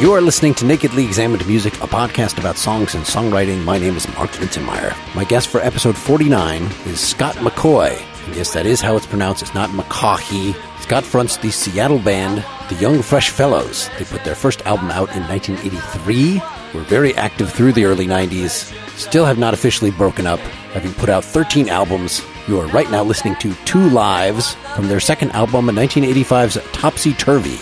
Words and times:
You 0.00 0.14
are 0.14 0.22
listening 0.22 0.54
to 0.54 0.64
Nakedly 0.64 1.04
Examined 1.04 1.46
Music, 1.46 1.74
a 1.74 1.86
podcast 1.86 2.38
about 2.38 2.56
songs 2.56 2.94
and 2.94 3.04
songwriting. 3.04 3.62
My 3.64 3.76
name 3.76 3.98
is 3.98 4.08
Mark 4.14 4.30
Linsenmayer. 4.30 4.96
My 5.14 5.24
guest 5.24 5.48
for 5.48 5.60
episode 5.60 5.94
49 5.94 6.62
is 6.86 6.98
Scott 6.98 7.34
McCoy. 7.34 8.02
And 8.24 8.34
yes, 8.34 8.54
that 8.54 8.64
is 8.64 8.80
how 8.80 8.96
it's 8.96 9.04
pronounced. 9.04 9.42
It's 9.42 9.52
not 9.52 9.68
McCaughey. 9.68 10.56
Scott 10.80 11.04
fronts 11.04 11.36
the 11.36 11.50
Seattle 11.50 11.98
band, 11.98 12.42
The 12.70 12.76
Young 12.76 13.02
Fresh 13.02 13.28
Fellows. 13.28 13.90
They 13.98 14.06
put 14.06 14.24
their 14.24 14.34
first 14.34 14.62
album 14.62 14.90
out 14.90 15.14
in 15.14 15.22
1983, 15.24 16.40
were 16.72 16.80
very 16.86 17.14
active 17.16 17.52
through 17.52 17.74
the 17.74 17.84
early 17.84 18.06
90s, 18.06 18.74
still 18.96 19.26
have 19.26 19.38
not 19.38 19.52
officially 19.52 19.90
broken 19.90 20.26
up, 20.26 20.40
having 20.72 20.94
put 20.94 21.10
out 21.10 21.26
13 21.26 21.68
albums. 21.68 22.22
You 22.48 22.58
are 22.58 22.68
right 22.68 22.90
now 22.90 23.04
listening 23.04 23.36
to 23.36 23.52
Two 23.66 23.90
Lives 23.90 24.54
from 24.74 24.88
their 24.88 24.98
second 24.98 25.32
album, 25.32 25.66
1985's 25.66 26.56
Topsy 26.72 27.12
Turvy. 27.12 27.58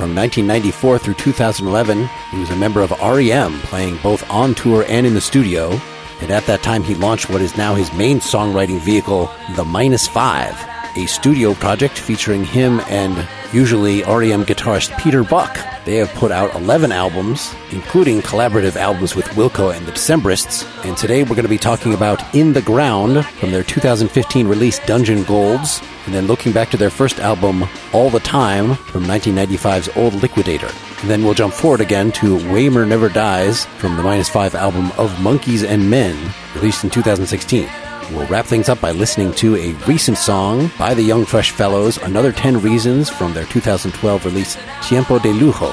From 0.00 0.14
1994 0.14 0.98
through 0.98 1.12
2011, 1.12 2.08
he 2.30 2.38
was 2.38 2.48
a 2.48 2.56
member 2.56 2.80
of 2.80 2.90
REM, 3.02 3.60
playing 3.60 3.98
both 3.98 4.24
on 4.30 4.54
tour 4.54 4.82
and 4.88 5.06
in 5.06 5.12
the 5.12 5.20
studio. 5.20 5.78
And 6.22 6.30
at 6.30 6.46
that 6.46 6.62
time, 6.62 6.82
he 6.82 6.94
launched 6.94 7.28
what 7.28 7.42
is 7.42 7.54
now 7.58 7.74
his 7.74 7.92
main 7.92 8.18
songwriting 8.18 8.80
vehicle, 8.80 9.30
The 9.56 9.64
Minus 9.66 10.08
Five, 10.08 10.54
a 10.96 11.06
studio 11.06 11.54
project 11.54 11.98
featuring 11.98 12.44
him 12.44 12.80
and 12.88 13.28
usually 13.52 14.02
REM 14.02 14.44
guitarist 14.44 14.96
Peter 14.98 15.22
Buck. 15.24 15.58
They 15.84 15.96
have 15.96 16.12
put 16.14 16.30
out 16.30 16.54
11 16.54 16.92
albums, 16.92 17.54
including 17.70 18.20
collaborative 18.20 18.76
albums 18.76 19.16
with 19.16 19.26
Wilco 19.28 19.74
and 19.74 19.86
the 19.86 19.92
Decemberists. 19.92 20.66
And 20.84 20.96
today 20.96 21.22
we're 21.22 21.30
going 21.30 21.42
to 21.42 21.48
be 21.48 21.58
talking 21.58 21.94
about 21.94 22.34
In 22.34 22.52
the 22.52 22.62
Ground 22.62 23.24
from 23.26 23.50
their 23.50 23.62
2015 23.62 24.46
release 24.46 24.78
Dungeon 24.86 25.22
Golds, 25.24 25.82
and 26.06 26.14
then 26.14 26.26
looking 26.26 26.52
back 26.52 26.70
to 26.70 26.76
their 26.76 26.90
first 26.90 27.18
album 27.18 27.64
All 27.92 28.10
the 28.10 28.20
Time 28.20 28.74
from 28.74 29.04
1995's 29.04 29.88
Old 29.96 30.14
Liquidator. 30.22 30.70
And 31.00 31.10
then 31.10 31.24
we'll 31.24 31.34
jump 31.34 31.54
forward 31.54 31.80
again 31.80 32.12
to 32.12 32.36
Waymer 32.36 32.86
Never 32.86 33.08
Dies 33.08 33.64
from 33.64 33.96
the 33.96 34.02
Minus 34.02 34.28
Five 34.28 34.54
album 34.54 34.92
Of 34.98 35.10
Monkees 35.14 35.66
and 35.66 35.88
Men, 35.88 36.32
released 36.54 36.84
in 36.84 36.90
2016. 36.90 37.89
We'll 38.12 38.26
wrap 38.26 38.46
things 38.46 38.68
up 38.68 38.80
by 38.80 38.90
listening 38.90 39.32
to 39.34 39.54
a 39.56 39.72
recent 39.86 40.18
song 40.18 40.70
by 40.78 40.94
the 40.94 41.02
Young 41.02 41.24
Fresh 41.24 41.52
Fellows, 41.52 41.96
Another 41.98 42.32
10 42.32 42.60
Reasons 42.60 43.08
from 43.08 43.32
their 43.32 43.44
2012 43.44 44.24
release 44.24 44.58
Tiempo 44.82 45.20
de 45.20 45.32
Lujo. 45.32 45.72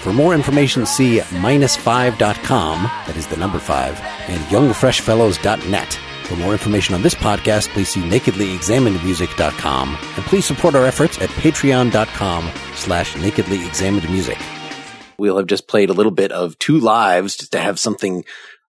For 0.00 0.12
more 0.12 0.34
information, 0.34 0.86
see 0.86 1.18
minus5.com, 1.18 2.82
that 2.84 3.16
is 3.16 3.26
the 3.26 3.36
number 3.36 3.58
5, 3.58 4.00
and 4.28 4.40
youngfreshfellows.net. 4.44 5.98
For 6.24 6.36
more 6.36 6.52
information 6.52 6.94
on 6.94 7.02
this 7.02 7.14
podcast, 7.14 7.68
please 7.68 7.90
see 7.90 8.00
nakedlyexaminedmusic.com, 8.00 9.88
and 9.88 10.24
please 10.24 10.46
support 10.46 10.74
our 10.74 10.86
efforts 10.86 11.20
at 11.20 11.28
patreon.com 11.30 12.50
slash 12.74 13.12
nakedlyexaminedmusic. 13.14 14.40
We'll 15.18 15.36
have 15.38 15.46
just 15.46 15.68
played 15.68 15.90
a 15.90 15.94
little 15.94 16.12
bit 16.12 16.32
of 16.32 16.58
two 16.58 16.78
lives 16.78 17.36
just 17.36 17.52
to 17.52 17.58
have 17.58 17.78
something 17.78 18.24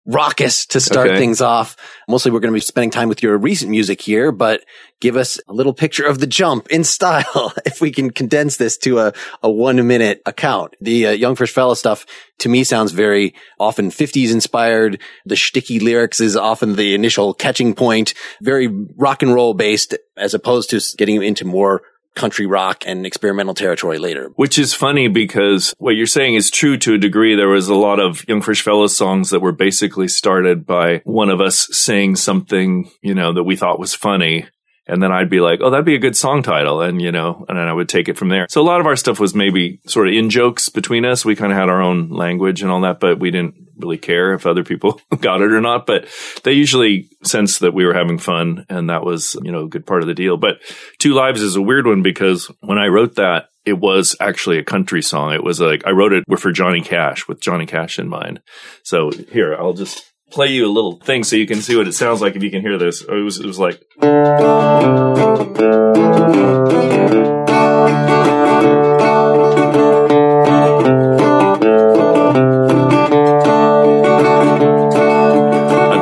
raucous 0.07 0.67
to 0.67 0.81
start 0.81 1.09
Okay. 1.09 1.19
things 1.19 1.41
off. 1.41 1.77
Mostly 2.09 2.31
we're 2.31 2.41
going 2.41 2.53
to 2.53 2.57
be 2.57 2.61
spending 2.61 2.91
time 2.91 3.09
with 3.09 3.23
your 3.23 3.39
recent 3.39 3.71
music 3.71 4.03
here, 4.03 4.33
but 4.33 4.63
give 5.01 5.17
us 5.17 5.41
a 5.49 5.53
little 5.55 5.73
picture 5.73 6.05
of 6.05 6.19
the 6.19 6.27
jump 6.27 6.67
in 6.69 6.85
style. 6.97 7.53
if 7.65 7.81
we 7.81 7.91
can 7.91 8.11
condense 8.11 8.57
this 8.59 8.77
to 8.79 8.99
a, 8.99 9.13
a 9.43 9.51
one 9.51 9.87
minute 9.87 10.21
account. 10.27 10.75
The 10.81 11.07
uh, 11.07 11.11
Young 11.13 11.35
Fresh 11.37 11.53
Fellow 11.53 11.75
stuff 11.75 12.05
to 12.41 12.49
me 12.49 12.65
sounds 12.65 12.93
very 12.93 13.35
often 13.59 13.91
50s 13.91 14.33
inspired. 14.33 15.01
The 15.25 15.37
shticky 15.37 15.81
lyrics 15.81 16.21
is 16.21 16.37
often 16.37 16.77
the 16.77 16.95
initial 16.95 17.33
catching 17.33 17.75
point, 17.75 18.13
very 18.43 18.67
rock 18.97 19.23
and 19.23 19.33
roll 19.35 19.55
based 19.55 19.97
as 20.17 20.35
opposed 20.35 20.71
to 20.71 20.81
getting 20.99 21.23
into 21.23 21.45
more 21.45 21.83
country 22.15 22.47
rock 22.47 22.85
and 22.87 23.07
experimental 23.07 23.55
territory 23.55 23.99
later. 23.99 24.31
Which 24.37 24.59
is 24.59 24.75
funny 24.75 25.09
because 25.09 25.75
what 25.79 25.97
you're 25.97 26.07
saying 26.07 26.35
is 26.35 26.51
true 26.51 26.77
to 26.79 26.95
a 26.95 26.99
degree. 26.99 27.35
There 27.35 27.49
was 27.49 27.69
a 27.69 27.75
lot 27.75 28.01
of 28.01 28.27
Young 28.29 28.43
Fresh 28.43 28.63
Fellows 28.63 28.97
songs 28.97 29.31
that 29.31 29.41
were 29.41 29.53
basically 29.53 30.09
started 30.09 30.67
by 30.67 31.03
one 31.05 31.31
of 31.31 31.41
us 31.41 31.69
saying 31.73 32.17
something, 32.17 32.91
you 33.03 33.15
know, 33.15 33.33
that 33.35 33.45
we 33.45 33.57
thought 33.57 33.79
was 33.79 33.95
funny. 33.95 34.47
And 34.87 35.03
then 35.03 35.13
I'd 35.13 35.31
be 35.31 35.41
like, 35.41 35.61
oh, 35.63 35.71
that'd 35.71 35.87
be 35.87 35.95
a 35.95 36.01
good 36.01 36.17
song 36.17 36.43
title. 36.43 36.83
And, 36.83 37.01
you 37.01 37.11
know, 37.11 37.45
and 37.49 37.59
then 37.59 37.67
I 37.67 37.73
would 37.73 37.89
take 37.89 38.09
it 38.09 38.19
from 38.19 38.29
there. 38.29 38.47
So 38.51 38.61
a 38.61 38.65
lot 38.65 38.81
of 38.81 38.87
our 38.87 38.97
stuff 38.97 39.19
was 39.19 39.35
maybe 39.35 39.81
sort 39.87 40.09
of 40.09 40.15
in 40.15 40.29
jokes 40.29 40.69
between 40.69 41.05
us. 41.05 41.25
We 41.25 41.37
kind 41.37 41.53
of 41.53 41.59
had 41.59 41.71
our 41.71 41.81
own 41.81 42.11
language 42.11 42.61
and 42.61 42.71
all 42.71 42.83
that, 42.83 43.01
but 43.01 43.19
we 43.19 43.31
didn't 43.31 43.55
really 43.79 43.99
care 43.99 44.35
if 44.35 44.47
other 44.47 44.63
people 44.63 45.01
got 45.21 45.41
it 45.41 45.53
or 45.53 45.61
not. 45.61 45.87
But 45.87 46.07
they 46.43 46.53
usually 46.53 47.09
sensed 47.23 47.61
that 47.61 47.73
we 47.73 47.87
were 47.87 47.95
having 47.95 48.19
fun. 48.19 48.67
And 48.69 48.91
that 48.91 49.05
was, 49.05 49.37
you 49.43 49.53
know, 49.53 49.65
a 49.65 49.69
good 49.69 49.87
part 49.87 50.03
of 50.03 50.09
the 50.09 50.15
deal. 50.15 50.37
But 50.37 50.59
Two 50.99 51.15
Lives 51.15 51.41
is 51.41 51.57
a 51.57 51.63
weird 51.63 51.87
one 51.87 52.03
because 52.03 52.51
when 52.61 52.79
I 52.79 52.89
wrote 52.89 53.15
that, 53.17 53.49
it 53.65 53.79
was 53.79 54.15
actually 54.21 54.59
a 54.59 54.65
country 54.65 55.01
song. 55.01 55.33
It 55.33 55.43
was 55.43 55.61
like, 55.61 55.87
I 55.87 55.93
wrote 55.93 56.13
it 56.13 56.25
for 56.39 56.53
Johnny 56.53 56.83
Cash 56.83 57.27
with 57.27 57.41
Johnny 57.41 57.65
Cash 57.65 57.99
in 57.99 58.09
mind. 58.09 58.43
So 58.83 59.11
here, 59.11 59.55
I'll 59.55 59.73
just 59.73 60.05
play 60.35 60.49
you 60.49 60.67
a 60.67 60.69
little 60.69 60.97
thing 60.97 61.23
so 61.23 61.37
you 61.37 61.47
can 61.47 61.63
see 61.63 61.77
what 61.77 61.87
it 61.87 61.93
sounds 61.93 62.21
like 62.21 62.35
if 62.35 62.43
you 62.43 62.51
can 62.51 62.61
hear 62.61 62.77
this. 62.77 63.03
It 63.03 63.09
was, 63.09 63.39
it 63.39 63.47
was 63.47 63.57
like, 63.57 63.81
I 64.03 64.09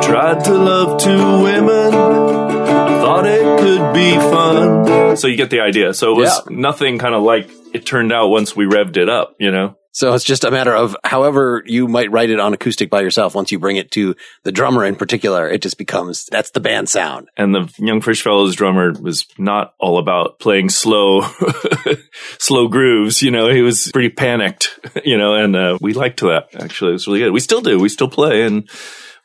tried 0.01 0.43
to 0.45 0.53
love 0.53 0.99
two 0.99 1.32
So 5.23 5.29
you 5.29 5.37
get 5.37 5.51
the 5.51 5.61
idea. 5.61 5.93
So 5.93 6.11
it 6.11 6.17
was 6.17 6.27
Yeah. 6.49 6.53
nothing 6.53 6.97
kind 6.99 7.15
of 7.15 7.23
like 7.23 7.49
it 7.73 7.85
turned 7.85 8.11
out 8.11 8.27
once 8.27 8.57
we 8.57 8.65
revved 8.65 8.97
it 8.97 9.07
up, 9.07 9.35
you 9.39 9.51
know? 9.51 9.77
So 9.93 10.13
it's 10.15 10.25
just 10.25 10.43
a 10.43 10.51
matter 10.51 10.75
of 10.75 10.97
however 11.05 11.63
you 11.65 11.87
might 11.87 12.11
write 12.11 12.29
it 12.29 12.41
on 12.41 12.51
acoustic 12.53 12.89
by 12.89 12.99
yourself. 12.99 13.33
Once 13.33 13.49
you 13.49 13.57
bring 13.57 13.77
it 13.77 13.89
to 13.91 14.15
the 14.43 14.51
drummer 14.51 14.83
in 14.83 14.97
particular, 14.97 15.47
it 15.47 15.61
just 15.61 15.77
becomes, 15.77 16.25
that's 16.25 16.49
the 16.51 16.59
band 16.59 16.89
sound. 16.89 17.29
and 17.37 17.55
the 17.55 17.73
young 17.77 18.01
Fresh 18.01 18.21
Fellows 18.21 18.53
drummer 18.55 18.91
was 18.99 19.25
not 19.37 19.75
all 19.79 19.97
about 19.97 20.39
playing 20.39 20.67
slow, 20.69 21.21
slow 22.37 22.67
grooves. 22.67 23.21
You 23.21 23.31
know, 23.31 23.49
he 23.49 23.61
was 23.61 23.89
pretty 23.93 24.09
panicked. 24.09 24.77
You 25.05 25.17
know, 25.17 25.33
and 25.35 25.55
uh, 25.55 25.77
we 25.81 25.93
liked 25.93 26.19
that. 26.21 26.49
Actually, 26.59 26.89
it 26.91 26.93
was 26.93 27.07
really 27.07 27.19
good. 27.19 27.31
We 27.31 27.39
still 27.39 27.61
do. 27.61 27.79
We 27.79 27.89
still 27.89 28.09
play, 28.09 28.43
and 28.43 28.69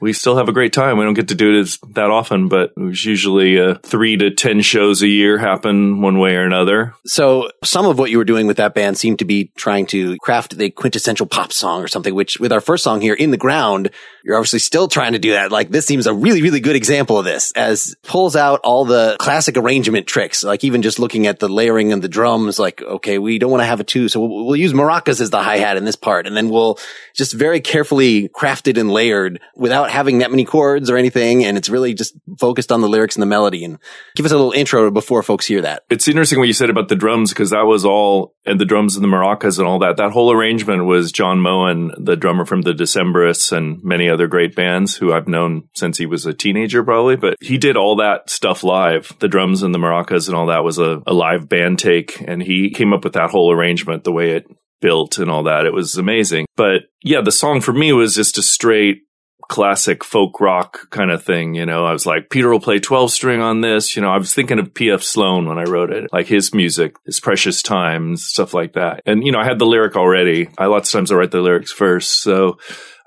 we 0.01 0.13
still 0.13 0.37
have 0.37 0.49
a 0.49 0.53
great 0.53 0.73
time. 0.73 0.99
We 0.99 1.05
don't 1.05 1.15
get 1.15 1.29
to 1.29 1.35
do 1.35 1.57
it 1.57 1.61
as, 1.61 1.79
that 1.95 2.11
often, 2.11 2.49
but 2.49 2.73
it 2.77 2.81
was 2.81 3.05
usually 3.05 3.61
uh, 3.61 3.75
three 3.83 4.17
to 4.17 4.31
ten 4.31 4.61
shows 4.61 5.03
a 5.03 5.09
year 5.09 5.39
happen 5.39 6.01
one 6.01 6.19
way 6.19 6.37
or 6.37 6.45
another. 6.45 6.95
So 7.07 7.51
some 7.65 7.87
of 7.87 7.99
what 7.99 8.11
you 8.11 8.19
were 8.19 8.25
doing 8.25 8.47
with 8.47 8.59
that 8.59 8.75
band 8.75 8.97
seemed 8.97 9.19
to 9.19 9.25
be 9.25 9.51
trying 9.57 9.87
to 9.87 10.17
craft 10.19 10.57
the 10.57 10.71
quintessential 10.71 11.27
pop 11.27 11.53
song 11.53 11.83
or 11.83 11.89
something, 11.89 12.15
which 12.15 12.39
with 12.39 12.53
our 12.53 12.61
first 12.61 12.85
song 12.85 13.01
here, 13.01 13.15
In 13.15 13.31
the 13.31 13.37
Ground, 13.37 13.91
you're 14.25 14.37
obviously 14.37 14.59
still 14.59 14.89
trying 14.89 15.13
to 15.13 15.19
do 15.19 15.33
that. 15.33 15.51
Like 15.51 15.71
this 15.71 15.87
seems 15.87 16.07
a 16.07 16.15
really, 16.15 16.43
really 16.43 16.61
good 16.61 16.77
example 16.77 17.19
of 17.19 17.25
this 17.25 17.53
as 17.53 17.97
pulls 18.03 18.37
out 18.37 18.61
all 18.63 18.85
the 18.85 19.17
classic 19.19 19.57
arrangement 19.57 20.07
tricks. 20.07 20.45
Like 20.45 20.65
even 20.65 20.83
just 20.83 20.99
looking 20.99 21.27
at 21.27 21.39
the 21.39 21.49
layering 21.49 21.93
and 21.93 22.03
the 22.03 22.09
drums, 22.09 22.59
like, 22.59 22.83
okay, 22.83 23.19
we 23.19 23.39
don't 23.39 23.51
want 23.51 23.63
to 23.63 23.67
have 23.67 23.81
a 23.81 23.85
two. 23.85 24.09
So 24.09 24.21
we'll, 24.21 24.47
we'll 24.47 24.57
use 24.57 24.73
maracas 24.73 25.21
as 25.21 25.31
the 25.31 25.43
hi-hat 25.43 25.77
in 25.77 25.85
this 25.85 25.97
part. 25.97 26.27
And 26.27 26.37
then 26.37 26.51
we'll 26.51 26.79
just 27.15 27.33
very 27.33 27.61
carefully 27.61 28.29
crafted 28.29 28.79
and 28.79 28.91
layered 28.91 29.41
without 29.57 29.88
having 29.89 30.19
that 30.19 30.31
many 30.31 30.45
chords 30.45 30.91
or 30.91 30.97
anything. 30.97 31.45
And 31.45 31.57
it's 31.57 31.69
really 31.69 31.95
just 31.95 32.15
focused 32.39 32.71
on 32.71 32.81
the 32.81 32.89
lyrics 32.89 33.17
and 33.17 33.23
the 33.23 33.27
melody 33.27 33.65
and 33.65 33.79
give 34.15 34.27
us 34.27 34.33
a 34.33 34.37
little 34.37 34.53
intro 34.53 34.91
before 34.91 35.23
folks 35.23 35.47
hear 35.47 35.63
that. 35.63 35.83
It's 35.91 36.09
interesting 36.09 36.39
what 36.39 36.49
you 36.49 36.55
said 36.55 36.71
about 36.71 36.89
the 36.89 36.97
drums 36.97 37.31
because 37.31 37.51
that 37.51 37.67
was 37.67 37.85
all, 37.85 38.35
and 38.45 38.61
the 38.61 38.65
drums 38.65 38.97
and 38.97 39.05
the 39.05 39.09
maracas 39.09 39.59
and 39.59 39.67
all 39.67 39.79
that. 39.81 39.97
That 39.97 40.13
whole 40.13 40.33
arrangement 40.33 40.85
was 40.85 41.13
John 41.13 41.41
Moen, 41.41 41.93
the 41.99 42.17
drummer 42.17 42.45
from 42.45 42.63
the 42.63 42.73
Decemberists 42.73 43.53
and 43.53 43.83
many 43.83 44.09
other 44.09 44.27
great 44.27 44.55
bands 44.55 44.97
who 44.97 45.13
I've 45.13 45.29
known 45.29 45.69
since 45.75 45.99
he 45.99 46.07
was 46.07 46.27
a 46.27 46.35
teenager, 46.35 46.83
probably. 46.85 47.17
But 47.17 47.37
he 47.41 47.59
did 47.59 47.77
all 47.77 47.97
that 47.97 48.31
stuff 48.31 48.63
live. 48.63 49.13
The 49.21 49.29
drums 49.29 49.63
and 49.63 49.75
the 49.75 49.79
maracas 49.79 50.29
and 50.29 50.37
all 50.37 50.47
that 50.47 50.65
was 50.65 50.79
a, 50.79 51.03
a 51.07 51.13
live 51.13 51.49
band 51.49 51.79
take, 51.79 52.21
and 52.27 52.43
he 52.43 52.71
came 52.71 52.93
up 52.93 53.05
with 53.05 53.15
that 53.15 53.31
whole 53.31 53.53
arrangement, 53.53 54.05
the 54.05 54.13
way 54.13 54.33
it 54.33 54.47
built 54.81 55.19
and 55.19 55.31
all 55.31 55.45
that. 55.45 55.67
It 55.67 55.73
was 55.73 55.97
amazing. 55.97 56.47
But 56.57 56.83
yeah, 57.03 57.21
the 57.21 57.33
song 57.33 57.61
for 57.61 57.73
me 57.73 57.93
was 57.93 58.15
just 58.15 58.39
a 58.39 58.43
straight 58.43 59.03
classic 59.49 60.05
folk 60.05 60.41
rock 60.41 60.91
kind 60.91 61.11
of 61.11 61.25
thing. 61.25 61.55
You 61.55 61.67
know, 61.67 61.85
I 61.85 61.93
was 61.93 62.07
like, 62.07 62.31
Peter 62.31 62.51
will 62.51 62.61
play 62.61 62.79
12 62.79 63.11
string 63.11 63.41
on 63.41 63.61
this. 63.63 63.97
You 63.97 64.03
know, 64.03 64.11
I 64.11 64.19
was 64.19 64.35
thinking 64.35 64.59
of 64.59 64.75
P.F. 64.75 65.03
Sloan 65.03 65.49
when 65.49 65.59
I 65.59 65.65
wrote 65.65 65.91
it, 65.91 66.13
like 66.13 66.27
his 66.27 66.55
music, 66.55 66.97
his 67.05 67.19
precious 67.19 67.63
times, 67.63 68.25
stuff 68.25 68.55
like 68.55 68.75
that. 68.75 69.03
And, 69.07 69.25
you 69.25 69.33
know, 69.33 69.41
I 69.41 69.45
had 69.45 69.59
the 69.59 69.67
lyric 69.67 69.97
already. 69.97 70.49
I 70.59 70.67
lots 70.67 70.93
of 70.93 70.99
times 70.99 71.11
I 71.11 71.17
write 71.17 71.31
the 71.31 71.41
lyrics 71.41 71.73
first. 71.73 72.23
So 72.23 72.59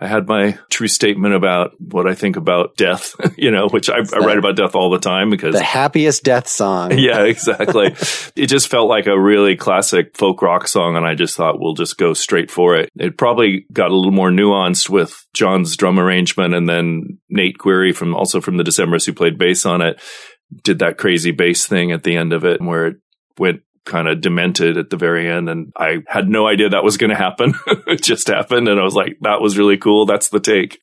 I 0.01 0.07
had 0.07 0.27
my 0.27 0.57
true 0.71 0.87
statement 0.87 1.35
about 1.35 1.79
what 1.79 2.07
I 2.07 2.15
think 2.15 2.35
about 2.35 2.75
death, 2.75 3.15
you 3.37 3.51
know, 3.51 3.69
which 3.69 3.89
I, 3.89 3.97
I 3.97 4.17
write 4.17 4.39
about 4.39 4.55
death 4.55 4.73
all 4.73 4.89
the 4.89 4.99
time 4.99 5.29
because 5.29 5.53
The 5.53 5.63
happiest 5.63 6.23
death 6.23 6.47
song. 6.47 6.91
yeah, 6.97 7.23
exactly. 7.23 7.87
it 8.35 8.47
just 8.47 8.67
felt 8.67 8.89
like 8.89 9.05
a 9.05 9.19
really 9.19 9.55
classic 9.55 10.17
folk 10.17 10.41
rock 10.41 10.67
song, 10.67 10.95
and 10.97 11.05
I 11.05 11.13
just 11.13 11.37
thought 11.37 11.59
we'll 11.59 11.75
just 11.75 11.97
go 11.97 12.13
straight 12.13 12.49
for 12.49 12.75
it. 12.75 12.89
It 12.95 13.17
probably 13.17 13.65
got 13.71 13.91
a 13.91 13.95
little 13.95 14.11
more 14.11 14.31
nuanced 14.31 14.89
with 14.89 15.25
John's 15.33 15.77
drum 15.77 15.99
arrangement, 15.99 16.55
and 16.55 16.67
then 16.67 17.19
Nate 17.29 17.59
Query 17.59 17.93
from 17.93 18.15
also 18.15 18.41
from 18.41 18.57
the 18.57 18.63
Decemberists 18.63 19.05
who 19.05 19.13
played 19.13 19.37
bass 19.37 19.65
on 19.65 19.81
it 19.81 20.01
did 20.63 20.79
that 20.79 20.97
crazy 20.97 21.31
bass 21.31 21.65
thing 21.65 21.91
at 21.91 22.03
the 22.03 22.17
end 22.17 22.33
of 22.33 22.43
it, 22.43 22.61
where 22.61 22.87
it 22.87 22.97
went 23.37 23.61
kind 23.85 24.07
of 24.07 24.21
demented 24.21 24.77
at 24.77 24.89
the 24.89 24.97
very 24.97 25.29
end. 25.29 25.49
And 25.49 25.71
I 25.77 26.03
had 26.07 26.29
no 26.29 26.47
idea 26.47 26.69
that 26.69 26.83
was 26.83 26.97
going 26.97 27.09
to 27.09 27.15
happen. 27.15 27.53
it 27.87 28.01
just 28.01 28.27
happened. 28.27 28.67
And 28.67 28.79
I 28.79 28.83
was 28.83 28.95
like, 28.95 29.17
that 29.21 29.41
was 29.41 29.57
really 29.57 29.77
cool. 29.77 30.05
That's 30.05 30.29
the 30.29 30.39
take. 30.39 30.81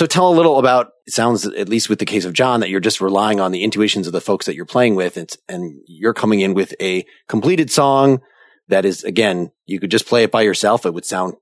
So 0.00 0.06
tell 0.06 0.30
a 0.30 0.32
little 0.32 0.58
about, 0.58 0.92
it 1.06 1.12
sounds, 1.12 1.44
at 1.44 1.68
least 1.68 1.90
with 1.90 1.98
the 1.98 2.06
case 2.06 2.24
of 2.24 2.32
John, 2.32 2.60
that 2.60 2.70
you're 2.70 2.80
just 2.80 3.02
relying 3.02 3.38
on 3.38 3.52
the 3.52 3.62
intuitions 3.62 4.06
of 4.06 4.14
the 4.14 4.20
folks 4.22 4.46
that 4.46 4.54
you're 4.54 4.64
playing 4.64 4.94
with 4.94 5.18
and, 5.18 5.28
and 5.46 5.78
you're 5.86 6.14
coming 6.14 6.40
in 6.40 6.54
with 6.54 6.72
a 6.80 7.04
completed 7.28 7.70
song 7.70 8.22
that 8.68 8.86
is, 8.86 9.04
again, 9.04 9.50
you 9.66 9.78
could 9.78 9.90
just 9.90 10.06
play 10.06 10.22
it 10.22 10.30
by 10.30 10.40
yourself. 10.40 10.86
It 10.86 10.94
would 10.94 11.04
sound 11.04 11.34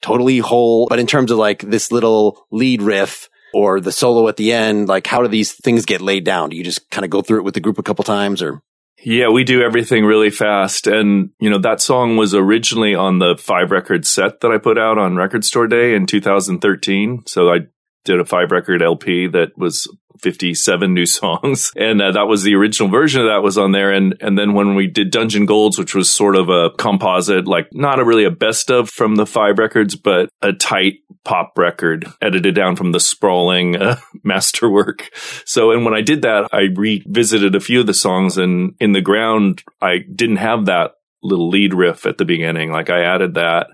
totally 0.00 0.38
whole. 0.38 0.86
But 0.86 1.00
in 1.00 1.08
terms 1.08 1.32
of 1.32 1.38
like 1.38 1.62
this 1.62 1.90
little 1.90 2.46
lead 2.52 2.82
riff 2.82 3.28
or 3.52 3.80
the 3.80 3.90
solo 3.90 4.28
at 4.28 4.36
the 4.36 4.52
end, 4.52 4.86
like 4.86 5.08
how 5.08 5.20
do 5.20 5.26
these 5.26 5.50
things 5.50 5.84
get 5.84 6.00
laid 6.00 6.22
down? 6.22 6.50
Do 6.50 6.56
you 6.56 6.62
just 6.62 6.88
kind 6.92 7.04
of 7.04 7.10
go 7.10 7.20
through 7.20 7.38
it 7.38 7.44
with 7.44 7.54
the 7.54 7.60
group 7.60 7.80
a 7.80 7.82
couple 7.82 8.04
times 8.04 8.42
or? 8.42 8.62
Yeah, 9.02 9.30
we 9.30 9.42
do 9.42 9.60
everything 9.60 10.04
really 10.04 10.30
fast. 10.30 10.86
And, 10.86 11.30
you 11.40 11.50
know, 11.50 11.58
that 11.58 11.80
song 11.80 12.16
was 12.16 12.32
originally 12.32 12.94
on 12.94 13.18
the 13.18 13.36
five 13.36 13.72
record 13.72 14.06
set 14.06 14.40
that 14.40 14.52
I 14.52 14.58
put 14.58 14.78
out 14.78 14.98
on 14.98 15.16
Record 15.16 15.44
Store 15.44 15.66
Day 15.66 15.96
in 15.96 16.06
2013. 16.06 17.24
So 17.26 17.52
I 17.52 17.66
did 18.04 18.20
a 18.20 18.24
five 18.24 18.50
record 18.50 18.82
LP 18.82 19.26
that 19.28 19.56
was 19.56 19.88
57 20.20 20.94
new 20.94 21.06
songs. 21.06 21.72
And 21.76 22.00
uh, 22.00 22.12
that 22.12 22.26
was 22.26 22.42
the 22.42 22.54
original 22.54 22.90
version 22.90 23.22
of 23.22 23.28
that 23.28 23.42
was 23.42 23.58
on 23.58 23.72
there. 23.72 23.92
And, 23.92 24.16
and 24.20 24.38
then 24.38 24.54
when 24.54 24.74
we 24.74 24.86
did 24.86 25.10
Dungeon 25.10 25.46
Golds, 25.46 25.78
which 25.78 25.94
was 25.94 26.08
sort 26.08 26.36
of 26.36 26.48
a 26.48 26.70
composite, 26.70 27.46
like 27.46 27.68
not 27.72 28.00
a 28.00 28.04
really 28.04 28.24
a 28.24 28.30
best 28.30 28.70
of 28.70 28.90
from 28.90 29.16
the 29.16 29.26
five 29.26 29.58
records, 29.58 29.96
but 29.96 30.28
a 30.42 30.52
tight 30.52 30.94
pop 31.24 31.52
record 31.56 32.06
edited 32.20 32.54
down 32.54 32.76
from 32.76 32.92
the 32.92 33.00
sprawling 33.00 33.76
uh, 33.76 33.96
masterwork. 34.24 35.10
So, 35.44 35.70
and 35.70 35.84
when 35.84 35.94
I 35.94 36.02
did 36.02 36.22
that, 36.22 36.48
I 36.52 36.68
revisited 36.74 37.54
a 37.54 37.60
few 37.60 37.80
of 37.80 37.86
the 37.86 37.94
songs 37.94 38.38
and 38.38 38.74
in 38.80 38.92
the 38.92 39.00
ground, 39.00 39.62
I 39.80 39.98
didn't 39.98 40.36
have 40.36 40.66
that 40.66 40.92
little 41.22 41.48
lead 41.48 41.72
riff 41.72 42.06
at 42.06 42.18
the 42.18 42.24
beginning. 42.24 42.70
Like 42.70 42.90
I 42.90 43.02
added 43.02 43.34
that 43.34 43.68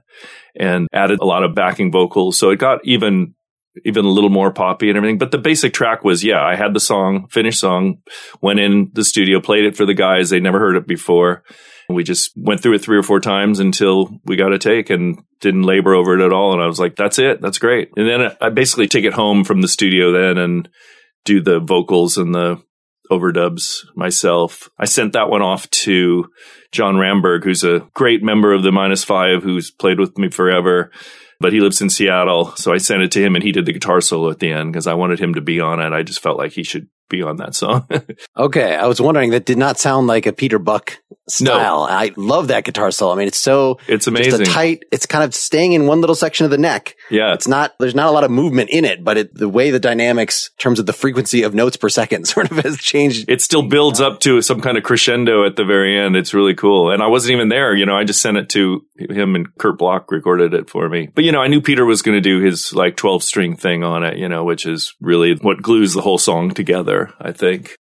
and 0.57 0.89
added 0.93 1.19
a 1.21 1.25
lot 1.25 1.43
of 1.43 1.55
backing 1.55 1.91
vocals. 1.91 2.39
So 2.39 2.51
it 2.51 2.59
got 2.59 2.81
even 2.85 3.35
even 3.85 4.05
a 4.05 4.11
little 4.11 4.31
more 4.31 4.53
poppy 4.53 4.89
and 4.89 4.97
everything. 4.97 5.19
But 5.19 5.31
the 5.31 5.39
basic 5.39 5.73
track 5.73 6.05
was, 6.05 6.25
yeah, 6.25 6.43
I 6.43 6.57
had 6.57 6.75
the 6.75 6.81
song, 6.81 7.29
finished 7.29 7.61
song, 7.61 7.99
went 8.41 8.61
in 8.61 8.91
the 8.95 9.05
studio, 9.05 9.41
played 9.41 9.65
it 9.65 9.77
for 9.77 9.87
the 9.87 9.95
guys. 9.95 10.31
They 10.31 10.41
never 10.41 10.59
heard 10.59 10.77
it 10.77 10.87
before. 10.87 11.45
We 11.89 12.05
just 12.05 12.33
went 12.37 12.61
through 12.61 12.75
it 12.75 12.83
three 12.83 12.99
or 12.99 13.03
four 13.03 13.19
times 13.21 13.59
until 13.59 14.21
we 14.25 14.37
got 14.37 14.53
a 14.53 14.59
take 14.59 14.91
and 14.91 15.23
didn't 15.41 15.63
labor 15.63 15.95
over 15.95 16.19
it 16.19 16.25
at 16.25 16.33
all. 16.33 16.53
And 16.53 16.63
I 16.63 16.67
was 16.67 16.79
like, 16.79 16.95
that's 16.95 17.19
it. 17.19 17.41
That's 17.41 17.59
great. 17.59 17.91
And 17.97 18.09
then 18.09 18.37
I 18.41 18.51
basically 18.51 18.87
take 18.87 19.05
it 19.05 19.15
home 19.15 19.43
from 19.43 19.61
the 19.61 19.69
studio 19.69 20.13
then 20.13 20.39
and 20.39 20.69
do 21.25 21.43
the 21.43 21.59
vocals 21.59 22.17
and 22.17 22.35
the 22.35 22.63
overdubs 23.11 23.87
myself. 23.97 24.69
I 24.79 24.85
sent 24.85 25.15
that 25.15 25.31
one 25.31 25.43
off 25.43 25.69
to 25.71 26.29
John 26.71 26.95
Ramberg, 26.95 27.43
who's 27.43 27.65
a 27.65 27.89
great 27.95 28.23
member 28.23 28.53
of 28.53 28.63
the 28.63 28.71
Minus 28.71 29.03
Five, 29.03 29.43
who's 29.43 29.73
played 29.73 29.99
with 29.99 30.17
me 30.17 30.31
forever, 30.31 30.93
but 31.41 31.53
he 31.53 31.61
lives 31.61 31.81
in 31.81 31.91
Seattle. 31.91 32.55
So 32.57 32.73
I 32.73 32.79
sent 32.79 33.03
it 33.03 33.11
to 33.13 33.23
him 33.23 33.35
and 33.35 33.43
he 33.43 33.53
did 33.53 33.67
the 33.67 33.73
guitar 33.73 34.01
solo 34.01 34.31
at 34.31 34.39
the 34.39 34.53
end 34.53 34.73
because 34.73 34.87
I 34.87 34.95
wanted 34.95 35.19
him 35.19 35.35
to 35.35 35.41
be 35.41 35.61
on 35.61 35.81
it. 35.81 35.93
I 35.93 36.03
just 36.03 36.21
felt 36.21 36.39
like 36.39 36.53
he 36.53 36.63
should 36.63 36.89
be 37.09 37.23
on 37.23 37.37
that 37.39 37.55
song. 37.55 37.89
okay. 38.37 38.77
I 38.77 38.87
was 38.87 39.01
wondering, 39.01 39.31
that 39.31 39.47
did 39.47 39.59
not 39.59 39.79
sound 39.79 40.07
like 40.07 40.27
a 40.27 40.33
Peter 40.33 40.59
Buck 40.59 40.99
style. 41.31 41.87
No. 41.87 41.93
I 41.93 42.13
love 42.17 42.49
that 42.49 42.65
guitar 42.65 42.91
solo. 42.91 43.13
I 43.13 43.17
mean, 43.17 43.29
it's 43.29 43.39
so, 43.39 43.79
it's 43.87 44.07
amazing. 44.07 44.45
tight, 44.47 44.85
it's 44.93 45.07
kind 45.07 45.25
of 45.25 45.35
staying 45.35 45.73
in 45.73 45.87
one 45.87 46.01
little 46.01 46.15
section 46.15 46.45
of 46.45 46.51
the 46.51 46.59
neck. 46.59 46.97
Yeah. 47.11 47.35
It's 47.35 47.49
not, 47.49 47.75
there's 47.79 47.95
not 47.95 48.09
a 48.09 48.11
lot 48.11 48.25
of 48.25 48.31
movement 48.31 48.71
in 48.71 48.85
it, 48.85 49.05
but 49.05 49.17
it, 49.17 49.35
the 49.35 49.49
way 49.49 49.71
the 49.71 49.81
dynamics, 49.81 50.51
in 50.59 50.63
terms 50.63 50.79
of 50.79 50.87
the 50.87 50.93
frequency 50.93 51.43
of 51.43 51.55
notes 51.55 51.77
per 51.77 51.89
second 51.89 52.25
sort 52.27 52.51
of 52.51 52.59
has 52.59 52.79
changed. 52.79 53.29
It 53.29 53.41
still 53.43 53.63
builds 53.63 54.01
up 54.01 54.21
to 54.21 54.43
some 54.43 54.61
kind 54.61 54.77
of 54.77 54.85
crescendo 54.85 55.47
at 55.47 55.57
the 55.57 55.65
very 55.65 55.99
end. 55.99 56.17
It's 56.17 56.35
really 56.35 56.55
cool. 56.55 56.91
And 56.91 57.03
I 57.03 57.09
wasn't 57.09 57.33
even 57.33 57.49
there. 57.49 57.75
You 57.75 57.87
know, 57.87 57.97
I 57.97 58.05
just 58.05 58.23
sent 58.23 58.37
it 58.37 58.49
to 58.51 58.85
him 58.99 59.35
and 59.35 59.55
Kurt 59.57 59.79
Block 59.79 60.11
recorded 60.11 60.55
it 60.55 60.71
for 60.71 60.89
me. 60.89 61.09
But, 61.15 61.25
you 61.25 61.33
know, 61.33 61.41
I 61.41 61.49
knew 61.49 61.61
Peter 61.61 61.85
was 61.85 62.03
going 62.03 62.17
to 62.17 62.21
do 62.21 62.41
his 62.41 62.73
like 62.73 62.97
12 62.97 63.23
string 63.23 63.57
thing 63.57 63.85
on 63.85 64.05
it, 64.05 64.19
you 64.19 64.29
know, 64.29 64.45
which 64.45 64.67
is 64.67 64.95
really 65.01 65.35
what 65.35 65.63
glues 65.63 65.95
the 65.95 66.03
whole 66.03 66.19
song 66.19 66.51
together, 66.51 67.13
I 67.21 67.33
think. 67.33 67.77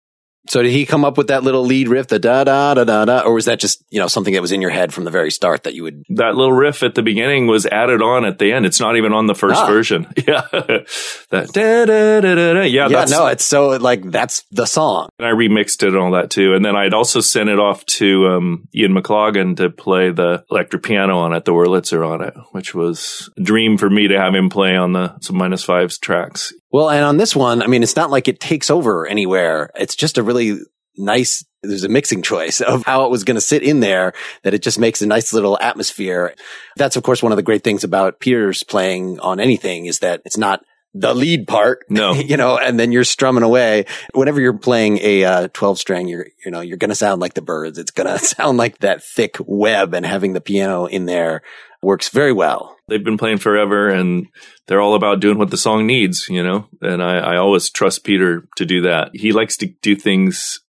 So 0.48 0.62
did 0.62 0.72
he 0.72 0.86
come 0.86 1.04
up 1.04 1.18
with 1.18 1.28
that 1.28 1.44
little 1.44 1.64
lead 1.64 1.88
riff, 1.88 2.08
the 2.08 2.20
da 2.20 2.44
da 2.44 2.74
da 2.74 2.84
da 2.84 3.06
da, 3.06 3.22
or 3.22 3.34
was 3.34 3.46
that 3.46 3.60
just 3.60 3.84
you 3.90 4.00
know 4.00 4.08
something 4.08 4.34
that 4.34 4.42
was 4.42 4.52
in 4.52 4.62
your 4.62 4.70
head 4.70 4.94
from 4.94 5.04
the 5.04 5.12
very 5.12 5.32
start 5.32 5.64
that 5.64 5.74
you 5.74 5.84
would? 5.84 6.04
That 6.10 6.36
little 6.36 6.54
riff 6.54 6.84
at 6.84 6.96
the 6.96 7.02
beginning 7.02 7.48
was 7.48 7.66
added 7.66 8.02
on 8.02 8.26
at 8.26 8.40
the 8.40 8.52
end. 8.52 8.66
It's 8.66 8.80
not 8.80 8.98
even 8.98 9.14
on 9.14 9.28
the 9.28 9.36
first 9.36 9.62
ah. 9.62 9.68
version. 9.68 10.08
Yeah, 10.26 10.42
that 10.52 11.50
da 11.54 11.86
da 11.86 12.22
da 12.22 12.36
da 12.36 12.54
da. 12.54 12.62
Yeah, 12.62 12.88
yeah. 12.88 13.06
No, 13.06 13.28
it's 13.28 13.46
so 13.46 13.70
like 13.78 14.02
that's 14.10 14.44
the 14.50 14.66
song. 14.66 15.10
And 15.20 15.28
I 15.28 15.32
remixed 15.32 15.84
it 15.84 15.90
and 15.90 15.98
all 15.98 16.12
that 16.12 16.32
too. 16.32 16.56
And 16.56 16.66
then 16.66 16.76
I'd 16.76 16.96
also 16.96 17.20
sent 17.20 17.50
it 17.50 17.60
off 17.60 17.86
to 17.98 18.28
um, 18.28 18.68
Ian 18.74 18.94
McLagan 18.94 19.58
to 19.58 19.70
play 19.70 20.12
the 20.12 20.44
electric 20.50 20.82
piano 20.82 21.20
on 21.20 21.34
it, 21.34 21.46
the 21.46 21.52
Wurlitzer 21.52 22.08
on 22.08 22.24
it, 22.24 22.34
which 22.54 22.74
was 22.74 23.30
a 23.38 23.42
dream 23.42 23.78
for 23.78 23.90
me 23.90 24.08
to 24.08 24.20
have 24.20 24.34
him 24.34 24.50
play 24.50 24.76
on 24.76 24.94
the 24.94 25.20
some 25.20 25.38
minus 25.38 25.64
fives 25.64 26.00
tracks. 26.00 26.52
Well, 26.76 26.90
and 26.90 27.06
on 27.06 27.16
this 27.16 27.34
one, 27.34 27.62
I 27.62 27.68
mean, 27.68 27.84
it's 27.84 27.96
not 27.96 28.10
like 28.12 28.28
it 28.28 28.42
takes 28.42 28.70
over 28.70 29.08
anywhere. 29.08 29.70
It's 29.76 29.96
just 29.96 30.18
a 30.18 30.24
really 30.24 30.60
nice, 30.98 31.42
there's 31.64 31.86
a 31.86 31.88
mixing 31.88 32.22
choice 32.22 32.60
of 32.60 32.84
how 32.84 33.06
it 33.06 33.12
was 33.12 33.24
going 33.24 33.36
to 33.36 33.42
sit 33.42 33.64
in 33.64 33.80
there 33.80 34.12
that 34.44 34.54
it 34.54 34.62
just 34.62 34.78
makes 34.78 35.02
a 35.02 35.08
nice 35.08 35.32
little 35.32 35.58
atmosphere. 35.62 36.36
That's, 36.76 36.98
of 36.98 37.04
course, 37.04 37.24
one 37.24 37.32
of 37.32 37.38
the 37.38 37.44
great 37.44 37.64
things 37.64 37.86
about 37.86 38.20
Peter's 38.20 38.62
playing 38.64 39.22
on 39.22 39.40
anything 39.40 39.86
is 39.86 40.00
that 40.00 40.22
it's 40.26 40.38
not 40.38 40.66
the 40.94 41.14
lead 41.14 41.48
part. 41.48 41.86
No. 41.90 42.12
you 42.12 42.36
know, 42.36 42.58
and 42.58 42.78
then 42.78 42.92
you're 42.92 43.06
strumming 43.06 43.44
away. 43.44 43.86
Whenever 44.14 44.42
you're 44.42 44.58
playing 44.58 44.98
a 44.98 45.24
uh, 45.24 45.48
12 45.54 45.80
string, 45.80 46.10
you're, 46.10 46.28
you 46.44 46.52
know, 46.52 46.60
you're 46.60 46.76
going 46.76 46.90
to 46.90 46.96
sound 46.96 47.22
like 47.22 47.36
the 47.36 47.42
Byrds. 47.42 47.78
It's 47.78 47.92
going 47.92 48.10
to 48.20 48.20
sound 48.20 48.58
like 48.58 48.80
that 48.80 49.02
thick 49.02 49.38
web 49.40 49.94
and 49.94 50.06
having 50.06 50.34
the 50.34 50.42
piano 50.42 50.88
in 50.88 51.06
there 51.06 51.42
works 51.82 52.10
very 52.10 52.34
well. 52.34 52.75
They've 52.88 53.04
been 53.04 53.18
playing 53.18 53.40
forever 53.40 53.90
and 53.90 54.28
they're 54.68 54.82
all 54.82 54.94
about 54.94 55.20
doing 55.20 55.38
what 55.38 55.50
the 55.50 55.58
song 55.58 55.88
needs, 55.88 56.30
you 56.30 56.44
know, 56.44 56.68
and 56.82 57.02
I, 57.02 57.18
I 57.18 57.38
always 57.38 57.70
trust 57.70 58.04
Peter 58.04 58.48
to 58.58 58.66
do 58.66 58.82
that. 58.82 59.10
He 59.14 59.32
likes 59.32 59.58
to 59.58 59.68
do 59.82 59.96
things 59.96 60.60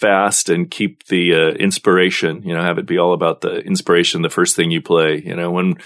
fast 0.00 0.48
and 0.48 0.70
keep 0.70 1.06
the 1.06 1.34
uh, 1.34 1.48
inspiration, 1.50 2.42
you 2.42 2.54
know, 2.54 2.62
have 2.62 2.78
it 2.78 2.86
be 2.86 2.98
all 2.98 3.12
about 3.12 3.40
the 3.40 3.58
inspiration, 3.58 4.22
the 4.22 4.30
first 4.30 4.56
thing 4.56 4.70
you 4.70 4.80
play. 4.80 5.20
You 5.24 5.34
know, 5.34 5.50
when 5.50 5.76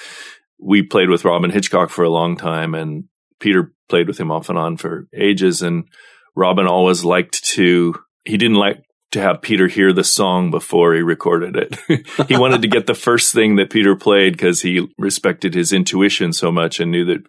we 0.60 0.82
played 0.82 1.10
with 1.10 1.24
Robyn 1.24 1.50
Hitchcock 1.50 1.90
for 1.90 2.04
a 2.04 2.10
long 2.10 2.36
time 2.36 2.74
and 2.74 3.04
Peter 3.40 3.72
played 3.88 4.06
with 4.06 4.18
him 4.18 4.30
off 4.30 4.48
and 4.48 4.58
on 4.58 4.76
for 4.76 5.08
ages 5.14 5.62
and 5.62 5.88
Robyn 6.36 6.66
always 6.66 7.04
liked 7.04 7.44
to, 7.54 7.94
he 8.24 8.36
didn't 8.36 8.56
like 8.56 8.82
to 9.14 9.20
have 9.20 9.42
Peter 9.42 9.68
hear 9.68 9.92
the 9.92 10.04
song 10.04 10.50
before 10.50 10.94
he 10.94 11.00
recorded 11.00 11.56
it. 11.56 12.06
he 12.28 12.36
wanted 12.36 12.62
to 12.62 12.68
get 12.68 12.86
the 12.86 12.94
first 12.94 13.32
thing 13.32 13.56
that 13.56 13.70
Peter 13.70 13.96
played 13.96 14.32
because 14.32 14.60
he 14.60 14.88
respected 14.98 15.54
his 15.54 15.72
intuition 15.72 16.32
so 16.32 16.52
much 16.52 16.80
and 16.80 16.90
knew 16.90 17.04
that 17.04 17.22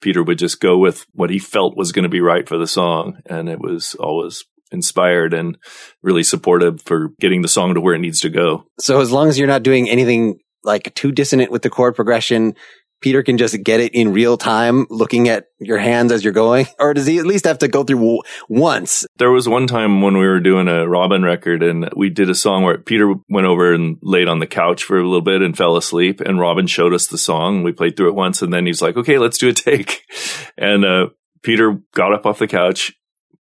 Peter 0.00 0.22
would 0.22 0.38
just 0.38 0.60
go 0.60 0.78
with 0.78 1.04
what 1.12 1.30
he 1.30 1.38
felt 1.38 1.76
was 1.76 1.92
going 1.92 2.04
to 2.04 2.08
be 2.08 2.20
right 2.20 2.48
for 2.48 2.58
the 2.58 2.66
song. 2.66 3.18
And 3.26 3.48
it 3.48 3.60
was 3.60 3.96
always 3.96 4.44
inspired 4.70 5.34
and 5.34 5.58
really 6.00 6.22
supportive 6.22 6.80
for 6.82 7.08
getting 7.20 7.42
the 7.42 7.48
song 7.48 7.74
to 7.74 7.80
where 7.80 7.94
it 7.94 8.00
needs 8.00 8.20
to 8.20 8.30
go. 8.30 8.64
So 8.78 9.00
as 9.00 9.10
long 9.10 9.28
as 9.28 9.38
you're 9.38 9.48
not 9.48 9.64
doing 9.64 9.88
anything 9.90 10.38
like 10.64 10.94
too 10.94 11.10
dissonant 11.10 11.50
with 11.50 11.62
the 11.62 11.70
chord 11.70 11.96
progression, 11.96 12.54
Peter 13.02 13.22
can 13.22 13.36
just 13.36 13.62
get 13.62 13.80
it 13.80 13.94
in 13.94 14.12
real 14.12 14.36
time 14.38 14.86
looking 14.88 15.28
at 15.28 15.46
your 15.58 15.78
hands 15.78 16.12
as 16.12 16.24
you're 16.24 16.32
going? 16.32 16.66
Or 16.78 16.94
does 16.94 17.06
he 17.06 17.18
at 17.18 17.26
least 17.26 17.44
have 17.44 17.58
to 17.58 17.68
go 17.68 17.84
through 17.84 18.22
once? 18.48 19.04
There 19.16 19.30
was 19.30 19.48
one 19.48 19.66
time 19.66 20.00
when 20.00 20.16
we 20.16 20.26
were 20.26 20.40
doing 20.40 20.68
a 20.68 20.88
Robyn 20.88 21.24
record 21.24 21.62
and 21.62 21.90
we 21.94 22.08
did 22.08 22.30
a 22.30 22.34
song 22.34 22.62
where 22.62 22.78
Peter 22.78 23.14
went 23.28 23.46
over 23.46 23.74
and 23.74 23.98
laid 24.02 24.28
on 24.28 24.38
the 24.38 24.46
couch 24.46 24.84
for 24.84 24.98
a 24.98 25.04
little 25.04 25.20
bit 25.20 25.42
and 25.42 25.56
fell 25.56 25.76
asleep 25.76 26.20
and 26.20 26.38
Robyn 26.38 26.66
showed 26.66 26.94
us 26.94 27.06
the 27.06 27.18
song. 27.18 27.62
We 27.62 27.72
played 27.72 27.96
through 27.96 28.08
it 28.08 28.14
once 28.14 28.40
and 28.40 28.52
then 28.52 28.66
he's 28.66 28.80
like, 28.80 28.96
okay, 28.96 29.18
let's 29.18 29.38
do 29.38 29.48
a 29.48 29.52
take. 29.52 30.02
And, 30.58 30.84
uh, 30.84 31.06
Peter 31.42 31.80
got 31.94 32.12
up 32.12 32.26
off 32.26 32.38
the 32.38 32.46
couch, 32.46 32.92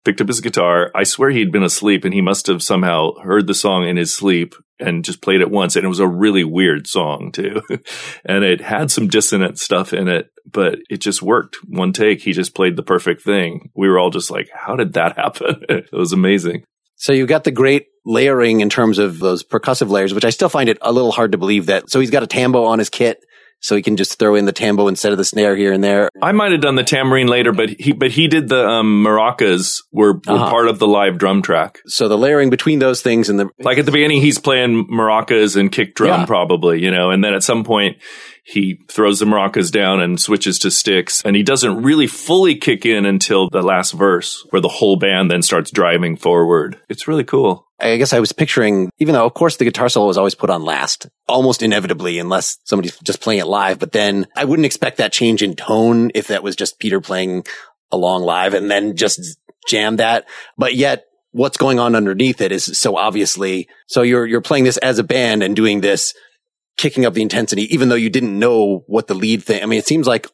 picked 0.03 0.21
up 0.21 0.27
his 0.27 0.41
guitar. 0.41 0.91
I 0.93 1.03
swear 1.03 1.29
he'd 1.29 1.51
been 1.51 1.63
asleep 1.63 2.03
and 2.03 2.13
he 2.13 2.21
must 2.21 2.47
have 2.47 2.63
somehow 2.63 3.13
heard 3.23 3.47
the 3.47 3.53
song 3.53 3.87
in 3.87 3.95
his 3.95 4.13
sleep 4.13 4.55
and 4.79 5.05
just 5.05 5.21
played 5.21 5.41
it 5.41 5.49
once. 5.49 5.75
And 5.75 5.85
it 5.85 5.89
was 5.89 5.99
a 5.99 6.07
really 6.07 6.43
weird 6.43 6.87
song 6.87 7.31
too. 7.31 7.61
and 8.25 8.43
it 8.43 8.61
had 8.61 8.91
some 8.91 9.07
dissonant 9.07 9.59
stuff 9.59 9.93
in 9.93 10.07
it, 10.07 10.31
but 10.49 10.79
it 10.89 10.97
just 10.97 11.21
worked. 11.21 11.57
One 11.67 11.93
take, 11.93 12.21
he 12.21 12.33
just 12.33 12.55
played 12.55 12.75
the 12.75 12.83
perfect 12.83 13.21
thing. 13.21 13.71
We 13.75 13.89
were 13.89 13.99
all 13.99 14.09
just 14.09 14.31
like, 14.31 14.49
how 14.53 14.75
did 14.75 14.93
that 14.93 15.17
happen? 15.17 15.63
it 15.69 15.91
was 15.91 16.13
amazing. 16.13 16.63
So 16.97 17.13
you 17.13 17.25
got 17.25 17.43
the 17.43 17.51
great 17.51 17.87
layering 18.05 18.61
in 18.61 18.69
terms 18.69 18.99
of 18.99 19.19
those 19.19 19.43
percussive 19.43 19.89
layers, 19.89 20.13
which 20.13 20.25
I 20.25 20.29
still 20.29 20.49
find 20.49 20.69
it 20.69 20.77
a 20.81 20.91
little 20.91 21.11
hard 21.11 21.33
to 21.33 21.37
believe 21.37 21.65
that. 21.65 21.89
So 21.89 21.99
he's 21.99 22.11
got 22.11 22.23
a 22.23 22.27
tambo 22.27 22.65
on 22.65 22.79
his 22.79 22.89
kit 22.89 23.23
so 23.59 23.75
he 23.75 23.81
can 23.81 23.97
just 23.97 24.19
throw 24.19 24.35
in 24.35 24.45
the 24.45 24.51
tambo 24.51 24.87
instead 24.87 25.11
of 25.11 25.17
the 25.17 25.25
snare 25.25 25.55
here 25.55 25.73
and 25.73 25.83
there. 25.83 26.09
I 26.21 26.31
might 26.31 26.51
have 26.51 26.61
done 26.61 26.75
the 26.75 26.83
tambourine 26.83 27.27
later, 27.27 27.51
but 27.51 27.69
he 27.69 27.93
but 27.93 28.11
he 28.11 28.27
did 28.27 28.49
the 28.49 28.67
um, 28.67 29.03
maracas 29.03 29.81
were, 29.91 30.13
were 30.13 30.21
uh-huh. 30.27 30.49
part 30.49 30.67
of 30.67 30.79
the 30.79 30.87
live 30.87 31.17
drum 31.17 31.41
track. 31.41 31.79
So 31.87 32.07
the 32.07 32.17
layering 32.17 32.49
between 32.49 32.79
those 32.79 33.01
things 33.01 33.29
and 33.29 33.39
the 33.39 33.49
like 33.59 33.77
at 33.77 33.85
the 33.85 33.91
beginning, 33.91 34.21
he's 34.21 34.39
playing 34.39 34.87
maracas 34.87 35.55
and 35.55 35.71
kick 35.71 35.95
drum 35.95 36.21
yeah. 36.21 36.25
probably, 36.25 36.81
you 36.81 36.91
know, 36.91 37.11
and 37.11 37.23
then 37.23 37.33
at 37.33 37.43
some 37.43 37.63
point 37.63 37.97
he 38.43 38.79
throws 38.87 39.19
the 39.19 39.25
maracas 39.25 39.71
down 39.71 39.99
and 39.99 40.21
switches 40.21 40.59
to 40.59 40.69
sticks 40.69 41.23
and 41.25 41.35
he 41.35 41.41
doesn't 41.41 41.81
really 41.81 42.05
fully 42.05 42.55
kick 42.55 42.85
in 42.85 43.05
until 43.05 43.49
the 43.49 43.63
last 43.63 43.91
verse 43.91 44.45
where 44.51 44.61
the 44.61 44.67
whole 44.67 44.97
band 44.97 45.31
then 45.31 45.41
starts 45.41 45.71
driving 45.71 46.15
forward. 46.15 46.79
It's 46.87 47.07
really 47.07 47.23
cool. 47.23 47.64
I 47.79 47.97
guess 47.97 48.13
I 48.13 48.19
was 48.19 48.31
picturing, 48.31 48.89
even 48.99 49.13
though 49.13 49.25
of 49.25 49.33
course 49.33 49.57
the 49.57 49.65
guitar 49.65 49.89
solo 49.89 50.07
was 50.07 50.17
always 50.17 50.35
put 50.35 50.49
on 50.49 50.63
last, 50.63 51.07
almost 51.27 51.61
inevitably, 51.61 52.19
unless 52.19 52.57
somebody's 52.63 52.97
just 52.99 53.21
playing 53.21 53.41
it 53.41 53.47
live. 53.47 53.79
But 53.79 53.91
then 53.91 54.27
I 54.35 54.45
wouldn't 54.45 54.65
expect 54.65 54.97
that 54.97 55.11
change 55.11 55.43
in 55.43 55.55
tone 55.55 56.11
if 56.15 56.27
that 56.27 56.43
was 56.43 56.55
just 56.55 56.79
Peter 56.79 57.01
playing 57.01 57.45
along 57.91 58.23
live 58.23 58.53
and 58.53 58.71
then 58.71 58.95
just 58.95 59.37
jam 59.67 59.97
that. 59.97 60.25
But 60.57 60.75
yet 60.75 61.05
what's 61.31 61.57
going 61.57 61.79
on 61.79 61.95
underneath 61.95 62.39
it 62.39 62.53
is 62.53 62.63
so 62.79 62.95
obviously, 62.95 63.67
so 63.87 64.03
you're, 64.03 64.25
you're 64.25 64.41
playing 64.41 64.63
this 64.63 64.77
as 64.77 64.99
a 64.99 65.03
band 65.03 65.43
and 65.43 65.55
doing 65.55 65.81
this, 65.81 66.13
kicking 66.77 67.05
up 67.05 67.13
the 67.13 67.21
intensity, 67.21 67.73
even 67.73 67.89
though 67.89 67.95
you 67.95 68.09
didn't 68.09 68.39
know 68.39 68.85
what 68.87 69.07
the 69.07 69.13
lead 69.13 69.43
thing. 69.43 69.61
I 69.61 69.65
mean, 69.65 69.79
it 69.79 69.87
seems 69.87 70.07
like 70.07 70.27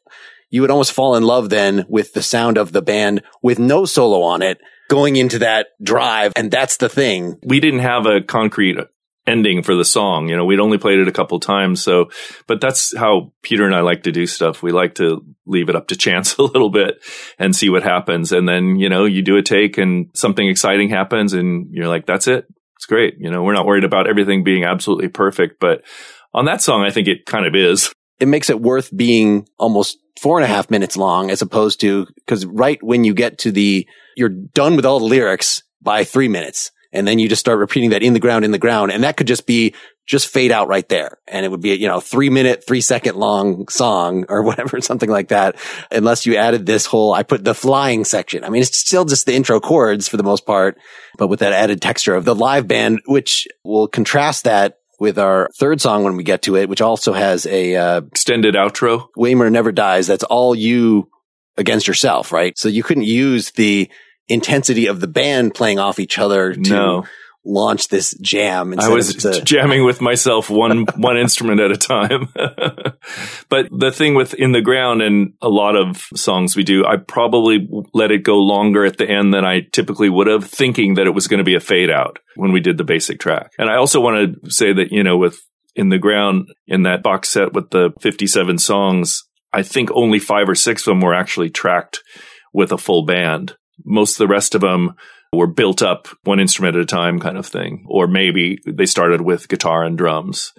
you 0.52 0.62
would 0.62 0.70
almost 0.70 0.92
fall 0.92 1.16
in 1.16 1.24
love 1.24 1.50
then 1.50 1.86
with 1.90 2.14
the 2.14 2.22
sound 2.22 2.58
of 2.58 2.72
the 2.72 2.84
band 2.84 3.24
with 3.42 3.58
no 3.58 3.86
solo 3.86 4.22
on 4.22 4.44
it 4.44 4.60
going 4.92 5.16
into 5.16 5.40
that 5.40 5.68
drive. 5.82 6.34
And 6.36 6.52
that's 6.52 6.76
the 6.78 6.90
thing. 6.90 7.40
We 7.44 7.62
didn't 7.62 7.80
have 7.80 8.06
a 8.06 8.22
concrete 8.22 8.78
ending 9.26 9.64
for 9.64 9.74
the 9.74 9.86
song. 9.86 10.28
You 10.28 10.36
know, 10.36 10.44
we'd 10.44 10.60
only 10.60 10.78
played 10.78 11.00
it 11.00 11.08
a 11.08 11.14
couple 11.14 11.40
times. 11.40 11.82
So, 11.82 12.10
but 12.46 12.60
that's 12.60 12.96
how 12.98 13.32
Peter 13.42 13.66
and 13.66 13.74
I 13.74 13.80
like 13.80 14.04
to 14.04 14.12
do 14.12 14.28
stuff. 14.28 14.62
We 14.62 14.74
like 14.74 14.96
to 14.96 15.24
leave 15.46 15.70
it 15.70 15.78
up 15.78 15.88
to 15.88 15.96
chance 16.06 16.36
a 16.36 16.44
little 16.44 16.70
bit 16.70 17.02
and 17.40 17.56
see 17.56 17.70
what 17.70 17.84
happens. 17.84 18.34
And 18.34 18.50
then, 18.50 18.76
you 18.76 18.90
know, 18.90 19.06
you 19.06 19.22
do 19.22 19.38
a 19.38 19.42
take 19.42 19.78
and 19.78 20.10
something 20.14 20.46
exciting 20.46 20.90
happens 20.90 21.32
and 21.32 21.68
you're 21.72 21.88
like, 21.88 22.06
that's 22.06 22.28
it. 22.28 22.46
It's 22.76 22.86
great. 22.86 23.16
You 23.18 23.32
know, 23.32 23.44
we're 23.44 23.54
not 23.54 23.66
worried 23.66 23.86
about 23.86 24.10
everything 24.10 24.44
being 24.44 24.66
absolutely 24.66 25.08
perfect, 25.08 25.62
but 25.62 25.84
on 26.34 26.46
that 26.46 26.62
song, 26.62 26.84
I 26.84 26.92
think 26.92 27.08
it 27.08 27.26
kind 27.26 27.46
of 27.46 27.56
is. 27.56 27.94
It 28.20 28.28
makes 28.28 28.50
it 28.50 28.60
worth 28.60 28.96
being 28.96 29.48
almost 29.58 30.00
four 30.20 30.38
and 30.38 30.46
a 30.46 30.48
half 30.48 30.70
minutes 30.70 30.98
long 30.98 31.32
as 31.32 31.42
opposed 31.42 31.82
to, 31.82 32.08
cause 32.28 32.46
right 32.46 32.82
when 32.82 33.04
you 33.04 33.14
get 33.14 33.40
to 33.40 33.52
the, 33.52 33.88
you're 34.16 34.30
done 34.30 34.76
with 34.76 34.86
all 34.86 35.00
the 35.00 35.06
lyrics 35.06 35.64
by 35.82 36.04
three 36.04 36.28
minutes 36.28 36.72
and 36.94 37.08
then 37.08 37.20
you 37.20 37.30
just 37.30 37.40
start 37.40 37.60
repeating 37.60 37.92
that 37.92 38.04
in 38.04 38.14
the 38.14 38.20
ground, 38.20 38.46
in 38.46 38.52
the 38.52 38.58
ground. 38.58 38.92
And 38.92 39.04
that 39.04 39.18
could 39.18 39.28
just 39.28 39.48
be 39.48 39.74
just 40.08 40.28
fade 40.28 40.52
out 40.52 40.68
right 40.68 40.88
there. 40.90 41.20
And 41.28 41.46
it 41.46 41.50
would 41.50 41.62
be, 41.62 41.74
you 41.76 41.88
know, 41.88 42.02
three 42.02 42.30
minute, 42.30 42.66
three 42.68 42.82
second 42.82 43.16
long 43.16 43.68
song 43.70 44.26
or 44.30 44.44
whatever, 44.44 44.82
something 44.82 45.10
like 45.10 45.30
that. 45.30 45.56
Unless 45.92 46.26
you 46.26 46.36
added 46.36 46.66
this 46.66 46.86
whole, 46.86 47.14
I 47.14 47.24
put 47.24 47.44
the 47.44 47.56
flying 47.56 48.04
section. 48.04 48.44
I 48.44 48.50
mean, 48.50 48.62
it's 48.62 48.78
still 48.78 49.06
just 49.06 49.26
the 49.26 49.34
intro 49.34 49.60
chords 49.60 50.08
for 50.08 50.18
the 50.18 50.24
most 50.24 50.46
part, 50.46 50.78
but 51.18 51.28
with 51.28 51.40
that 51.40 51.54
added 51.54 51.82
texture 51.82 52.16
of 52.16 52.26
the 52.26 52.36
live 52.36 52.68
band, 52.68 53.02
which 53.06 53.48
will 53.64 53.88
contrast 53.88 54.44
that 54.44 54.80
with 55.02 55.18
our 55.18 55.50
third 55.58 55.82
song 55.82 56.04
when 56.04 56.16
we 56.16 56.22
get 56.22 56.44
to 56.44 56.56
it, 56.56 56.70
which 56.70 56.80
also 56.80 57.12
has 57.12 57.48
a 57.48 57.76
uh, 57.76 58.02
extended 58.02 58.54
outro. 58.54 59.08
Waymar 59.18 59.52
never 59.52 59.72
dies. 59.72 60.06
That's 60.06 60.24
all 60.24 60.54
you 60.54 61.10
against 61.58 61.88
yourself, 61.88 62.32
right? 62.32 62.56
So 62.56 62.70
you 62.70 62.84
couldn't 62.84 63.06
use 63.06 63.50
the 63.50 63.90
intensity 64.28 64.86
of 64.86 65.02
the 65.02 65.08
band 65.08 65.56
playing 65.56 65.80
off 65.80 65.98
each 65.98 66.20
other 66.20 66.54
to 66.54 66.60
No. 66.60 67.06
Launch 67.44 67.88
this 67.88 68.16
jam. 68.22 68.74
I 68.78 68.90
was 68.90 69.26
of, 69.26 69.44
jamming 69.44 69.84
with 69.84 70.02
myself 70.02 70.50
one 70.50 70.86
one 70.96 71.18
instrument 71.18 71.60
at 71.60 71.72
a 71.72 71.78
time. 71.78 72.30
but 73.50 73.68
the 73.72 73.92
thing 73.92 74.14
with 74.14 74.34
in 74.34 74.52
the 74.52 74.62
ground 74.62 75.02
and 75.02 75.34
a 75.42 75.50
lot 75.50 75.76
of 75.76 76.08
songs 76.16 76.56
we 76.56 76.64
do, 76.64 76.86
I 76.86 76.98
probably 76.98 77.68
let 77.94 78.12
it 78.12 78.24
go 78.24 78.38
longer 78.38 78.86
at 78.86 78.98
the 78.98 79.10
end 79.10 79.34
than 79.34 79.46
I 79.46 79.62
typically 79.72 80.10
would 80.10 80.28
have, 80.28 80.46
thinking 80.46 80.96
that 80.96 81.08
it 81.08 81.16
was 81.16 81.28
going 81.28 81.40
to 81.40 81.44
be 81.44 81.56
a 81.56 81.60
fade 81.60 81.90
out 81.90 82.20
when 82.36 82.52
we 82.52 82.60
did 82.60 82.78
the 82.78 82.84
basic 82.84 83.20
track. 83.20 83.52
And 83.58 83.70
I 83.70 83.76
also 83.76 84.00
want 84.00 84.44
to 84.44 84.52
say 84.52 84.74
that 84.74 84.92
you 84.92 85.04
know 85.04 85.18
with 85.18 85.42
in 85.76 85.90
the 85.90 86.00
ground 86.00 86.50
in 86.68 86.84
that 86.84 87.04
box 87.04 87.30
set 87.30 87.54
with 87.54 87.70
the 87.70 87.92
57 88.02 88.58
songs, 88.58 89.24
I 89.54 89.64
think 89.64 89.90
only 89.94 90.20
five 90.20 90.50
or 90.50 90.56
six 90.56 90.82
of 90.82 90.92
them 90.92 91.02
were 91.02 91.16
actually 91.16 91.50
tracked 91.50 92.02
with 92.54 92.72
a 92.72 92.78
full 92.78 93.06
band. 93.06 93.56
Most 93.84 94.14
of 94.14 94.18
the 94.20 94.32
rest 94.32 94.54
of 94.54 94.62
them 94.62 94.96
were 95.34 95.48
built 95.48 95.82
up 95.82 96.08
one 96.24 96.40
instrument 96.40 96.76
at 96.76 96.82
a 96.82 96.86
time 96.86 97.20
kind 97.20 97.38
of 97.38 97.46
thing. 97.46 97.86
Or 97.88 98.08
maybe 98.08 98.60
they 98.66 98.86
started 98.86 99.22
with 99.22 99.48
guitar 99.48 99.84
and 99.84 99.98
drums. 99.98 100.52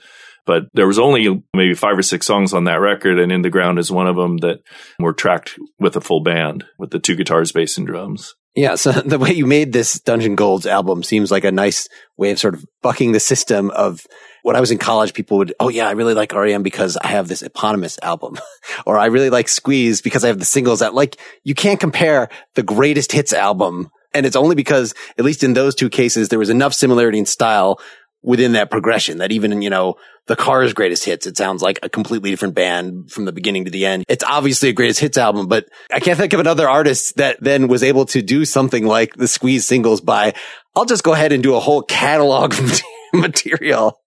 But 0.44 0.64
there 0.74 0.86
was 0.86 0.98
only 0.98 1.44
maybe 1.54 1.74
five 1.74 1.96
or 1.96 2.02
six 2.02 2.26
songs 2.26 2.52
on 2.52 2.64
that 2.64 2.80
record, 2.80 3.20
and 3.20 3.30
In 3.30 3.42
the 3.42 3.50
Ground 3.50 3.78
is 3.78 3.92
one 3.92 4.08
of 4.08 4.16
them 4.16 4.38
that 4.38 4.58
were 4.98 5.12
tracked 5.12 5.56
with 5.78 5.94
a 5.94 6.00
full 6.00 6.20
band 6.20 6.64
with 6.78 6.90
the 6.90 6.98
two 6.98 7.14
guitars, 7.14 7.52
bass, 7.52 7.78
and 7.78 7.86
drums. 7.86 8.34
Yeah. 8.54 8.74
So 8.74 8.90
the 9.04 9.18
way 9.18 9.32
you 9.32 9.46
made 9.46 9.72
this 9.72 10.00
Dungeon 10.00 10.34
Golds 10.34 10.66
album 10.66 11.02
seems 11.02 11.30
like 11.30 11.44
a 11.44 11.52
nice 11.52 11.88
way 12.16 12.32
of 12.32 12.38
sort 12.38 12.54
of 12.54 12.64
bucking 12.82 13.12
the 13.12 13.20
system 13.20 13.70
of 13.70 14.04
when 14.42 14.56
I 14.56 14.60
was 14.60 14.72
in 14.72 14.78
college, 14.78 15.14
people 15.14 15.38
would, 15.38 15.54
oh 15.60 15.68
yeah, 15.68 15.86
I 15.86 15.92
really 15.92 16.14
like 16.14 16.34
REM 16.34 16.64
because 16.64 16.96
I 16.96 17.08
have 17.08 17.28
this 17.28 17.42
eponymous 17.42 17.98
album 18.02 18.38
or 18.86 18.98
I 18.98 19.06
really 19.06 19.30
like 19.30 19.48
Squeeze 19.48 20.02
because 20.02 20.24
I 20.24 20.28
have 20.28 20.40
the 20.40 20.44
singles 20.44 20.82
out. 20.82 20.94
Like 20.94 21.16
you 21.44 21.54
can't 21.54 21.78
compare 21.78 22.28
the 22.54 22.64
greatest 22.64 23.12
hits 23.12 23.32
album. 23.32 23.90
And 24.14 24.26
it's 24.26 24.36
only 24.36 24.54
because, 24.54 24.94
at 25.18 25.24
least 25.24 25.42
in 25.42 25.54
those 25.54 25.74
two 25.74 25.88
cases, 25.88 26.28
there 26.28 26.38
was 26.38 26.50
enough 26.50 26.74
similarity 26.74 27.18
in 27.18 27.26
style 27.26 27.80
within 28.22 28.52
that 28.52 28.70
progression 28.70 29.18
that 29.18 29.32
even, 29.32 29.62
you 29.62 29.70
know, 29.70 29.96
the 30.28 30.36
Cars 30.36 30.72
greatest 30.72 31.04
hits, 31.04 31.26
it 31.26 31.36
sounds 31.36 31.62
like 31.62 31.80
a 31.82 31.88
completely 31.88 32.30
different 32.30 32.54
band 32.54 33.10
from 33.10 33.24
the 33.24 33.32
beginning 33.32 33.64
to 33.64 33.70
the 33.70 33.84
end. 33.84 34.04
It's 34.08 34.22
obviously 34.22 34.68
a 34.68 34.72
greatest 34.72 35.00
hits 35.00 35.18
album, 35.18 35.48
but 35.48 35.66
I 35.92 35.98
can't 35.98 36.16
think 36.16 36.32
of 36.32 36.38
another 36.38 36.68
artist 36.68 37.16
that 37.16 37.38
then 37.40 37.66
was 37.66 37.82
able 37.82 38.06
to 38.06 38.22
do 38.22 38.44
something 38.44 38.86
like 38.86 39.14
the 39.14 39.26
Squeeze 39.26 39.66
singles 39.66 40.00
by, 40.00 40.34
I'll 40.76 40.84
just 40.84 41.02
go 41.02 41.12
ahead 41.12 41.32
and 41.32 41.42
do 41.42 41.56
a 41.56 41.60
whole 41.60 41.82
catalog 41.82 42.54
of 42.54 42.80
material. 43.12 43.98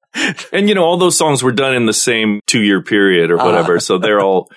And 0.54 0.70
you 0.70 0.76
know, 0.76 0.84
all 0.84 0.98
those 0.98 1.18
songs 1.18 1.44
were 1.44 1.52
done 1.52 1.76
in 1.76 1.86
the 1.86 1.94
same 1.94 2.40
two 2.48 2.62
year 2.62 2.82
period 2.82 3.32
or 3.32 3.38
whatever. 3.38 3.78
Uh. 3.78 3.80
so 3.80 3.98
they're 3.98 4.22
all, 4.22 4.50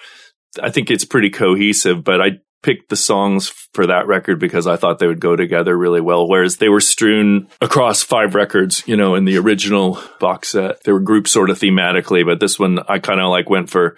I 0.63 0.71
think 0.71 0.91
it's 0.91 1.05
pretty 1.05 1.31
cohesive, 1.31 2.05
but 2.05 2.21
I 2.21 2.29
picked 2.63 2.89
the 2.89 2.97
songs 2.97 3.49
for 3.73 3.87
that 3.87 4.07
record 4.07 4.39
because 4.39 4.67
I 4.67 4.77
thought 4.77 4.99
they 4.99 5.07
would 5.07 5.21
go 5.21 5.37
together 5.37 5.77
really 5.77 6.01
well. 6.01 6.29
Whereas 6.29 6.57
they 6.57 6.69
were 6.69 6.81
strewn 6.81 7.49
across 7.61 8.03
five 8.03 8.35
records, 8.35 8.83
you 8.87 8.97
know, 8.97 9.15
in 9.15 9.25
the 9.25 9.39
original 9.39 10.01
box 10.21 10.51
set. 10.51 10.83
They 10.85 10.93
were 10.93 11.01
grouped 11.01 11.29
sort 11.29 11.51
of 11.51 11.59
thematically, 11.59 12.25
but 12.25 12.41
this 12.41 12.59
one 12.59 12.81
I 12.89 12.99
kind 12.99 13.21
of 13.21 13.31
like 13.31 13.49
went 13.49 13.71
for 13.71 13.97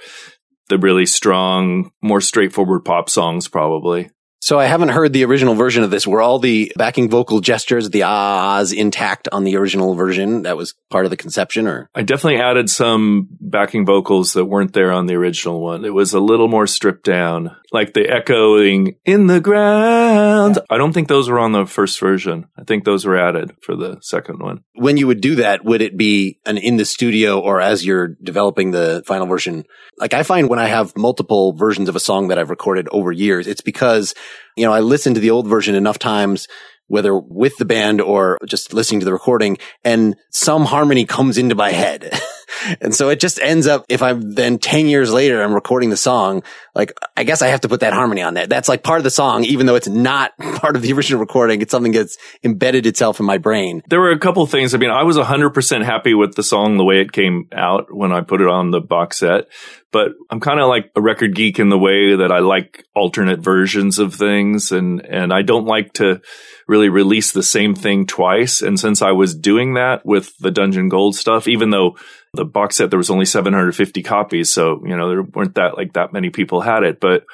the 0.68 0.78
really 0.78 1.06
strong, 1.06 1.90
more 2.02 2.20
straightforward 2.20 2.84
pop 2.84 3.10
songs 3.10 3.48
probably. 3.48 4.10
So 4.42 4.58
I 4.58 4.64
haven't 4.64 4.88
heard 4.88 5.12
the 5.12 5.24
original 5.26 5.54
version 5.54 5.84
of 5.84 5.90
this. 5.90 6.06
Were 6.06 6.22
all 6.22 6.38
the 6.38 6.72
backing 6.76 7.10
vocal 7.10 7.40
gestures, 7.40 7.90
the 7.90 8.04
ahs 8.04 8.72
intact 8.72 9.28
on 9.30 9.44
the 9.44 9.56
original 9.56 9.94
version? 9.94 10.42
That 10.42 10.56
was 10.56 10.74
part 10.88 11.04
of 11.04 11.10
the 11.10 11.16
conception 11.16 11.66
or? 11.66 11.90
I 11.94 12.02
definitely 12.02 12.40
added 12.40 12.70
some 12.70 13.28
backing 13.38 13.84
vocals 13.84 14.32
that 14.32 14.46
weren't 14.46 14.72
there 14.72 14.92
on 14.92 15.06
the 15.06 15.14
original 15.14 15.60
one. 15.60 15.84
It 15.84 15.92
was 15.92 16.14
a 16.14 16.20
little 16.20 16.48
more 16.48 16.66
stripped 16.66 17.04
down, 17.04 17.54
like 17.70 17.92
the 17.92 18.08
echoing 18.08 18.96
in 19.04 19.26
the 19.26 19.40
ground. 19.40 20.58
I 20.70 20.78
don't 20.78 20.94
think 20.94 21.08
those 21.08 21.28
were 21.28 21.38
on 21.38 21.52
the 21.52 21.66
first 21.66 22.00
version. 22.00 22.46
I 22.58 22.64
think 22.64 22.84
those 22.84 23.04
were 23.04 23.18
added 23.18 23.54
for 23.62 23.76
the 23.76 23.98
second 24.00 24.40
one. 24.40 24.64
When 24.74 24.96
you 24.96 25.06
would 25.06 25.20
do 25.20 25.34
that, 25.36 25.66
would 25.66 25.82
it 25.82 25.98
be 25.98 26.38
an 26.46 26.56
in 26.56 26.78
the 26.78 26.86
studio 26.86 27.38
or 27.38 27.60
as 27.60 27.84
you're 27.84 28.08
developing 28.08 28.70
the 28.70 29.02
final 29.06 29.26
version? 29.26 29.66
Like 29.98 30.14
I 30.14 30.22
find 30.22 30.48
when 30.48 30.58
I 30.58 30.68
have 30.68 30.96
multiple 30.96 31.52
versions 31.52 31.90
of 31.90 31.96
a 31.96 32.00
song 32.00 32.28
that 32.28 32.38
I've 32.38 32.48
recorded 32.48 32.88
over 32.90 33.12
years, 33.12 33.46
it's 33.46 33.60
because, 33.60 34.14
you 34.56 34.66
know, 34.66 34.72
I 34.72 34.80
listen 34.80 35.14
to 35.14 35.20
the 35.20 35.30
old 35.30 35.46
version 35.46 35.74
enough 35.74 35.98
times 35.98 36.48
whether 36.90 37.16
with 37.16 37.56
the 37.56 37.64
band 37.64 38.00
or 38.00 38.36
just 38.44 38.74
listening 38.74 38.98
to 38.98 39.06
the 39.06 39.12
recording 39.12 39.56
and 39.84 40.16
some 40.30 40.64
harmony 40.64 41.06
comes 41.06 41.38
into 41.38 41.54
my 41.54 41.70
head. 41.70 42.12
and 42.80 42.94
so 42.94 43.08
it 43.08 43.20
just 43.20 43.40
ends 43.40 43.66
up, 43.66 43.84
if 43.88 44.02
I'm 44.02 44.32
then 44.32 44.58
10 44.58 44.86
years 44.86 45.12
later, 45.12 45.42
I'm 45.42 45.54
recording 45.54 45.90
the 45.90 45.96
song, 45.96 46.42
like, 46.74 46.92
I 47.16 47.24
guess 47.24 47.42
I 47.42 47.48
have 47.48 47.62
to 47.62 47.68
put 47.68 47.80
that 47.80 47.92
harmony 47.92 48.22
on 48.22 48.34
there. 48.34 48.46
That's 48.46 48.68
like 48.68 48.82
part 48.82 48.98
of 48.98 49.04
the 49.04 49.10
song, 49.10 49.44
even 49.44 49.66
though 49.66 49.74
it's 49.74 49.88
not 49.88 50.36
part 50.38 50.76
of 50.76 50.82
the 50.82 50.92
original 50.92 51.20
recording. 51.20 51.60
It's 51.62 51.70
something 51.70 51.92
that's 51.92 52.16
embedded 52.42 52.86
itself 52.86 53.20
in 53.20 53.26
my 53.26 53.38
brain. 53.38 53.82
There 53.88 54.00
were 54.00 54.12
a 54.12 54.18
couple 54.18 54.46
things. 54.46 54.74
I 54.74 54.78
mean, 54.78 54.90
I 54.90 55.02
was 55.02 55.16
100% 55.16 55.84
happy 55.84 56.14
with 56.14 56.34
the 56.34 56.42
song 56.42 56.76
the 56.76 56.84
way 56.84 57.00
it 57.00 57.12
came 57.12 57.48
out 57.52 57.94
when 57.94 58.12
I 58.12 58.20
put 58.20 58.40
it 58.40 58.48
on 58.48 58.70
the 58.70 58.80
box 58.80 59.18
set. 59.18 59.46
But 59.92 60.12
I'm 60.30 60.38
kind 60.38 60.60
of 60.60 60.68
like 60.68 60.92
a 60.94 61.00
record 61.00 61.34
geek 61.34 61.58
in 61.58 61.68
the 61.68 61.78
way 61.78 62.14
that 62.16 62.30
I 62.30 62.38
like 62.38 62.84
alternate 62.94 63.40
versions 63.40 63.98
of 63.98 64.14
things 64.14 64.70
and, 64.70 65.04
and 65.04 65.32
I 65.32 65.42
don't 65.42 65.66
like 65.66 65.94
to 65.94 66.20
really 66.68 66.88
release 66.88 67.32
the 67.32 67.42
same 67.42 67.74
thing 67.74 68.06
twice. 68.06 68.62
And 68.62 68.78
since 68.78 69.02
I 69.02 69.10
was 69.10 69.34
doing 69.34 69.74
that 69.74 70.06
with 70.06 70.38
the 70.38 70.52
Dungeon 70.52 70.88
Gold 70.88 71.16
stuff, 71.16 71.48
even 71.48 71.70
though 71.70 71.96
the 72.34 72.44
box 72.44 72.76
set, 72.76 72.90
there 72.90 72.98
was 72.98 73.10
only 73.10 73.24
750 73.24 74.02
copies. 74.02 74.52
So, 74.52 74.82
you 74.84 74.96
know, 74.96 75.08
there 75.08 75.22
weren't 75.22 75.56
that 75.56 75.76
like 75.76 75.94
that 75.94 76.12
many 76.12 76.30
people 76.30 76.60
had 76.60 76.84
it, 76.84 77.00
but 77.00 77.24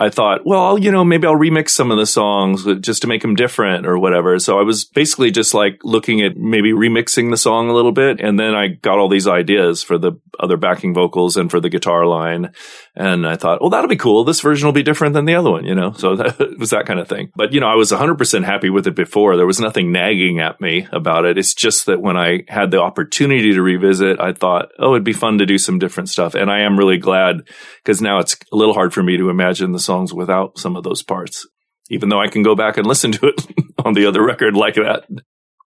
I 0.00 0.08
thought, 0.08 0.46
well, 0.46 0.78
you 0.78 0.90
know, 0.90 1.04
maybe 1.04 1.26
I'll 1.26 1.34
remix 1.34 1.70
some 1.70 1.90
of 1.90 1.98
the 1.98 2.06
songs 2.06 2.64
just 2.80 3.02
to 3.02 3.06
make 3.06 3.20
them 3.20 3.34
different 3.34 3.86
or 3.86 3.98
whatever. 3.98 4.38
So 4.38 4.58
I 4.58 4.62
was 4.62 4.86
basically 4.86 5.30
just 5.30 5.52
like 5.52 5.78
looking 5.84 6.22
at 6.22 6.38
maybe 6.38 6.72
remixing 6.72 7.30
the 7.30 7.36
song 7.36 7.68
a 7.68 7.74
little 7.74 7.92
bit. 7.92 8.18
And 8.18 8.40
then 8.40 8.54
I 8.54 8.68
got 8.68 8.98
all 8.98 9.10
these 9.10 9.28
ideas 9.28 9.82
for 9.82 9.98
the 9.98 10.12
other 10.40 10.56
backing 10.56 10.94
vocals 10.94 11.36
and 11.36 11.50
for 11.50 11.60
the 11.60 11.68
guitar 11.68 12.06
line. 12.06 12.50
And 12.96 13.26
I 13.26 13.36
thought, 13.36 13.60
well, 13.60 13.68
that'll 13.68 13.90
be 13.90 13.96
cool. 13.96 14.24
This 14.24 14.40
version 14.40 14.66
will 14.66 14.72
be 14.72 14.82
different 14.82 15.12
than 15.12 15.26
the 15.26 15.34
other 15.34 15.50
one, 15.50 15.66
you 15.66 15.74
know? 15.74 15.92
So 15.92 16.16
that 16.16 16.58
was 16.58 16.70
that 16.70 16.86
kind 16.86 16.98
of 16.98 17.06
thing. 17.06 17.30
But, 17.36 17.52
you 17.52 17.60
know, 17.60 17.68
I 17.68 17.74
was 17.74 17.92
100% 17.92 18.44
happy 18.44 18.70
with 18.70 18.86
it 18.86 18.96
before. 18.96 19.36
There 19.36 19.46
was 19.46 19.60
nothing 19.60 19.92
nagging 19.92 20.40
at 20.40 20.62
me 20.62 20.88
about 20.92 21.26
it. 21.26 21.36
It's 21.36 21.52
just 21.52 21.84
that 21.86 22.00
when 22.00 22.16
I 22.16 22.44
had 22.48 22.70
the 22.70 22.80
opportunity 22.80 23.52
to 23.52 23.60
revisit, 23.60 24.18
I 24.18 24.32
thought, 24.32 24.70
oh, 24.78 24.94
it'd 24.94 25.04
be 25.04 25.12
fun 25.12 25.36
to 25.38 25.46
do 25.46 25.58
some 25.58 25.78
different 25.78 26.08
stuff. 26.08 26.34
And 26.34 26.50
I 26.50 26.60
am 26.60 26.78
really 26.78 26.96
glad 26.96 27.42
because 27.84 28.00
now 28.00 28.18
it's 28.18 28.38
a 28.50 28.56
little 28.56 28.72
hard 28.72 28.94
for 28.94 29.02
me 29.02 29.18
to 29.18 29.28
imagine 29.28 29.72
the 29.72 29.89
songs 29.90 30.14
without 30.14 30.56
some 30.56 30.76
of 30.76 30.84
those 30.84 31.02
parts, 31.02 31.48
even 31.90 32.08
though 32.08 32.20
I 32.20 32.28
can 32.28 32.44
go 32.44 32.54
back 32.54 32.76
and 32.76 32.86
listen 32.86 33.10
to 33.10 33.26
it 33.26 33.44
on 33.84 33.94
the 33.94 34.06
other 34.06 34.24
record 34.24 34.54
like 34.54 34.76
that. 34.76 35.04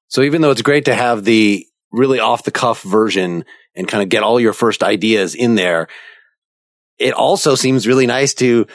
So 0.08 0.22
even 0.22 0.40
though 0.40 0.50
it's 0.50 0.62
great 0.62 0.86
to 0.86 0.94
have 0.94 1.24
the 1.24 1.66
really 1.92 2.20
off 2.20 2.44
the 2.44 2.50
cuff 2.50 2.80
version 2.82 3.44
and 3.76 3.86
kind 3.86 4.02
of 4.02 4.08
get 4.08 4.22
all 4.22 4.40
your 4.40 4.54
first 4.54 4.82
ideas 4.82 5.34
in 5.34 5.56
there, 5.56 5.88
it 6.98 7.12
also 7.12 7.54
seems 7.54 7.86
really 7.86 8.06
nice 8.06 8.32
to 8.34 8.66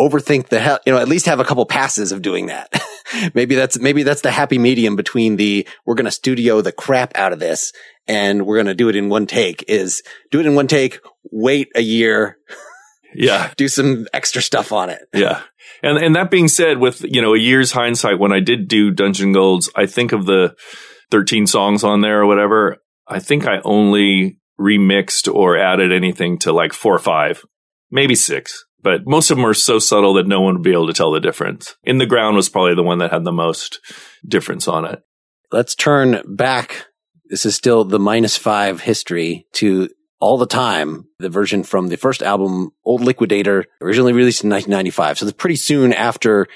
overthink 0.00 0.48
the 0.48 0.58
hell, 0.58 0.80
you 0.84 0.92
know, 0.92 0.98
at 0.98 1.08
least 1.08 1.26
have 1.26 1.38
a 1.38 1.44
couple 1.44 1.64
passes 1.66 2.10
of 2.10 2.20
doing 2.20 2.46
that. 2.46 2.68
maybe 3.34 3.54
that's, 3.54 3.78
maybe 3.78 4.02
that's 4.02 4.22
the 4.22 4.32
happy 4.32 4.58
medium 4.58 4.96
between 4.96 5.36
the, 5.36 5.68
we're 5.86 5.94
going 5.94 6.06
to 6.06 6.10
studio 6.10 6.60
the 6.60 6.72
crap 6.72 7.12
out 7.14 7.32
of 7.32 7.38
this 7.38 7.72
and 8.08 8.44
we're 8.44 8.56
going 8.56 8.66
to 8.66 8.74
do 8.74 8.88
it 8.88 8.96
in 8.96 9.08
one 9.08 9.26
take 9.26 9.64
is 9.68 10.02
do 10.32 10.40
it 10.40 10.46
in 10.46 10.56
one 10.56 10.66
take, 10.66 10.98
wait 11.30 11.68
a 11.76 11.80
year, 11.80 12.38
Yeah. 13.14 13.52
do 13.56 13.68
some 13.68 14.06
extra 14.12 14.42
stuff 14.42 14.72
on 14.72 14.90
it. 14.90 15.02
Yeah. 15.14 15.42
And 15.82 15.98
and 15.98 16.16
that 16.16 16.30
being 16.30 16.48
said, 16.48 16.78
with 16.78 17.02
you 17.02 17.20
know 17.20 17.34
a 17.34 17.38
year's 17.38 17.72
hindsight, 17.72 18.18
when 18.18 18.32
I 18.32 18.40
did 18.40 18.68
do 18.68 18.90
Dungeon 18.90 19.32
Golds, 19.32 19.70
I 19.74 19.86
think 19.86 20.12
of 20.12 20.26
the 20.26 20.54
thirteen 21.10 21.46
songs 21.46 21.84
on 21.84 22.00
there 22.00 22.22
or 22.22 22.26
whatever. 22.26 22.78
I 23.06 23.20
think 23.20 23.46
I 23.46 23.60
only 23.64 24.38
remixed 24.58 25.32
or 25.32 25.58
added 25.58 25.92
anything 25.92 26.38
to 26.38 26.52
like 26.52 26.72
four 26.72 26.94
or 26.94 27.00
five, 27.00 27.44
maybe 27.90 28.14
six. 28.14 28.64
But 28.82 29.06
most 29.06 29.30
of 29.30 29.36
them 29.36 29.46
are 29.46 29.54
so 29.54 29.78
subtle 29.78 30.14
that 30.14 30.28
no 30.28 30.40
one 30.40 30.54
would 30.54 30.62
be 30.62 30.72
able 30.72 30.86
to 30.86 30.92
tell 30.92 31.10
the 31.10 31.20
difference. 31.20 31.74
In 31.82 31.98
the 31.98 32.06
Ground 32.06 32.36
was 32.36 32.48
probably 32.48 32.74
the 32.74 32.82
one 32.84 32.98
that 32.98 33.10
had 33.10 33.24
the 33.24 33.32
most 33.32 33.80
difference 34.26 34.68
on 34.68 34.84
it. 34.84 35.00
Let's 35.50 35.74
turn 35.74 36.22
back. 36.24 36.86
This 37.28 37.44
is 37.44 37.56
still 37.56 37.84
the 37.84 37.98
minus 37.98 38.36
five 38.36 38.80
history 38.80 39.46
to 39.54 39.88
all 40.20 40.38
the 40.38 40.46
time. 40.46 41.06
The 41.18 41.28
version 41.28 41.62
from 41.62 41.88
the 41.88 41.96
first 41.96 42.22
album, 42.22 42.72
Old 42.84 43.02
Liquidator, 43.02 43.64
originally 43.80 44.12
released 44.12 44.44
in 44.44 44.50
1995. 44.50 45.18
So 45.18 45.26
it's 45.26 45.36
pretty 45.36 45.56
soon 45.56 45.92
after 45.92 46.46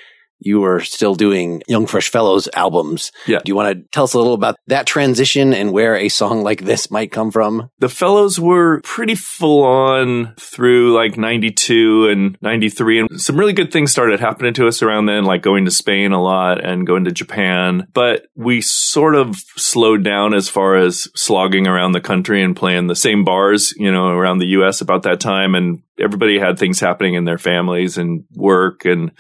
you 0.41 0.61
were 0.61 0.81
still 0.81 1.15
doing 1.15 1.63
Young 1.69 1.87
Fresh 1.87 2.11
Fellows 2.11 2.49
albums. 2.55 3.13
Yeah. 3.27 3.39
Do 3.45 3.51
you 3.51 3.57
want 3.57 3.77
to 3.77 3.85
tell 3.93 4.05
us 4.05 4.15
a 4.15 4.19
little 4.19 4.35
about 4.35 4.57
that 4.67 4.87
transition 4.87 5.53
and 5.55 5.73
where 5.73 5.97
a 5.97 6.09
song 6.09 6.43
like 6.43 6.63
this 6.63 6.91
might 6.91 7.13
come 7.13 7.31
from? 7.31 7.71
The 7.79 7.89
Fellows 7.89 8.41
were 8.41 8.81
pretty 8.83 9.15
full 9.15 9.65
on 9.65 10.35
through 10.37 10.95
like 10.95 11.17
92 11.17 12.09
and 12.09 12.39
93. 12.41 13.01
And 13.01 13.21
some 13.21 13.39
really 13.39 13.53
good 13.53 13.73
things 13.73 13.93
started 13.93 14.21
happening 14.21 14.55
to 14.55 14.67
us 14.67 14.83
around 14.83 15.07
then, 15.07 15.25
like 15.25 15.43
going 15.43 15.67
to 15.67 15.71
Spain 15.71 16.13
a 16.13 16.23
lot 16.23 16.65
and 16.65 16.87
going 16.87 17.05
to 17.05 17.13
Japan. 17.13 17.87
But 17.93 18.27
we 18.35 18.61
sort 18.61 19.15
of 19.15 19.37
slowed 19.57 20.05
down 20.05 20.35
as 20.35 20.49
far 20.49 20.77
as 20.77 21.09
slogging 21.15 21.67
around 21.67 21.93
the 21.93 22.01
country 22.01 22.43
and 22.43 22.57
playing 22.57 22.87
the 22.87 22.97
same 22.97 23.25
bars, 23.25 23.75
you 23.77 23.93
know, 23.93 24.09
around 24.09 24.39
the 24.39 24.47
US 24.47 24.81
about 24.81 25.03
that 25.03 25.21
time. 25.21 25.55
And 25.55 25.83
everybody 25.99 26.39
had 26.39 26.59
things 26.59 26.81
happening 26.81 27.15
in 27.15 27.25
their 27.25 27.39
families 27.39 27.99
and 27.99 28.25
work 28.35 28.85
and 28.85 29.13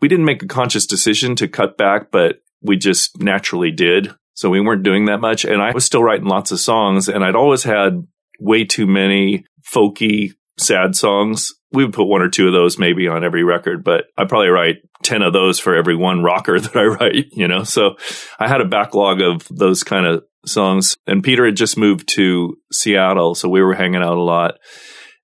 we 0.00 0.08
didn't 0.08 0.24
make 0.24 0.42
a 0.42 0.48
conscious 0.48 0.86
decision 0.86 1.36
to 1.36 1.48
cut 1.48 1.76
back, 1.76 2.10
but 2.10 2.40
we 2.62 2.76
just 2.76 3.20
naturally 3.20 3.70
did. 3.70 4.14
So 4.34 4.50
we 4.50 4.60
weren't 4.60 4.82
doing 4.82 5.04
that 5.06 5.20
much. 5.20 5.44
And 5.44 5.62
I 5.62 5.72
was 5.72 5.84
still 5.84 6.02
writing 6.02 6.26
lots 6.26 6.50
of 6.50 6.58
songs 6.58 7.08
and 7.08 7.24
I'd 7.24 7.36
always 7.36 7.62
had 7.62 8.06
way 8.40 8.64
too 8.64 8.86
many 8.86 9.44
folky, 9.64 10.32
sad 10.58 10.96
songs. 10.96 11.52
We 11.72 11.84
would 11.84 11.94
put 11.94 12.06
one 12.06 12.22
or 12.22 12.28
two 12.28 12.48
of 12.48 12.52
those 12.52 12.78
maybe 12.78 13.06
on 13.06 13.24
every 13.24 13.44
record, 13.44 13.84
but 13.84 14.06
I 14.16 14.24
probably 14.24 14.48
write 14.48 14.78
10 15.04 15.22
of 15.22 15.32
those 15.32 15.60
for 15.60 15.74
every 15.74 15.96
one 15.96 16.22
rocker 16.22 16.58
that 16.60 16.76
I 16.76 16.84
write, 16.84 17.26
you 17.32 17.46
know? 17.46 17.62
So 17.62 17.96
I 18.38 18.48
had 18.48 18.60
a 18.60 18.66
backlog 18.66 19.20
of 19.20 19.46
those 19.50 19.84
kind 19.84 20.06
of 20.06 20.24
songs 20.44 20.96
and 21.06 21.22
Peter 21.22 21.46
had 21.46 21.56
just 21.56 21.78
moved 21.78 22.08
to 22.08 22.56
Seattle. 22.72 23.34
So 23.34 23.48
we 23.48 23.62
were 23.62 23.74
hanging 23.74 24.02
out 24.02 24.16
a 24.16 24.22
lot. 24.22 24.58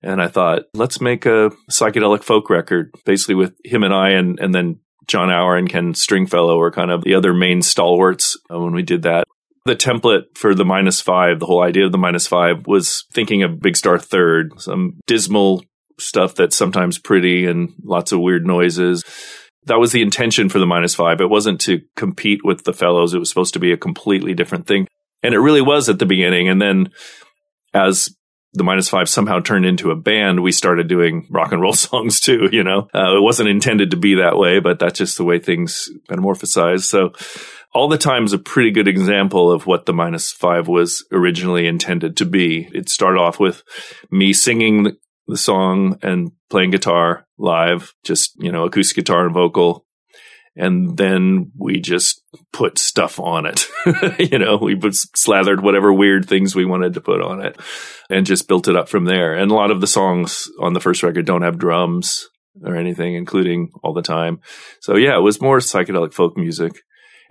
And 0.03 0.21
I 0.21 0.27
thought, 0.27 0.63
let's 0.73 0.99
make 0.99 1.25
a 1.25 1.51
psychedelic 1.69 2.23
folk 2.23 2.49
record, 2.49 2.91
basically 3.05 3.35
with 3.35 3.55
him 3.63 3.83
and 3.83 3.93
I, 3.93 4.09
and, 4.11 4.39
and 4.39 4.53
then 4.53 4.79
Jon 5.07 5.29
Auer 5.29 5.57
and 5.57 5.69
Ken 5.69 5.93
Stringfellow 5.93 6.57
were 6.57 6.71
kind 6.71 6.91
of 6.91 7.03
the 7.03 7.15
other 7.15 7.33
main 7.33 7.61
stalwarts 7.61 8.37
uh, 8.51 8.59
when 8.59 8.73
we 8.73 8.81
did 8.81 9.03
that. 9.03 9.25
The 9.65 9.75
template 9.75 10.35
for 10.35 10.55
the 10.55 10.65
minus 10.65 11.01
five, 11.01 11.39
the 11.39 11.45
whole 11.45 11.63
idea 11.63 11.85
of 11.85 11.91
the 11.91 11.97
minus 11.99 12.25
five 12.25 12.65
was 12.65 13.05
thinking 13.13 13.43
of 13.43 13.59
Big 13.59 13.77
Star 13.77 13.99
Third, 13.99 14.59
some 14.59 14.99
dismal 15.05 15.63
stuff 15.99 16.33
that's 16.33 16.55
sometimes 16.55 16.97
pretty 16.97 17.45
and 17.45 17.73
lots 17.83 18.11
of 18.11 18.19
weird 18.19 18.45
noises. 18.47 19.03
That 19.65 19.79
was 19.79 19.91
the 19.91 20.01
intention 20.01 20.49
for 20.49 20.57
the 20.57 20.65
minus 20.65 20.95
five. 20.95 21.21
It 21.21 21.29
wasn't 21.29 21.61
to 21.61 21.81
compete 21.95 22.39
with 22.43 22.63
the 22.63 22.73
fellows. 22.73 23.13
It 23.13 23.19
was 23.19 23.29
supposed 23.29 23.53
to 23.53 23.59
be 23.59 23.71
a 23.71 23.77
completely 23.77 24.33
different 24.33 24.65
thing. 24.65 24.87
And 25.21 25.35
it 25.35 25.39
really 25.39 25.61
was 25.61 25.89
at 25.89 25.99
the 25.99 26.07
beginning. 26.07 26.49
And 26.49 26.59
then 26.59 26.89
as 27.71 28.15
the 28.53 28.63
minus 28.63 28.89
five 28.89 29.07
somehow 29.09 29.39
turned 29.39 29.65
into 29.65 29.91
a 29.91 29.95
band, 29.95 30.43
we 30.43 30.51
started 30.51 30.87
doing 30.87 31.27
rock 31.29 31.51
and 31.51 31.61
roll 31.61 31.73
songs 31.73 32.19
too. 32.19 32.49
You 32.51 32.63
know, 32.63 32.87
uh, 32.93 33.17
it 33.17 33.21
wasn't 33.21 33.49
intended 33.49 33.91
to 33.91 33.97
be 33.97 34.15
that 34.15 34.37
way, 34.37 34.59
but 34.59 34.79
that's 34.79 34.97
just 34.97 35.17
the 35.17 35.23
way 35.23 35.39
things 35.39 35.89
metamorphosized. 36.09 36.83
So 36.83 37.13
all 37.73 37.87
the 37.87 37.97
time 37.97 38.25
is 38.25 38.33
a 38.33 38.37
pretty 38.37 38.71
good 38.71 38.87
example 38.87 39.51
of 39.51 39.65
what 39.65 39.85
the 39.85 39.93
minus 39.93 40.31
five 40.31 40.67
was 40.67 41.05
originally 41.11 41.67
intended 41.67 42.17
to 42.17 42.25
be. 42.25 42.69
It 42.73 42.89
started 42.89 43.19
off 43.19 43.39
with 43.39 43.63
me 44.11 44.33
singing 44.33 44.97
the 45.27 45.37
song 45.37 45.97
and 46.01 46.31
playing 46.49 46.71
guitar 46.71 47.25
live, 47.37 47.93
just, 48.03 48.35
you 48.37 48.51
know, 48.51 48.65
acoustic 48.65 48.97
guitar 48.97 49.25
and 49.25 49.33
vocal 49.33 49.85
and 50.55 50.97
then 50.97 51.51
we 51.57 51.79
just 51.79 52.23
put 52.51 52.77
stuff 52.77 53.19
on 53.19 53.45
it. 53.45 53.67
you 54.31 54.37
know, 54.37 54.57
we 54.57 54.79
slathered 54.91 55.61
whatever 55.61 55.93
weird 55.93 56.27
things 56.27 56.55
we 56.55 56.65
wanted 56.65 56.93
to 56.95 57.01
put 57.01 57.21
on 57.21 57.43
it 57.43 57.57
and 58.09 58.25
just 58.25 58.47
built 58.47 58.67
it 58.67 58.75
up 58.75 58.89
from 58.89 59.05
there. 59.05 59.33
And 59.33 59.51
a 59.51 59.55
lot 59.55 59.71
of 59.71 59.81
the 59.81 59.87
songs 59.87 60.49
on 60.59 60.73
the 60.73 60.81
first 60.81 61.03
record 61.03 61.25
don't 61.25 61.43
have 61.43 61.57
drums 61.57 62.29
or 62.63 62.75
anything, 62.75 63.15
including 63.15 63.71
all 63.83 63.93
the 63.93 64.01
time. 64.01 64.41
So 64.81 64.97
yeah, 64.97 65.15
it 65.15 65.21
was 65.21 65.41
more 65.41 65.59
psychedelic 65.59 66.13
folk 66.13 66.37
music. 66.37 66.73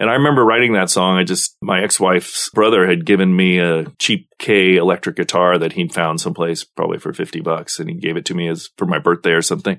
And 0.00 0.08
I 0.08 0.14
remember 0.14 0.42
writing 0.42 0.72
that 0.72 0.88
song. 0.88 1.18
I 1.18 1.24
just, 1.24 1.58
my 1.60 1.82
ex-wife's 1.82 2.48
brother 2.54 2.86
had 2.86 3.04
given 3.04 3.36
me 3.36 3.58
a 3.58 3.84
cheap 3.98 4.28
Kay 4.38 4.76
electric 4.76 5.16
guitar 5.16 5.58
that 5.58 5.74
he'd 5.74 5.92
found 5.92 6.22
someplace 6.22 6.64
probably 6.64 6.96
for 6.96 7.12
50 7.12 7.42
bucks. 7.42 7.78
And 7.78 7.90
he 7.90 7.96
gave 7.96 8.16
it 8.16 8.24
to 8.24 8.34
me 8.34 8.48
as 8.48 8.70
for 8.78 8.86
my 8.86 8.98
birthday 8.98 9.32
or 9.32 9.42
something. 9.42 9.78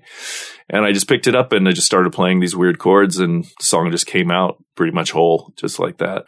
And 0.70 0.86
I 0.86 0.92
just 0.92 1.10
picked 1.10 1.26
it 1.26 1.36
up 1.36 1.52
and 1.54 1.68
I 1.68 1.72
just 1.72 1.88
started 1.88 2.14
playing 2.14 2.40
these 2.40 2.56
weird 2.56 2.78
chords 2.78 3.18
and 3.18 3.46
the 3.46 3.66
song 3.66 3.90
just 3.90 4.06
came 4.06 4.30
out 4.30 4.64
pretty 4.76 4.94
much 4.94 5.10
whole, 5.10 5.54
just 5.58 5.80
like 5.80 5.98
that, 5.98 6.26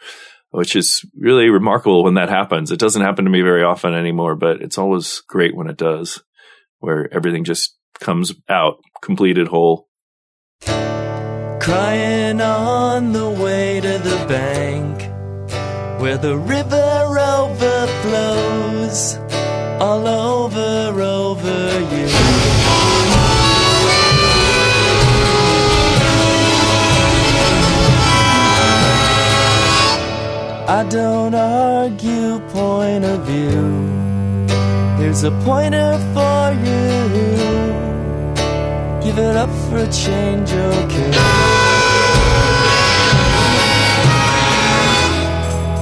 which 0.50 0.74
is 0.74 1.04
really 1.16 1.48
remarkable 1.48 2.02
when 2.02 2.14
that 2.14 2.28
happens. 2.30 2.72
It 2.72 2.80
doesn't 2.80 3.02
happen 3.02 3.24
to 3.26 3.30
me 3.30 3.42
very 3.42 3.62
often 3.62 3.94
anymore, 3.94 4.34
but 4.34 4.60
it's 4.60 4.76
always 4.76 5.22
great 5.28 5.54
when 5.54 5.70
it 5.70 5.76
does, 5.76 6.20
where 6.80 7.08
everything 7.14 7.44
just 7.44 7.78
comes 8.00 8.34
out 8.48 8.78
completed 9.00 9.46
whole 9.46 9.88
crying 11.64 12.42
on 12.42 13.12
the 13.14 13.30
way 13.30 13.80
to 13.80 13.96
the 13.96 14.26
bank 14.28 15.00
where 15.98 16.18
the 16.18 16.36
river 16.36 17.18
overflows 17.38 19.16
all 19.80 20.06
over 20.06 21.00
over 21.00 21.80
you. 21.94 22.08
I 30.68 30.86
don't 30.90 31.34
argue 31.34 32.40
point 32.50 33.04
of 33.06 33.24
view. 33.24 33.64
Here's 34.98 35.24
a 35.24 35.30
pointer 35.46 35.98
for 36.12 36.52
you 36.66 37.23
Give 39.14 39.26
it 39.26 39.36
up 39.36 39.50
for 39.70 39.76
a 39.76 39.86
change, 39.92 40.50
okay? 40.50 41.10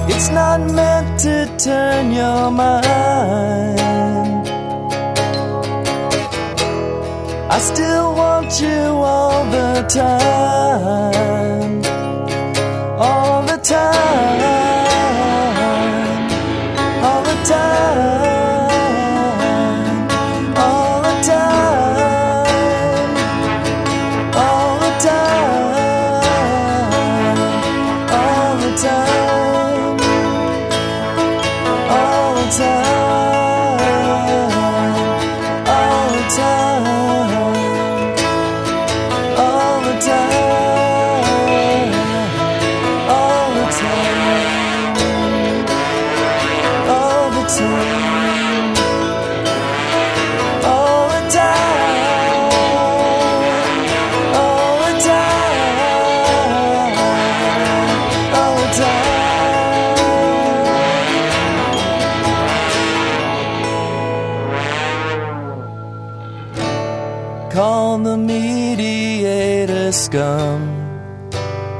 It's 0.07 0.29
not 0.29 0.59
meant 0.59 1.19
to 1.21 1.47
turn 1.57 2.11
your 2.11 2.51
mind. 2.51 3.79
I 7.49 7.57
still 7.57 8.13
want 8.13 8.61
you 8.61 9.01
all 9.01 9.45
the 9.49 9.81
time. 9.89 11.42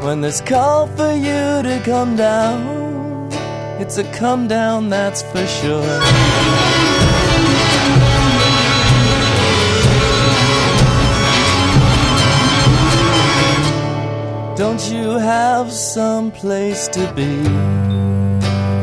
When 0.04 0.22
there's 0.22 0.40
call 0.42 0.86
for 0.86 1.14
you 1.14 1.64
to 1.64 1.82
come 1.84 2.16
down. 2.16 3.32
It's 3.82 3.98
a 3.98 4.04
come 4.12 4.48
down, 4.48 4.90
that's 4.90 5.24
for 5.24 5.46
sure. 5.48 6.00
Don't 14.56 14.84
you 14.92 15.18
have 15.18 15.72
some 15.72 16.32
place 16.32 16.88
to 16.90 17.12
be 17.16 17.34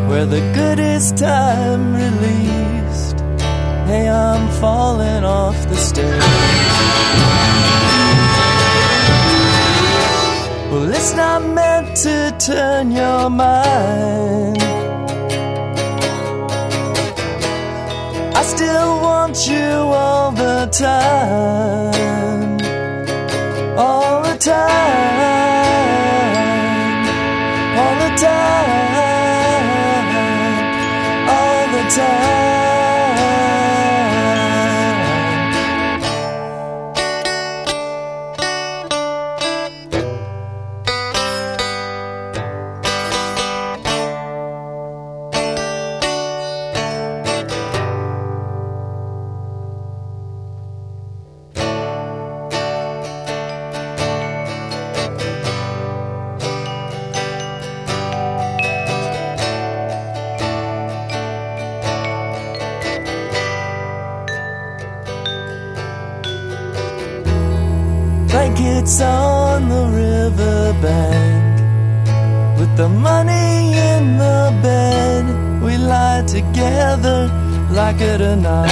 where 0.09 0.26
the 0.26 0.40
good 0.55 0.81
is 0.81 1.12
time 1.12 1.94
released. 1.94 2.50
Hey, 3.90 4.07
I'm 4.09 4.48
falling 4.61 5.24
off 5.24 5.59
the 5.68 5.74
stairs. 5.74 6.22
Well, 10.70 10.94
it's 10.94 11.12
not 11.16 11.42
meant 11.42 11.96
to 12.05 12.31
turn 12.38 12.92
your 12.92 13.29
mind. 13.29 14.62
I 18.40 18.42
still 18.55 19.00
want 19.03 19.48
you 19.48 19.66
all 20.03 20.31
the 20.31 20.68
time. 20.70 21.90
All 23.76 24.22
the 24.22 24.37
time. 24.38 24.61
All 27.81 27.96
the 28.05 28.11
time. 28.29 28.94
All 31.35 31.66
the 31.74 31.83
time. 31.90 32.50
Like 77.70 78.00
it 78.00 78.20
or 78.20 78.37
not. 78.37 78.68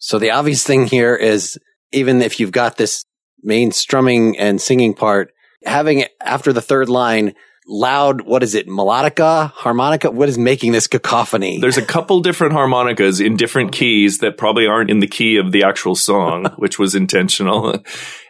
So 0.00 0.18
the 0.18 0.30
obvious 0.30 0.62
thing 0.62 0.86
here 0.86 1.14
is 1.14 1.58
even 1.92 2.22
if 2.22 2.40
you've 2.40 2.50
got 2.50 2.78
this 2.78 3.04
main 3.42 3.72
strumming 3.72 4.38
and 4.38 4.60
singing 4.60 4.94
part, 4.94 5.32
having 5.64 6.04
after 6.20 6.52
the 6.52 6.62
third 6.62 6.88
line 6.88 7.34
loud, 7.68 8.22
what 8.22 8.42
is 8.42 8.54
it, 8.54 8.66
melodica, 8.66 9.52
harmonica? 9.52 10.10
What 10.10 10.28
is 10.28 10.38
making 10.38 10.72
this 10.72 10.86
cacophony? 10.86 11.60
There's 11.60 11.76
a 11.76 11.84
couple 11.84 12.20
different 12.20 12.54
harmonicas 12.54 13.20
in 13.20 13.36
different 13.36 13.72
keys 13.72 14.18
that 14.18 14.38
probably 14.38 14.66
aren't 14.66 14.90
in 14.90 15.00
the 15.00 15.06
key 15.06 15.36
of 15.36 15.52
the 15.52 15.64
actual 15.64 15.94
song, 15.94 16.46
which 16.56 16.78
was 16.78 16.94
intentional. 16.94 17.82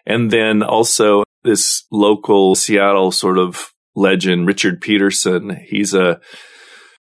And 0.04 0.30
then 0.30 0.62
also 0.62 1.22
this 1.44 1.84
local 1.92 2.54
Seattle 2.54 3.12
sort 3.12 3.38
of 3.38 3.72
legend, 3.94 4.46
Richard 4.46 4.80
Peterson. 4.80 5.56
He's 5.64 5.94
a, 5.94 6.20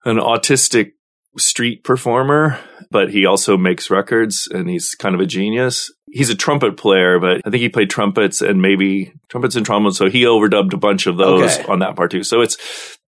an 0.05 0.17
autistic 0.17 0.91
street 1.37 1.83
performer, 1.83 2.59
but 2.91 3.09
he 3.09 3.25
also 3.25 3.57
makes 3.57 3.89
records 3.89 4.47
and 4.51 4.69
he's 4.69 4.95
kind 4.95 5.15
of 5.15 5.21
a 5.21 5.25
genius. 5.25 5.91
He's 6.11 6.29
a 6.29 6.35
trumpet 6.35 6.77
player, 6.77 7.19
but 7.19 7.41
I 7.45 7.49
think 7.49 7.61
he 7.61 7.69
played 7.69 7.89
trumpets 7.89 8.41
and 8.41 8.61
maybe 8.61 9.13
trumpets 9.29 9.55
and 9.55 9.65
trombones. 9.65 9.97
So 9.97 10.09
he 10.09 10.23
overdubbed 10.23 10.73
a 10.73 10.77
bunch 10.77 11.07
of 11.07 11.17
those 11.17 11.57
Okay. 11.57 11.71
on 11.71 11.79
that 11.79 11.95
part 11.95 12.11
too. 12.11 12.23
So 12.23 12.41
it's 12.41 12.57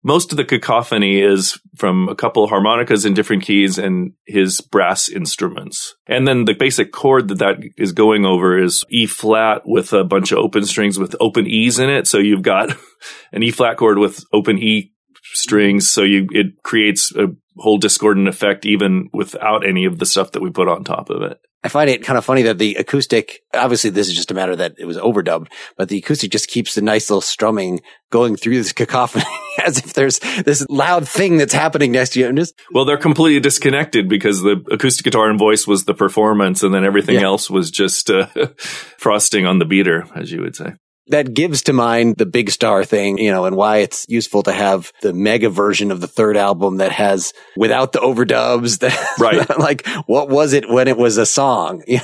most 0.04 0.32
of 0.32 0.37
the 0.37 0.44
cacophony 0.44 1.20
is 1.20 1.58
from 1.76 2.08
a 2.08 2.14
couple 2.14 2.46
harmonicas 2.48 3.04
in 3.04 3.14
different 3.14 3.42
keys 3.44 3.78
and 3.78 4.12
his 4.26 4.61
brass 4.61 5.08
instruments. 5.08 5.94
And 6.06 6.26
then 6.26 6.44
the 6.44 6.54
basic 6.54 6.92
chord 6.92 7.28
that 7.28 7.38
that 7.38 7.56
is 7.76 7.92
going 7.92 8.24
over 8.24 8.56
is 8.61 8.85
E 8.90 9.06
flat 9.06 9.62
with 9.64 9.92
a 9.92 10.04
bunch 10.04 10.30
of 10.32 10.38
open 10.38 10.64
strings 10.64 10.98
with 10.98 11.14
open 11.20 11.46
E's 11.46 11.78
in 11.80 11.88
it. 11.90 12.06
So 12.06 12.18
you've 12.18 12.42
got 12.42 12.70
an 13.32 13.42
E 13.42 13.50
flat 13.50 13.76
chord 13.76 13.98
with 13.98 14.24
open 14.32 14.58
E 14.58 14.92
strings. 15.35 15.88
So 15.90 16.02
you, 16.02 16.26
it 16.32 16.62
creates 16.62 17.14
a 17.14 17.28
whole 17.56 17.78
discordant 17.78 18.28
effect 18.28 18.64
even 18.66 19.08
without 19.12 19.66
any 19.66 19.84
of 19.84 19.98
the 19.98 20.06
stuff 20.06 20.32
that 20.32 20.42
we 20.42 20.50
put 20.50 20.68
on 20.68 20.84
top 20.84 21.10
of 21.10 21.22
it. 21.22 21.38
I 21.64 21.68
find 21.68 21.88
it 21.88 22.02
kind 22.02 22.18
of 22.18 22.24
funny 22.24 22.42
that 22.42 22.58
the 22.58 22.74
acoustic, 22.74 23.40
obviously 23.54 23.90
this 23.90 24.08
is 24.08 24.14
just 24.16 24.32
a 24.32 24.34
matter 24.34 24.56
that 24.56 24.74
it 24.78 24.84
was 24.84 24.96
overdubbed, 24.96 25.46
but 25.76 25.88
the 25.88 25.98
acoustic 25.98 26.32
just 26.32 26.48
keeps 26.48 26.74
the 26.74 26.82
nice 26.82 27.08
little 27.08 27.20
strumming 27.20 27.80
going 28.10 28.34
through 28.34 28.56
this 28.56 28.72
cacophony 28.72 29.24
as 29.64 29.78
if 29.78 29.92
there's 29.94 30.18
this 30.44 30.66
loud 30.68 31.06
thing 31.08 31.36
that's 31.36 31.52
happening 31.52 31.92
next 31.92 32.14
to 32.14 32.20
you. 32.20 32.26
And 32.26 32.36
just, 32.36 32.54
Well, 32.72 32.84
they're 32.84 32.96
completely 32.96 33.38
disconnected 33.38 34.08
because 34.08 34.42
the 34.42 34.60
acoustic 34.72 35.04
guitar 35.04 35.30
and 35.30 35.38
voice 35.38 35.64
was 35.66 35.84
the 35.84 35.94
performance 35.94 36.64
and 36.64 36.74
then 36.74 36.84
everything 36.84 37.16
Yeah. 37.16 37.26
else 37.26 37.48
was 37.48 37.70
just 37.70 38.10
uh, 38.10 38.26
frosting 38.98 39.46
on 39.46 39.58
the 39.60 39.64
beater, 39.64 40.06
as 40.16 40.32
you 40.32 40.40
would 40.40 40.56
say. 40.56 40.72
That 41.08 41.34
gives 41.34 41.62
to 41.62 41.72
mind 41.72 42.16
the 42.16 42.26
big 42.26 42.50
star 42.50 42.84
thing, 42.84 43.18
you 43.18 43.30
know, 43.30 43.44
and 43.44 43.56
why 43.56 43.78
it's 43.78 44.06
useful 44.08 44.42
to 44.44 44.52
have 44.52 44.92
the 45.02 45.12
mega 45.12 45.48
version 45.48 45.90
of 45.90 46.00
the 46.00 46.06
third 46.06 46.36
album 46.36 46.76
that 46.78 46.92
has 46.92 47.32
without 47.56 47.92
the 47.92 47.98
overdubs. 47.98 48.78
That, 48.82 49.18
Right. 49.18 49.58
like, 49.58 49.86
what 50.06 50.28
was 50.28 50.52
it 50.52 50.68
when 50.68 50.88
it 50.88 50.96
was 50.96 51.18
a 51.18 51.26
song? 51.26 51.82
Yeah. 51.92 52.00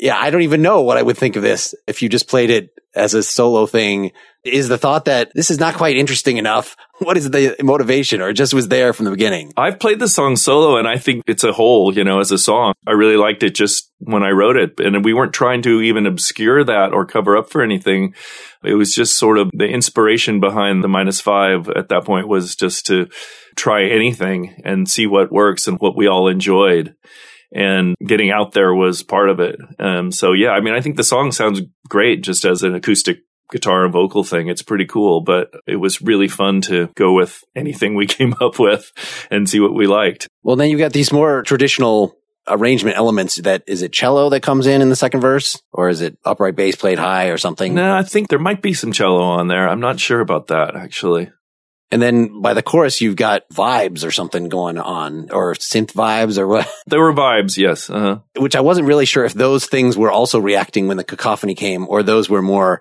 Yeah. 0.00 0.18
I 0.18 0.30
don't 0.30 0.42
even 0.42 0.62
know 0.62 0.82
what 0.82 0.96
I 0.96 1.02
would 1.02 1.18
think 1.18 1.36
of 1.36 1.42
this 1.42 1.74
if 1.86 2.02
you 2.02 2.08
just 2.08 2.28
played 2.28 2.50
it 2.50 2.70
as 2.94 3.14
a 3.14 3.22
solo 3.22 3.66
thing. 3.66 4.12
Is 4.42 4.68
the 4.68 4.78
thought 4.78 5.04
that 5.04 5.30
this 5.34 5.50
is 5.50 5.60
not 5.60 5.74
quite 5.74 5.96
interesting 5.96 6.38
enough? 6.38 6.76
What 7.00 7.16
is 7.16 7.30
the 7.30 7.56
motivation 7.62 8.20
or 8.20 8.28
it 8.28 8.34
just 8.34 8.52
was 8.52 8.68
there 8.68 8.92
from 8.92 9.06
the 9.06 9.10
beginning? 9.10 9.54
I've 9.56 9.80
played 9.80 10.00
the 10.00 10.06
song 10.06 10.36
solo 10.36 10.76
and 10.76 10.86
I 10.86 10.98
think 10.98 11.24
it's 11.26 11.44
a 11.44 11.52
whole, 11.52 11.96
you 11.96 12.04
know, 12.04 12.20
as 12.20 12.30
a 12.30 12.36
song. 12.36 12.74
I 12.86 12.90
really 12.90 13.16
liked 13.16 13.42
it 13.42 13.54
just 13.54 13.90
when 14.00 14.22
I 14.22 14.32
wrote 14.32 14.58
it. 14.58 14.78
And 14.80 15.02
we 15.02 15.14
weren't 15.14 15.32
trying 15.32 15.62
to 15.62 15.80
even 15.80 16.04
obscure 16.04 16.62
that 16.62 16.92
or 16.92 17.06
cover 17.06 17.38
up 17.38 17.48
for 17.48 17.62
anything. 17.62 18.14
It 18.62 18.74
was 18.74 18.94
just 18.94 19.16
sort 19.16 19.38
of 19.38 19.50
the 19.54 19.66
inspiration 19.66 20.40
behind 20.40 20.84
the 20.84 20.88
minus 20.88 21.22
five 21.22 21.70
at 21.70 21.88
that 21.88 22.04
point 22.04 22.28
was 22.28 22.54
just 22.54 22.84
to 22.86 23.08
try 23.56 23.84
anything 23.84 24.60
and 24.62 24.86
see 24.86 25.06
what 25.06 25.32
works 25.32 25.66
and 25.66 25.78
what 25.78 25.96
we 25.96 26.06
all 26.06 26.28
enjoyed. 26.28 26.94
And 27.52 27.96
getting 28.04 28.30
out 28.30 28.52
there 28.52 28.72
was 28.74 29.02
part 29.02 29.28
of 29.28 29.40
it. 29.40 29.56
Um, 29.78 30.12
so 30.12 30.32
yeah, 30.32 30.50
I 30.50 30.60
mean, 30.60 30.74
I 30.74 30.80
think 30.80 30.96
the 30.96 31.04
song 31.04 31.32
sounds 31.32 31.60
great 31.88 32.22
just 32.22 32.44
as 32.44 32.62
an 32.62 32.74
acoustic 32.74 33.18
guitar 33.50 33.84
and 33.84 33.92
vocal 33.92 34.24
thing. 34.24 34.48
It's 34.48 34.62
pretty 34.62 34.86
cool, 34.86 35.20
but 35.20 35.50
it 35.66 35.76
was 35.76 36.00
really 36.00 36.28
fun 36.28 36.60
to 36.62 36.88
go 36.94 37.12
with 37.12 37.42
anything 37.54 37.94
we 37.94 38.06
came 38.18 38.34
up 38.40 38.58
with 38.58 38.92
and 39.30 39.48
see 39.48 39.60
what 39.60 39.74
we 39.74 39.86
liked. 39.86 40.28
Well, 40.42 40.56
then 40.56 40.70
you've 40.70 40.80
got 40.80 40.92
these 40.92 41.12
more 41.12 41.42
traditional 41.42 42.16
arrangement 42.48 42.96
elements 42.96 43.36
that 43.36 43.62
is 43.66 43.82
it 43.82 43.92
cello 43.92 44.30
that 44.30 44.42
comes 44.42 44.66
in 44.66 44.82
in 44.82 44.88
the 44.88 44.96
second 44.96 45.20
verse 45.20 45.60
or 45.72 45.88
is 45.88 46.00
it 46.00 46.18
upright 46.24 46.56
bass 46.56 46.74
played 46.74 46.98
high 46.98 47.26
or 47.26 47.38
something? 47.38 47.74
No, 47.74 47.94
I 47.94 48.02
think 48.02 48.28
there 48.28 48.38
might 48.38 48.62
be 48.62 48.72
some 48.72 48.92
cello 48.92 49.22
on 49.22 49.46
there. 49.48 49.68
I'm 49.68 49.80
not 49.80 50.00
sure 50.00 50.20
about 50.20 50.48
that 50.48 50.74
actually. 50.74 51.30
And 51.92 52.00
then 52.00 52.40
by 52.40 52.54
the 52.54 52.62
chorus, 52.62 53.00
you've 53.00 53.16
got 53.16 53.48
vibes 53.50 54.06
or 54.06 54.10
something 54.10 54.48
going 54.48 54.78
on 54.78 55.30
or 55.30 55.54
synth 55.54 55.92
vibes 55.92 56.38
or 56.38 56.46
what, 56.46 56.70
There 56.86 57.00
were 57.00 57.12
vibes, 57.12 57.56
yes. 57.56 57.90
Uh-huh. 57.90 58.20
which 58.36 58.54
I 58.54 58.60
wasn't 58.60 58.86
really 58.86 59.06
sure 59.06 59.24
if 59.24 59.34
those 59.34 59.66
things 59.66 59.96
were 59.96 60.10
also 60.10 60.38
reacting 60.38 60.86
when 60.86 60.96
the 60.96 61.04
cacophony 61.04 61.54
came 61.54 61.88
or 61.88 62.02
those 62.02 62.30
were 62.30 62.42
more 62.42 62.80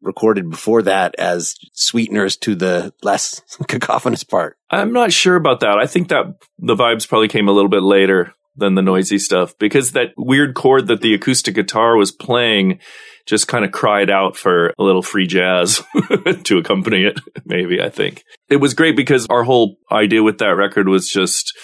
recorded 0.00 0.50
before 0.50 0.82
that 0.82 1.14
as 1.16 1.54
sweeteners 1.72 2.36
to 2.36 2.56
the 2.56 2.92
less 3.02 3.40
cacophonous 3.68 4.24
part. 4.24 4.56
I'm 4.70 4.92
not 4.92 5.12
sure 5.12 5.36
about 5.36 5.60
that. 5.60 5.78
I 5.78 5.86
think 5.86 6.08
that 6.08 6.26
the 6.58 6.74
vibes 6.74 7.08
probably 7.08 7.28
came 7.28 7.48
a 7.48 7.52
little 7.52 7.70
bit 7.70 7.82
later 7.82 8.34
than 8.56 8.74
the 8.74 8.82
noisy 8.82 9.18
stuff 9.18 9.56
because 9.58 9.92
that 9.92 10.08
weird 10.16 10.54
chord 10.54 10.86
that 10.88 11.00
the 11.00 11.14
acoustic 11.14 11.54
guitar 11.54 11.96
was 11.96 12.12
playing 12.12 12.78
just 13.26 13.48
kind 13.48 13.64
of 13.64 13.72
cried 13.72 14.10
out 14.10 14.36
for 14.36 14.72
a 14.78 14.82
little 14.82 15.02
free 15.02 15.26
jazz 15.26 15.82
to 16.44 16.58
accompany 16.58 17.04
it, 17.04 17.18
maybe, 17.44 17.80
I 17.80 17.88
think. 17.88 18.24
It 18.50 18.56
was 18.56 18.74
great 18.74 18.96
because 18.96 19.26
our 19.26 19.44
whole 19.44 19.76
idea 19.90 20.22
with 20.22 20.38
that 20.38 20.56
record 20.56 20.88
was 20.88 21.08
just 21.08 21.56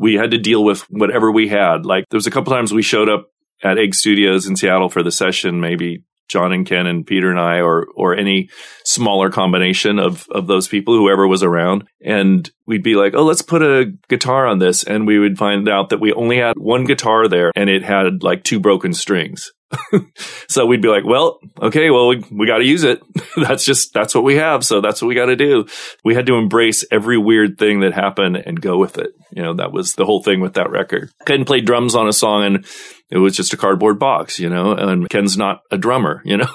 we 0.00 0.14
had 0.14 0.30
to 0.30 0.38
deal 0.38 0.64
with 0.64 0.82
whatever 0.90 1.32
we 1.32 1.48
had. 1.48 1.86
Like 1.86 2.04
there 2.10 2.18
was 2.18 2.26
a 2.26 2.30
couple 2.30 2.52
times 2.52 2.72
we 2.72 2.82
showed 2.82 3.08
up 3.08 3.26
at 3.62 3.78
Egg 3.78 3.94
Studios 3.94 4.46
in 4.46 4.56
Seattle 4.56 4.88
for 4.88 5.02
the 5.02 5.10
session, 5.10 5.60
maybe 5.60 6.04
John 6.28 6.52
and 6.52 6.66
Ken 6.66 6.86
and 6.86 7.06
Peter 7.06 7.30
and 7.30 7.40
I, 7.40 7.60
or 7.60 7.86
or 7.94 8.14
any 8.14 8.50
smaller 8.84 9.30
combination 9.30 9.98
of 9.98 10.26
of 10.30 10.46
those 10.46 10.68
people, 10.68 10.94
whoever 10.94 11.26
was 11.26 11.42
around, 11.42 11.84
and 12.04 12.50
we'd 12.66 12.82
be 12.82 12.94
like, 12.94 13.14
"Oh, 13.14 13.24
let's 13.24 13.42
put 13.42 13.62
a 13.62 13.92
guitar 14.08 14.46
on 14.46 14.58
this," 14.58 14.84
and 14.84 15.06
we 15.06 15.18
would 15.18 15.38
find 15.38 15.68
out 15.68 15.88
that 15.88 16.00
we 16.00 16.12
only 16.12 16.38
had 16.38 16.56
one 16.56 16.84
guitar 16.84 17.28
there, 17.28 17.52
and 17.56 17.68
it 17.68 17.82
had 17.82 18.22
like 18.22 18.44
two 18.44 18.60
broken 18.60 18.92
strings. 18.92 19.52
so 20.48 20.66
we'd 20.66 20.82
be 20.82 20.88
like, 20.88 21.04
well, 21.04 21.38
okay, 21.60 21.90
well, 21.90 22.08
we, 22.08 22.24
we 22.30 22.46
got 22.46 22.58
to 22.58 22.64
use 22.64 22.84
it. 22.84 23.02
that's 23.36 23.64
just, 23.64 23.92
that's 23.92 24.14
what 24.14 24.24
we 24.24 24.36
have. 24.36 24.64
So 24.64 24.80
that's 24.80 25.02
what 25.02 25.08
we 25.08 25.14
got 25.14 25.26
to 25.26 25.36
do. 25.36 25.66
We 26.04 26.14
had 26.14 26.26
to 26.26 26.36
embrace 26.36 26.84
every 26.90 27.18
weird 27.18 27.58
thing 27.58 27.80
that 27.80 27.92
happened 27.92 28.36
and 28.36 28.60
go 28.60 28.78
with 28.78 28.98
it. 28.98 29.10
You 29.30 29.42
know, 29.42 29.54
that 29.54 29.72
was 29.72 29.94
the 29.94 30.04
whole 30.04 30.22
thing 30.22 30.40
with 30.40 30.54
that 30.54 30.70
record. 30.70 31.10
Ken 31.26 31.44
played 31.44 31.66
drums 31.66 31.94
on 31.94 32.08
a 32.08 32.12
song 32.12 32.44
and 32.44 32.66
it 33.10 33.18
was 33.18 33.36
just 33.36 33.52
a 33.52 33.56
cardboard 33.56 33.98
box, 33.98 34.38
you 34.38 34.48
know, 34.48 34.72
and 34.72 35.08
Ken's 35.08 35.36
not 35.36 35.62
a 35.70 35.78
drummer, 35.78 36.22
you 36.24 36.36
know, 36.36 36.48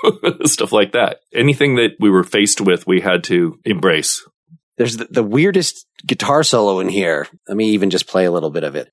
stuff 0.45 0.71
like 0.71 0.93
that. 0.93 1.19
Anything 1.33 1.75
that 1.75 1.91
we 1.99 2.09
were 2.09 2.23
faced 2.23 2.61
with, 2.61 2.87
we 2.87 3.01
had 3.01 3.23
to 3.25 3.59
embrace. 3.65 4.27
There's 4.77 4.97
the, 4.97 5.05
the 5.05 5.23
weirdest 5.23 5.85
guitar 6.05 6.43
solo 6.43 6.79
in 6.79 6.89
here. 6.89 7.27
Let 7.47 7.57
me 7.57 7.69
even 7.69 7.89
just 7.89 8.07
play 8.07 8.25
a 8.25 8.31
little 8.31 8.49
bit 8.49 8.63
of 8.63 8.75
it. 8.75 8.89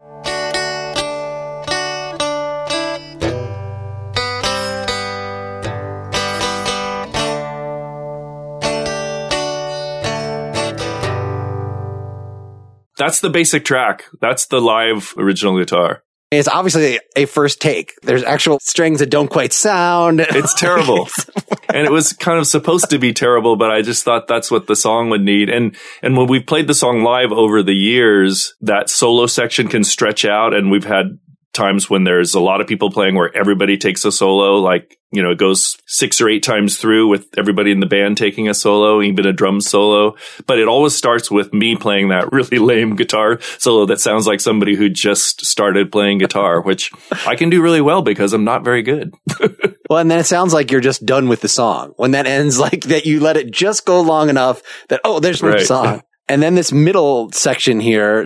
That's 13.01 13.21
the 13.21 13.31
basic 13.31 13.65
track. 13.65 14.05
That's 14.21 14.45
the 14.45 14.61
live 14.61 15.15
original 15.17 15.59
guitar. 15.59 16.05
It's 16.31 16.47
obviously 16.47 17.01
a 17.17 17.25
first 17.25 17.59
take. 17.59 17.95
There's 18.03 18.23
actual 18.23 18.59
strings 18.61 19.01
that 19.01 19.09
don't 19.09 19.31
quite 19.31 19.55
sound. 19.55 20.21
It's 20.21 20.53
terrible. 20.53 21.09
and 21.71 21.87
it 21.87 21.91
was 21.91 22.13
kind 22.13 22.39
of 22.39 22.47
supposed 22.47 22.91
to 22.91 22.99
be 22.99 23.15
terrible, 23.15 23.57
but 23.57 23.71
I 23.71 23.81
just 23.81 24.05
thought 24.05 24.29
that's 24.29 24.51
what 24.51 24.67
the 24.67 24.77
song 24.77 25.09
would 25.09 25.23
need. 25.23 25.49
And, 25.49 25.75
and 26.03 26.15
when 26.15 26.27
we 26.27 26.41
played 26.41 26.67
the 26.67 26.75
song 26.75 27.03
live 27.03 27.33
over 27.33 27.63
the 27.63 27.73
years, 27.73 28.55
that 28.61 28.91
solo 28.91 29.27
section 29.27 29.69
can 29.69 29.83
stretch 29.83 30.27
out 30.27 30.53
and 30.53 30.71
we've 30.71 30.85
had 30.85 31.19
times 31.53 31.91
when 31.91 32.05
there's 32.05 32.35
a 32.35 32.41
lot 32.41 32.61
of 32.61 32.67
people 32.67 32.91
playing 32.91 33.15
where 33.15 33.35
everybody 33.37 33.77
takes 33.77 34.05
a 34.05 34.13
solo, 34.13 34.57
like, 34.57 34.99
you 35.11 35.23
know, 35.23 35.31
it 35.31 35.39
goes 35.39 35.77
six 35.87 36.21
or 36.21 36.29
eight 36.29 36.45
times 36.45 36.77
through 36.77 37.09
with 37.09 37.27
everybody 37.37 37.73
in 37.73 37.81
the 37.81 37.87
band 37.87 38.17
taking 38.17 38.49
a 38.49 38.55
solo, 38.55 39.03
even 39.03 39.27
a 39.27 39.33
drum 39.33 39.61
solo. 39.61 40.15
But 40.47 40.61
it 40.61 40.69
always 40.69 40.95
starts 40.95 41.31
with 41.31 41.53
me 41.53 41.75
playing 41.75 42.09
that 42.09 42.31
really 42.33 42.59
lame 42.59 42.95
guitar 42.95 43.41
solo 43.59 43.87
that 43.87 44.01
sounds 44.01 44.27
like 44.27 44.41
somebody 44.41 44.77
who 44.77 44.89
just 44.89 45.45
started 45.45 45.91
playing 45.91 46.19
guitar, 46.19 46.61
which 46.63 46.93
I 47.27 47.35
can 47.35 47.51
do 47.51 47.63
really 47.63 47.81
well 47.81 48.03
because 48.03 48.33
I'm 48.33 48.45
not 48.45 48.65
very 48.65 48.83
good. 48.83 49.15
well, 49.91 49.99
and 49.99 50.11
then 50.11 50.21
it 50.21 50.27
sounds 50.27 50.55
like 50.55 50.71
you're 50.71 50.81
just 50.81 51.05
done 51.05 51.29
with 51.29 51.41
the 51.41 51.49
song. 51.49 51.93
When 51.97 52.13
that 52.13 52.27
ends, 52.27 52.59
like 52.59 52.83
that 52.85 53.07
you 53.07 53.21
let 53.21 53.37
it 53.37 53.51
just 53.51 53.85
go 53.85 54.01
long 54.01 54.29
enough 54.29 54.63
that, 54.89 55.01
oh, 55.05 55.19
there's 55.19 55.43
my 55.43 55.51
right. 55.51 55.67
song. 55.67 56.03
And 56.29 56.41
then 56.41 56.55
this 56.55 56.71
middle 56.71 57.33
section 57.33 57.81
here, 57.81 58.25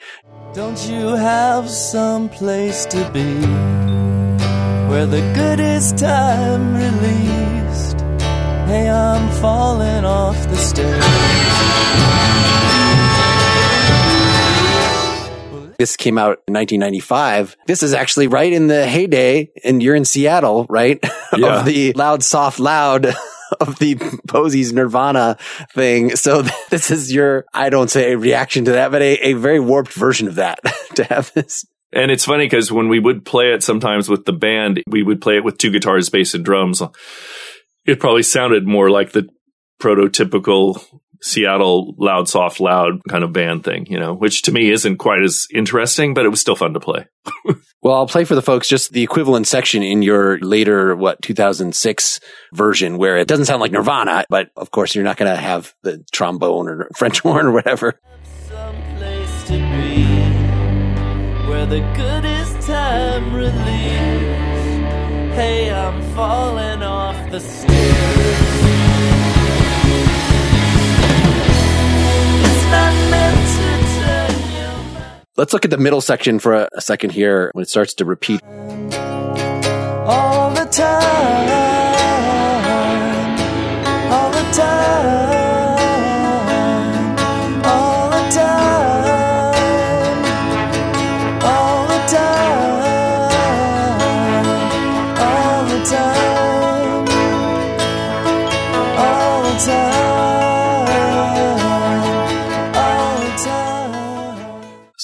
don't 0.54 0.88
you 0.88 1.08
have 1.16 1.68
some 1.68 2.28
place 2.28 2.86
to 2.86 3.10
be 3.10 3.34
where 4.88 5.04
the 5.04 5.20
good 5.34 5.58
is 5.58 5.92
time 5.94 6.76
released? 6.76 8.00
Hey, 8.68 8.88
I'm 8.88 9.28
falling 9.40 10.04
off 10.04 10.36
the 10.48 10.56
stairs. 10.56 11.04
This 15.76 15.96
came 15.96 16.18
out 16.18 16.40
in 16.46 16.54
1995. 16.54 17.56
This 17.66 17.82
is 17.82 17.92
actually 17.92 18.28
right 18.28 18.52
in 18.52 18.68
the 18.68 18.86
heyday, 18.86 19.50
and 19.64 19.82
you're 19.82 19.96
in 19.96 20.04
Seattle, 20.04 20.66
right? 20.68 21.02
Yeah. 21.36 21.58
of 21.58 21.64
the 21.64 21.92
loud, 21.94 22.22
soft, 22.22 22.60
loud 22.60 23.12
of 23.60 23.78
the 23.78 23.96
Posies 24.28 24.72
Nirvana 24.72 25.36
thing. 25.72 26.16
So 26.16 26.42
this 26.70 26.90
is 26.90 27.12
your, 27.12 27.44
I 27.52 27.70
don't 27.70 27.90
say 27.90 28.12
a 28.12 28.18
reaction 28.18 28.66
to 28.66 28.72
that, 28.72 28.90
but 28.90 29.02
a, 29.02 29.28
a 29.28 29.32
very 29.34 29.60
warped 29.60 29.92
version 29.92 30.28
of 30.28 30.36
that 30.36 30.60
to 30.96 31.04
have 31.04 31.32
this. 31.32 31.66
And 31.92 32.10
it's 32.10 32.24
funny 32.24 32.46
because 32.46 32.72
when 32.72 32.88
we 32.88 32.98
would 32.98 33.24
play 33.24 33.52
it 33.52 33.62
sometimes 33.62 34.08
with 34.08 34.24
the 34.24 34.32
band, 34.32 34.82
we 34.88 35.02
would 35.02 35.20
play 35.20 35.36
it 35.36 35.44
with 35.44 35.58
two 35.58 35.70
guitars, 35.70 36.10
bass, 36.10 36.34
and 36.34 36.44
drums. 36.44 36.82
It 37.86 38.00
probably 38.00 38.24
sounded 38.24 38.66
more 38.66 38.90
like 38.90 39.12
the 39.12 39.28
prototypical 39.80 40.82
Seattle 41.24 41.94
loud, 41.96 42.28
soft, 42.28 42.60
loud 42.60 43.00
kind 43.08 43.24
of 43.24 43.32
band 43.32 43.64
thing, 43.64 43.86
you 43.86 43.98
know, 43.98 44.12
which 44.12 44.42
to 44.42 44.52
me 44.52 44.70
isn't 44.70 44.98
quite 44.98 45.22
as 45.22 45.46
interesting, 45.50 46.12
but 46.12 46.26
it 46.26 46.28
was 46.28 46.38
still 46.38 46.54
fun 46.54 46.74
to 46.74 46.80
play. 46.80 47.06
well, 47.82 47.94
I'll 47.94 48.06
play 48.06 48.24
for 48.24 48.34
the 48.34 48.42
folks 48.42 48.68
just 48.68 48.92
the 48.92 49.02
equivalent 49.02 49.46
section 49.46 49.82
in 49.82 50.02
your 50.02 50.38
later, 50.40 50.94
what, 50.94 51.22
2006 51.22 52.20
version 52.52 52.98
where 52.98 53.16
it 53.16 53.26
doesn't 53.26 53.46
sound 53.46 53.62
like 53.62 53.72
Nirvana, 53.72 54.26
but 54.28 54.50
of 54.54 54.70
course 54.70 54.94
you're 54.94 55.02
not 55.02 55.16
going 55.16 55.34
to 55.34 55.40
have 55.40 55.72
the 55.82 56.04
trombone 56.12 56.68
or 56.68 56.90
French 56.96 57.20
horn 57.20 57.46
or 57.46 57.52
whatever. 57.52 57.98
where 61.48 61.64
the 61.64 61.80
good 61.96 62.26
is 62.26 62.66
time 62.66 63.34
release. 63.34 63.54
Hey, 65.34 65.72
I'm 65.72 66.02
falling 66.14 66.82
off 66.82 67.30
the 67.30 67.40
stairs. 67.40 68.53
Let's 75.36 75.52
look 75.52 75.64
at 75.64 75.72
the 75.72 75.78
middle 75.78 76.00
section 76.00 76.38
for 76.38 76.54
a, 76.54 76.68
a 76.74 76.80
second 76.80 77.10
here 77.10 77.50
when 77.54 77.62
it 77.64 77.68
starts 77.68 77.94
to 77.94 78.04
repeat. 78.04 78.40
All 80.06 80.50
the 80.50 80.64
time, 80.70 81.83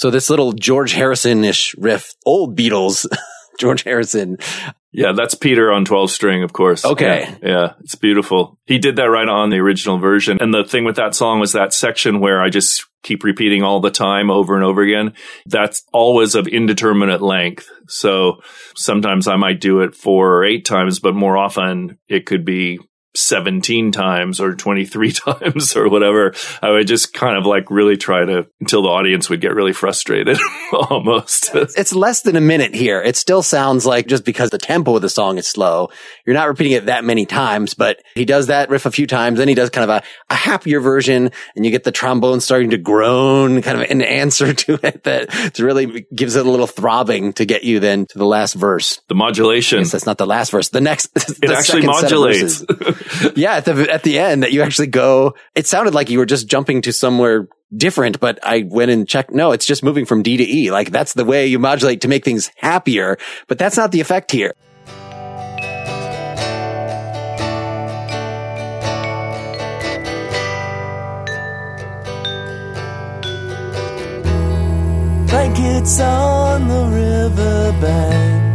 So 0.01 0.09
this 0.09 0.31
little 0.31 0.55
George 0.55 0.93
Harrison 0.93 1.45
ish 1.45 1.75
riff, 1.77 2.15
old 2.25 2.57
Beatles, 2.57 3.07
George 3.61 3.83
Harrison. 3.83 4.39
Yeah, 4.93 5.13
that's 5.15 5.35
Peter 5.35 5.71
on 5.71 5.85
12 5.85 6.11
string, 6.11 6.43
of 6.43 6.55
course. 6.55 6.87
Okay. 6.87 7.37
Yeah, 7.43 7.49
yeah, 7.51 7.73
it's 7.81 7.97
beautiful. 7.97 8.59
He 8.65 8.79
did 8.79 8.97
that 8.97 9.11
right 9.11 9.29
on 9.29 9.51
the 9.51 9.59
original 9.59 9.99
version. 9.99 10.39
And 10.41 10.55
the 10.55 10.65
thing 10.65 10.85
with 10.85 10.97
that 10.97 11.15
song 11.15 11.39
was 11.39 11.53
that 11.53 11.75
section 11.75 12.19
where 12.19 12.41
I 12.43 12.49
just 12.49 12.83
keep 13.03 13.25
repeating 13.25 13.63
all 13.63 13.81
the 13.81 13.91
time 13.91 14.31
over 14.31 14.55
and 14.55 14.65
over 14.65 14.81
again. 14.81 15.13
That's 15.45 15.85
always 15.93 16.35
of 16.35 16.49
indeterminate 16.49 17.21
length. 17.21 17.69
So 17.87 18.41
sometimes 18.75 19.29
I 19.29 19.37
might 19.37 19.61
do 19.61 19.81
it 19.81 19.95
four 19.95 20.33
or 20.33 20.45
eight 20.45 20.65
times, 20.65 20.99
but 20.99 21.15
more 21.15 21.37
often 21.37 21.99
it 22.09 22.25
could 22.25 22.47
be 22.47 22.79
17 23.15 23.91
times 23.93 24.41
or 24.41 24.55
23 24.55 25.13
times 25.13 25.77
or 25.77 25.89
whatever. 25.89 26.35
I 26.63 26.71
would 26.71 26.87
just 26.87 27.13
kind 27.13 27.37
of 27.37 27.47
like 27.47 27.71
really 27.71 27.97
try 27.97 28.25
to 28.25 28.47
until 28.61 28.83
the 28.83 28.89
audience 28.89 29.29
would 29.29 29.41
get 29.41 29.55
really 29.55 29.73
frustrated 29.73 30.39
almost. 30.73 31.51
it's 31.55 31.93
less 31.93 32.23
than 32.23 32.37
a 32.37 32.41
minute 32.41 32.75
here. 32.75 33.03
It 33.03 33.17
still 33.17 33.43
sounds 33.43 33.85
like 33.85 34.07
just 34.07 34.25
because 34.25 34.51
the 34.51 34.59
tempo 34.59 34.97
of 34.97 35.03
the 35.03 35.09
song 35.09 35.39
is 35.39 35.47
slow, 35.47 35.91
you're 36.25 36.35
not 36.35 36.49
repeating 36.49 36.73
it 36.73 36.87
that 36.87 37.05
many 37.05 37.27
times, 37.27 37.75
but 37.75 38.01
he 38.15 38.25
does 38.25 38.47
that 38.47 38.71
riff 38.71 38.87
a 38.87 38.91
few 38.91 39.07
times. 39.07 39.39
Then 39.39 39.49
he 39.49 39.55
does 39.55 39.71
kind 39.71 39.91
of 39.91 40.03
a, 40.03 40.33
a 40.33 40.37
happier 40.37 40.81
version 40.81 41.31
and 41.57 41.65
you 41.65 41.71
get 41.71 41.85
the 41.85 41.93
trombone 41.93 42.41
starting 42.41 42.71
to 42.71 42.79
groan 42.79 43.63
kind 43.63 43.81
of 43.81 43.91
an 43.91 44.03
answer 44.03 44.53
to 44.61 44.79
it 44.87 45.05
that 45.05 45.59
really 45.59 46.07
gives 46.15 46.37
it 46.37 46.47
a 46.47 46.51
little 46.51 46.67
throbbing 46.67 47.33
to 47.35 47.45
get 47.45 47.65
you 47.65 47.81
then 47.81 48.07
to 48.07 48.19
the 48.19 48.27
last 48.27 48.55
verse. 48.55 49.01
The 49.09 49.15
modulation. 49.15 49.83
that's 49.83 50.07
not 50.07 50.19
the 50.19 50.27
last 50.27 50.51
verse. 50.51 50.69
The 50.69 50.81
next, 50.81 51.13
the 51.15 51.39
it 51.43 51.51
actually 51.51 51.87
modulates. 51.87 52.65
yeah, 53.37 53.57
at 53.57 53.65
the 53.65 53.89
at 53.91 54.03
the 54.03 54.19
end 54.19 54.43
that 54.43 54.53
you 54.53 54.63
actually 54.63 54.89
go. 54.89 55.35
It 55.55 55.67
sounded 55.67 55.95
like 55.95 56.11
you 56.11 56.19
were 56.19 56.27
just 56.27 56.47
jumping 56.49 56.83
to 56.83 56.93
somewhere 56.93 57.49
different, 57.75 58.21
but 58.21 58.39
I 58.43 58.65
went 58.69 58.91
and 58.91 59.09
checked. 59.09 59.33
No, 59.33 59.53
it's 59.53 59.67
just 59.67 59.83
moving 59.83 60.05
from 60.05 60.23
D 60.23 60.37
to 60.37 60.45
E. 60.45 60.71
Like 60.71 60.91
that's 60.91 61.15
the 61.15 61.25
way 61.25 61.47
you 61.47 61.59
modulate 61.59 62.01
to 62.03 62.09
make 62.09 62.25
things 62.25 62.51
happier. 62.57 63.19
But 63.47 63.59
that's 63.59 63.77
not 63.77 63.93
the 63.93 64.01
effect 64.01 64.31
here. 64.31 64.55
Blankets 75.27 76.01
on 76.01 76.67
the 76.67 76.85
riverbank 76.87 78.50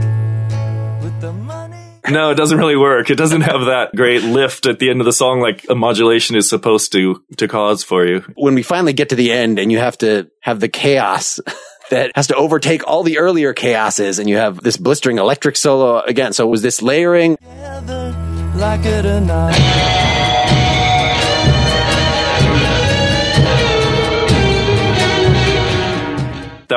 no, 2.10 2.32
it 2.32 2.36
doesn't 2.36 2.58
really 2.58 2.76
work. 2.76 3.10
It 3.10 3.16
doesn't 3.16 3.42
have 3.42 3.66
that 3.66 3.96
great 3.96 4.24
lift 4.24 4.66
at 4.66 4.80
the 4.80 4.90
end 4.90 5.02
of 5.02 5.06
the 5.06 5.14
song 5.14 5.40
like 5.40 5.66
a 5.70 5.76
modulation 5.76 6.36
is 6.36 6.50
supposed 6.50 6.92
to 6.94 7.24
to 7.38 7.48
cause 7.48 7.84
for 7.84 8.06
you. 8.06 8.22
When 8.36 8.56
we 8.56 8.64
finally 8.64 8.94
get 8.94 9.10
to 9.10 9.16
the 9.16 9.32
end 9.32 9.60
and 9.60 9.72
you 9.72 9.78
have 9.80 9.98
to 10.00 10.30
have 10.42 10.60
the 10.60 10.70
chaos 10.70 11.40
that 11.90 12.12
has 12.16 12.28
to 12.28 12.36
overtake 12.36 12.88
all 12.88 13.04
the 13.04 13.18
earlier 13.20 13.54
chaoses 13.54 14.20
and 14.20 14.30
you 14.30 14.38
have 14.38 14.62
this 14.62 14.78
blistering 14.78 15.18
electric 15.18 15.56
solo 15.56 16.02
again. 16.02 16.34
So 16.34 16.48
was 16.48 16.62
this 16.62 16.82
layering? 16.82 17.38
Like 18.56 18.86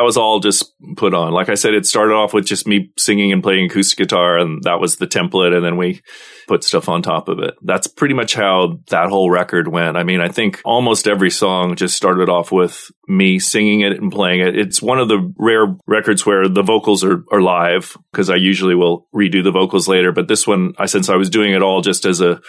was 0.09 0.17
all 0.17 0.41
just 0.41 0.73
put 0.97 1.13
on. 1.13 1.33
Like 1.33 1.51
I 1.51 1.55
said, 1.55 1.75
it 1.75 1.85
started 1.85 2.15
off 2.15 2.33
with 2.33 2.47
just 2.47 2.67
me 2.67 2.91
singing 2.97 3.31
and 3.31 3.43
playing 3.43 3.67
acoustic 3.67 3.99
guitar, 3.99 4.39
and 4.39 4.63
that 4.63 4.81
was 4.81 4.97
the 4.97 5.07
template. 5.07 5.55
And 5.55 5.63
then 5.63 5.77
we 5.77 6.01
put 6.47 6.65
stuff 6.65 6.89
on 6.89 7.03
top 7.03 7.29
of 7.29 7.41
it. 7.41 7.55
That's 7.61 7.87
pretty 7.87 8.15
much 8.15 8.35
how 8.35 8.79
that 8.89 9.11
whole 9.11 9.31
record 9.31 9.69
went. 9.69 9.99
I 9.99 10.05
mean, 10.05 10.23
I 10.23 10.29
think 10.29 10.63
almost 10.65 11.07
every 11.07 11.31
song 11.31 11.77
just 11.77 11.95
started 11.95 12.31
off 12.31 12.51
with 12.51 12.91
me 13.07 13.39
singing 13.39 13.83
it 13.83 14.01
and 14.01 14.11
playing 14.11 14.41
it. 14.41 14.59
It's 14.59 14.81
one 14.81 14.99
of 14.99 15.09
the 15.09 15.31
rare 15.37 15.77
records 15.87 16.25
where 16.25 16.49
the 16.49 16.63
vocals 16.63 17.05
are, 17.05 17.23
are 17.31 17.43
live 17.43 17.95
because 18.11 18.31
I 18.31 18.37
usually 18.37 18.75
will 18.75 19.09
redo 19.15 19.45
the 19.45 19.53
vocals 19.53 19.89
later. 19.89 20.11
But 20.11 20.27
this 20.27 20.47
one, 20.47 20.73
I 20.79 20.87
since 20.87 21.11
I 21.11 21.17
was 21.17 21.29
doing 21.29 21.53
it 21.53 21.63
all 21.63 21.83
just 21.83 22.07
as 22.07 22.23
a 22.23 22.41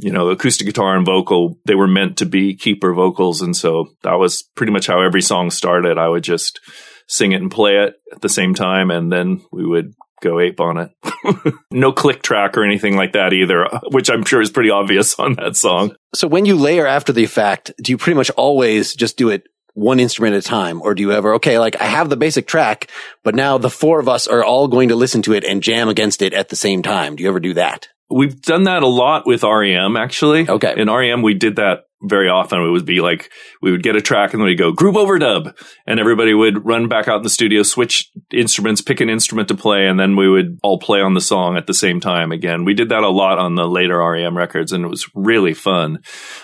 you 0.00 0.12
know, 0.12 0.28
acoustic 0.28 0.66
guitar 0.66 0.96
and 0.96 1.04
vocal, 1.04 1.58
they 1.64 1.74
were 1.74 1.88
meant 1.88 2.18
to 2.18 2.26
be 2.26 2.56
keeper 2.56 2.94
vocals. 2.94 3.42
And 3.42 3.56
so 3.56 3.86
that 4.02 4.14
was 4.14 4.44
pretty 4.54 4.72
much 4.72 4.86
how 4.86 5.00
every 5.00 5.22
song 5.22 5.50
started. 5.50 5.98
I 5.98 6.08
would 6.08 6.22
just 6.22 6.60
sing 7.08 7.32
it 7.32 7.42
and 7.42 7.50
play 7.50 7.78
it 7.78 7.94
at 8.12 8.20
the 8.20 8.28
same 8.28 8.54
time. 8.54 8.90
And 8.90 9.10
then 9.10 9.42
we 9.50 9.66
would 9.66 9.94
go 10.20 10.40
ape 10.40 10.60
on 10.60 10.78
it. 10.78 11.54
no 11.70 11.92
click 11.92 12.22
track 12.22 12.56
or 12.56 12.64
anything 12.64 12.96
like 12.96 13.12
that 13.12 13.32
either, 13.32 13.68
which 13.90 14.10
I'm 14.10 14.24
sure 14.24 14.40
is 14.40 14.50
pretty 14.50 14.70
obvious 14.70 15.18
on 15.18 15.34
that 15.34 15.56
song. 15.56 15.96
So 16.14 16.28
when 16.28 16.44
you 16.44 16.56
layer 16.56 16.86
after 16.86 17.12
the 17.12 17.26
fact, 17.26 17.72
do 17.82 17.92
you 17.92 17.98
pretty 17.98 18.16
much 18.16 18.30
always 18.30 18.94
just 18.94 19.16
do 19.16 19.30
it 19.30 19.44
one 19.74 20.00
instrument 20.00 20.34
at 20.34 20.44
a 20.44 20.48
time? 20.48 20.82
Or 20.82 20.94
do 20.94 21.02
you 21.02 21.12
ever, 21.12 21.34
okay, 21.34 21.58
like 21.58 21.80
I 21.80 21.84
have 21.84 22.10
the 22.10 22.16
basic 22.16 22.46
track, 22.46 22.90
but 23.22 23.34
now 23.34 23.58
the 23.58 23.70
four 23.70 24.00
of 24.00 24.08
us 24.08 24.26
are 24.26 24.44
all 24.44 24.68
going 24.68 24.88
to 24.88 24.96
listen 24.96 25.22
to 25.22 25.34
it 25.34 25.44
and 25.44 25.62
jam 25.62 25.88
against 25.88 26.22
it 26.22 26.34
at 26.34 26.48
the 26.48 26.56
same 26.56 26.82
time. 26.82 27.16
Do 27.16 27.22
you 27.22 27.28
ever 27.28 27.40
do 27.40 27.54
that? 27.54 27.88
We've 28.10 28.40
done 28.40 28.64
that 28.64 28.82
a 28.82 28.88
lot 28.88 29.26
with 29.26 29.42
REM, 29.42 29.96
actually. 29.96 30.48
Okay. 30.48 30.74
In 30.76 30.90
REM, 30.90 31.22
we 31.22 31.34
did 31.34 31.56
that 31.56 31.84
very 32.02 32.28
often. 32.28 32.60
It 32.60 32.70
would 32.70 32.86
be 32.86 33.00
like, 33.00 33.30
we 33.60 33.70
would 33.70 33.82
get 33.82 33.96
a 33.96 34.00
track 34.00 34.32
and 34.32 34.40
then 34.40 34.46
we'd 34.46 34.56
go 34.56 34.72
group 34.72 34.94
overdub 34.94 35.54
and 35.86 35.98
everybody 35.98 36.32
would 36.32 36.64
run 36.64 36.88
back 36.88 37.08
out 37.08 37.18
in 37.18 37.22
the 37.22 37.30
studio, 37.30 37.62
switch 37.62 38.10
instruments, 38.32 38.80
pick 38.80 39.00
an 39.00 39.10
instrument 39.10 39.48
to 39.48 39.54
play, 39.54 39.88
and 39.88 39.98
then 39.98 40.16
we 40.16 40.28
would 40.28 40.58
all 40.62 40.78
play 40.78 41.00
on 41.00 41.14
the 41.14 41.20
song 41.20 41.56
at 41.56 41.66
the 41.66 41.74
same 41.74 42.00
time 42.00 42.30
again. 42.30 42.64
We 42.64 42.74
did 42.74 42.90
that 42.90 43.02
a 43.02 43.08
lot 43.08 43.38
on 43.38 43.56
the 43.56 43.66
later 43.66 43.98
REM 43.98 44.36
records 44.36 44.72
and 44.72 44.84
it 44.84 44.88
was 44.88 45.08
really 45.14 45.54
fun. 45.54 45.98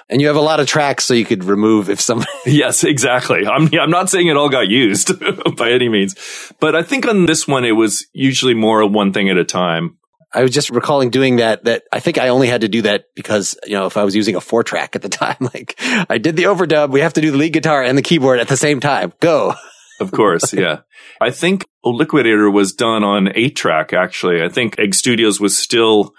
And 0.08 0.20
you 0.20 0.26
have 0.26 0.36
a 0.36 0.40
lot 0.40 0.60
of 0.60 0.66
tracks 0.66 1.04
so 1.04 1.14
you 1.14 1.24
could 1.24 1.44
remove 1.44 1.88
if 1.88 2.00
some 2.00 2.24
yes, 2.46 2.84
exactly. 2.84 3.46
I'm, 3.46 3.68
I'm 3.74 3.90
not 3.90 4.10
saying 4.10 4.26
it 4.26 4.36
all 4.36 4.48
got 4.48 4.68
used 4.68 5.12
by 5.56 5.70
any 5.70 5.88
means, 5.88 6.52
but 6.60 6.74
I 6.74 6.82
think 6.82 7.06
on 7.06 7.26
this 7.26 7.46
one, 7.46 7.64
it 7.64 7.72
was 7.72 8.06
usually 8.12 8.54
more 8.54 8.86
one 8.88 9.12
thing 9.12 9.30
at 9.30 9.36
a 9.36 9.44
time. 9.44 9.98
I 10.34 10.42
was 10.42 10.50
just 10.50 10.70
recalling 10.70 11.10
doing 11.10 11.36
that, 11.36 11.64
that 11.64 11.84
I 11.92 12.00
think 12.00 12.18
I 12.18 12.28
only 12.28 12.48
had 12.48 12.62
to 12.62 12.68
do 12.68 12.82
that 12.82 13.06
because, 13.14 13.56
you 13.66 13.74
know, 13.74 13.86
if 13.86 13.96
I 13.96 14.04
was 14.04 14.16
using 14.16 14.34
a 14.34 14.40
four 14.40 14.64
track 14.64 14.96
at 14.96 15.02
the 15.02 15.08
time, 15.08 15.36
like 15.40 15.74
I 15.80 16.18
did 16.18 16.36
the 16.36 16.44
overdub, 16.44 16.90
we 16.90 17.00
have 17.00 17.14
to 17.14 17.20
do 17.20 17.30
the 17.30 17.36
lead 17.36 17.52
guitar 17.52 17.82
and 17.82 17.96
the 17.96 18.02
keyboard 18.02 18.40
at 18.40 18.48
the 18.48 18.56
same 18.56 18.80
time. 18.80 19.12
Go. 19.20 19.54
Of 20.00 20.10
course. 20.10 20.52
Yeah. 20.64 20.80
I 21.20 21.30
think 21.30 21.66
Liquidator 21.84 22.50
was 22.50 22.72
done 22.72 23.04
on 23.04 23.30
eight 23.36 23.54
track, 23.54 23.92
actually. 23.92 24.42
I 24.42 24.48
think 24.48 24.78
Egg 24.78 24.94
Studios 24.94 25.40
was 25.40 25.56
still 25.56 26.12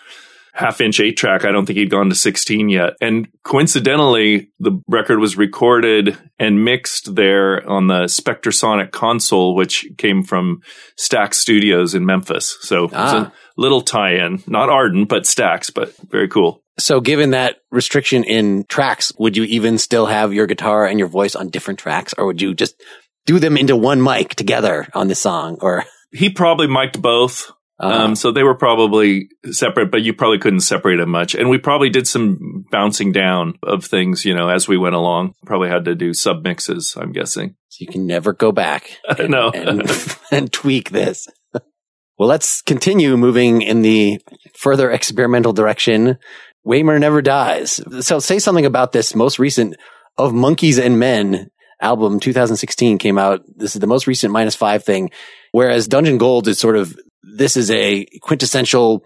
half 0.55 0.79
inch 0.79 1.01
eight 1.01 1.17
track. 1.17 1.43
I 1.43 1.51
don't 1.51 1.65
think 1.65 1.77
he'd 1.77 1.89
gone 1.89 2.09
to 2.09 2.15
16 2.15 2.69
yet. 2.69 2.93
And 3.01 3.27
coincidentally, 3.43 4.49
the 4.59 4.81
record 4.87 5.19
was 5.19 5.37
recorded 5.37 6.17
and 6.39 6.63
mixed 6.63 7.13
there 7.15 7.67
on 7.69 7.87
the 7.87 8.05
Spectrasonic 8.05 8.91
console, 8.91 9.53
which 9.53 9.85
came 9.97 10.23
from 10.23 10.61
Stax 10.97 11.35
Studios 11.35 11.93
in 11.93 12.05
Memphis. 12.05 12.57
So 12.61 12.89
ah. 12.93 13.03
it's 13.03 13.13
a 13.13 13.33
little 13.57 13.81
tie 13.81 14.25
in, 14.25 14.41
not 14.47 14.69
Arden, 14.69 15.05
but 15.05 15.23
Stax, 15.23 15.73
but 15.73 15.93
very 16.09 16.29
cool. 16.29 16.63
So 16.79 17.01
given 17.01 17.31
that 17.31 17.57
restriction 17.69 18.23
in 18.23 18.65
tracks, 18.69 19.11
would 19.19 19.35
you 19.35 19.43
even 19.43 19.77
still 19.77 20.05
have 20.05 20.33
your 20.33 20.47
guitar 20.47 20.85
and 20.85 20.99
your 20.99 21.09
voice 21.09 21.35
on 21.35 21.49
different 21.49 21.79
tracks 21.79 22.13
or 22.17 22.25
would 22.25 22.41
you 22.41 22.53
just 22.53 22.81
do 23.25 23.39
them 23.39 23.57
into 23.57 23.75
one 23.75 24.01
mic 24.01 24.35
together 24.35 24.87
on 24.93 25.09
the 25.09 25.15
song 25.15 25.57
or? 25.61 25.83
He 26.11 26.29
probably 26.29 26.67
mic'd 26.67 27.01
both. 27.01 27.51
Uh-huh. 27.77 28.03
Um, 28.05 28.15
so 28.15 28.31
they 28.31 28.43
were 28.43 28.55
probably 28.55 29.29
separate, 29.51 29.91
but 29.91 30.01
you 30.01 30.13
probably 30.13 30.39
couldn't 30.39 30.61
separate 30.61 30.97
them 30.97 31.09
much. 31.09 31.35
And 31.35 31.49
we 31.49 31.57
probably 31.57 31.89
did 31.89 32.07
some 32.07 32.65
bouncing 32.71 33.11
down 33.11 33.55
of 33.63 33.83
things, 33.83 34.23
you 34.23 34.33
know, 34.33 34.47
as 34.47 34.67
we 34.67 34.77
went 34.77 34.95
along. 34.95 35.33
Probably 35.45 35.69
had 35.69 35.85
to 35.85 35.95
do 35.95 36.13
sub 36.13 36.43
mixes, 36.43 36.95
I'm 36.97 37.11
guessing. 37.11 37.55
So 37.69 37.77
you 37.81 37.87
can 37.87 38.07
never 38.07 38.31
go 38.31 38.53
back 38.53 38.97
and, 39.19 39.29
no. 39.29 39.49
and, 39.49 39.91
and 40.31 40.53
tweak 40.53 40.91
this. 40.91 41.27
well, 42.17 42.29
let's 42.29 42.61
continue 42.61 43.17
moving 43.17 43.61
in 43.61 43.81
the 43.81 44.21
further 44.57 44.89
experimental 44.89 45.51
direction. 45.51 46.17
Waymer 46.65 46.97
never 46.97 47.21
dies. 47.21 47.81
So 47.99 48.19
say 48.19 48.39
something 48.39 48.65
about 48.65 48.93
this 48.93 49.15
most 49.15 49.37
recent 49.37 49.75
of 50.17 50.31
Monkees 50.31 50.83
and 50.83 50.97
Men 50.97 51.49
album 51.81 52.21
2016 52.21 52.97
came 52.99 53.17
out. 53.17 53.41
This 53.53 53.75
is 53.75 53.81
the 53.81 53.87
most 53.87 54.07
recent 54.07 54.31
minus 54.31 54.55
five 54.55 54.83
thing. 54.83 55.11
Whereas 55.51 55.87
Dungeon 55.87 56.17
Gold 56.17 56.47
is 56.47 56.57
sort 56.57 56.77
of 56.77 56.97
this 57.33 57.57
is 57.57 57.71
a 57.71 58.05
quintessential 58.21 59.05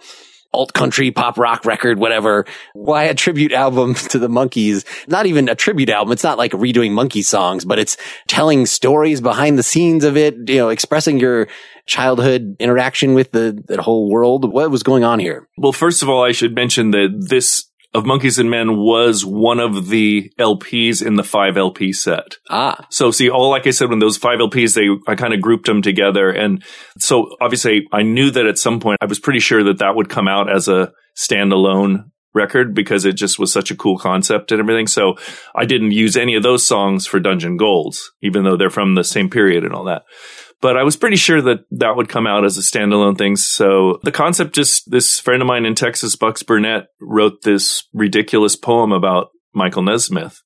alt 0.53 0.74
country 0.74 1.11
pop 1.11 1.38
rock 1.38 1.65
record, 1.65 1.99
whatever. 1.99 2.45
Why 2.74 3.03
a 3.03 3.13
tribute 3.13 3.51
album 3.51 3.93
to 4.09 4.20
the 4.20 4.28
Monkees? 4.28 4.86
Not 5.07 5.26
even 5.26 5.49
a 5.49 5.55
tribute 5.55 5.89
album. 5.89 6.11
It's 6.11 6.24
not 6.24 6.38
like 6.38 6.51
redoing 6.51 6.91
monkey 6.91 7.22
songs, 7.22 7.65
but 7.65 7.80
it's 7.80 7.97
telling 8.28 8.65
stories 8.65 9.22
behind 9.22 9.57
the 9.57 9.63
scenes 9.63 10.03
of 10.03 10.17
it, 10.17 10.36
you 10.49 10.57
know, 10.57 10.70
expressing 10.70 11.20
your 11.20 11.47
childhood 11.86 12.55
interaction 12.59 13.13
with 13.13 13.32
the, 13.32 13.63
the 13.67 13.82
whole 13.82 14.09
world. 14.11 14.51
What 14.51 14.72
was 14.72 14.84
going 14.84 15.03
on 15.03 15.20
here? 15.20 15.47
Well, 15.57 15.74
first 15.74 16.03
of 16.03 16.09
all, 16.09 16.24
I 16.24 16.32
should 16.32 16.55
mention 16.55 16.91
that 16.91 17.26
this 17.30 17.68
of 17.94 18.04
Monkees 18.04 18.38
and 18.38 18.50
Men 18.50 18.78
was 18.78 19.26
one 19.26 19.60
of 19.60 19.90
the 19.90 20.32
LPs 20.40 21.06
in 21.06 21.16
the 21.16 21.24
five 21.24 21.58
LP 21.58 21.92
set. 21.92 22.38
Ah. 22.50 22.86
So 22.90 23.10
see, 23.12 23.30
all 23.30 23.50
like 23.50 23.66
I 23.66 23.72
said, 23.72 23.90
when 23.90 24.00
those 24.00 24.18
five 24.18 24.40
LPs, 24.40 24.76
they, 24.76 24.88
I 25.12 25.16
kind 25.16 25.34
of 25.34 25.42
grouped 25.42 25.66
them 25.66 25.82
together. 25.82 26.30
And 26.30 26.64
so 27.00 27.36
obviously 27.42 27.88
I 27.92 28.04
knew 28.04 28.30
that 28.32 28.46
at 28.46 28.60
some 28.60 28.80
point 28.80 29.00
I 29.02 29.06
was 29.06 29.20
pretty 29.20 29.40
sure 29.40 29.64
that 29.64 29.80
that 29.80 29.96
would 29.96 30.10
come 30.10 30.28
out 30.28 30.52
as 30.52 30.68
a 30.68 30.92
standalone 31.18 32.06
record 32.36 32.76
because 32.76 33.06
it 33.06 33.14
just 33.14 33.40
was 33.40 33.52
such 33.52 33.72
a 33.72 33.76
cool 33.76 33.98
concept 33.98 34.52
and 34.52 34.60
everything. 34.60 34.86
So 34.86 35.16
I 35.56 35.66
didn't 35.66 35.92
use 35.92 36.16
any 36.16 36.36
of 36.36 36.44
those 36.44 36.66
songs 36.66 37.08
for 37.08 37.20
Dungeon 37.20 37.58
Golds, 37.58 38.12
even 38.22 38.44
though 38.44 38.56
they're 38.56 38.70
from 38.70 38.94
the 38.94 39.04
same 39.04 39.32
period 39.32 39.64
and 39.64 39.74
all 39.74 39.86
that 39.86 40.04
but 40.62 40.78
I 40.78 40.84
was 40.84 40.97
pretty 40.97 41.16
sure 41.16 41.41
that 41.41 41.60
that 41.72 41.95
would 41.95 42.10
come 42.10 42.28
out 42.28 42.45
as 42.45 42.57
a 42.57 42.62
standalone 42.62 43.18
thing. 43.18 43.36
So 43.36 43.99
the 44.03 44.12
concept 44.12 44.53
just 44.53 44.89
this 44.91 45.20
friend 45.20 45.41
of 45.41 45.47
mine 45.47 45.66
in 45.66 45.76
Texas, 45.76 46.16
Bucks 46.16 46.43
Burnett, 46.43 46.88
wrote 46.99 47.41
this 47.43 47.86
ridiculous 47.93 48.55
poem 48.55 48.91
about 48.91 49.30
Michael 49.53 49.84
Nesmith. 49.84 50.41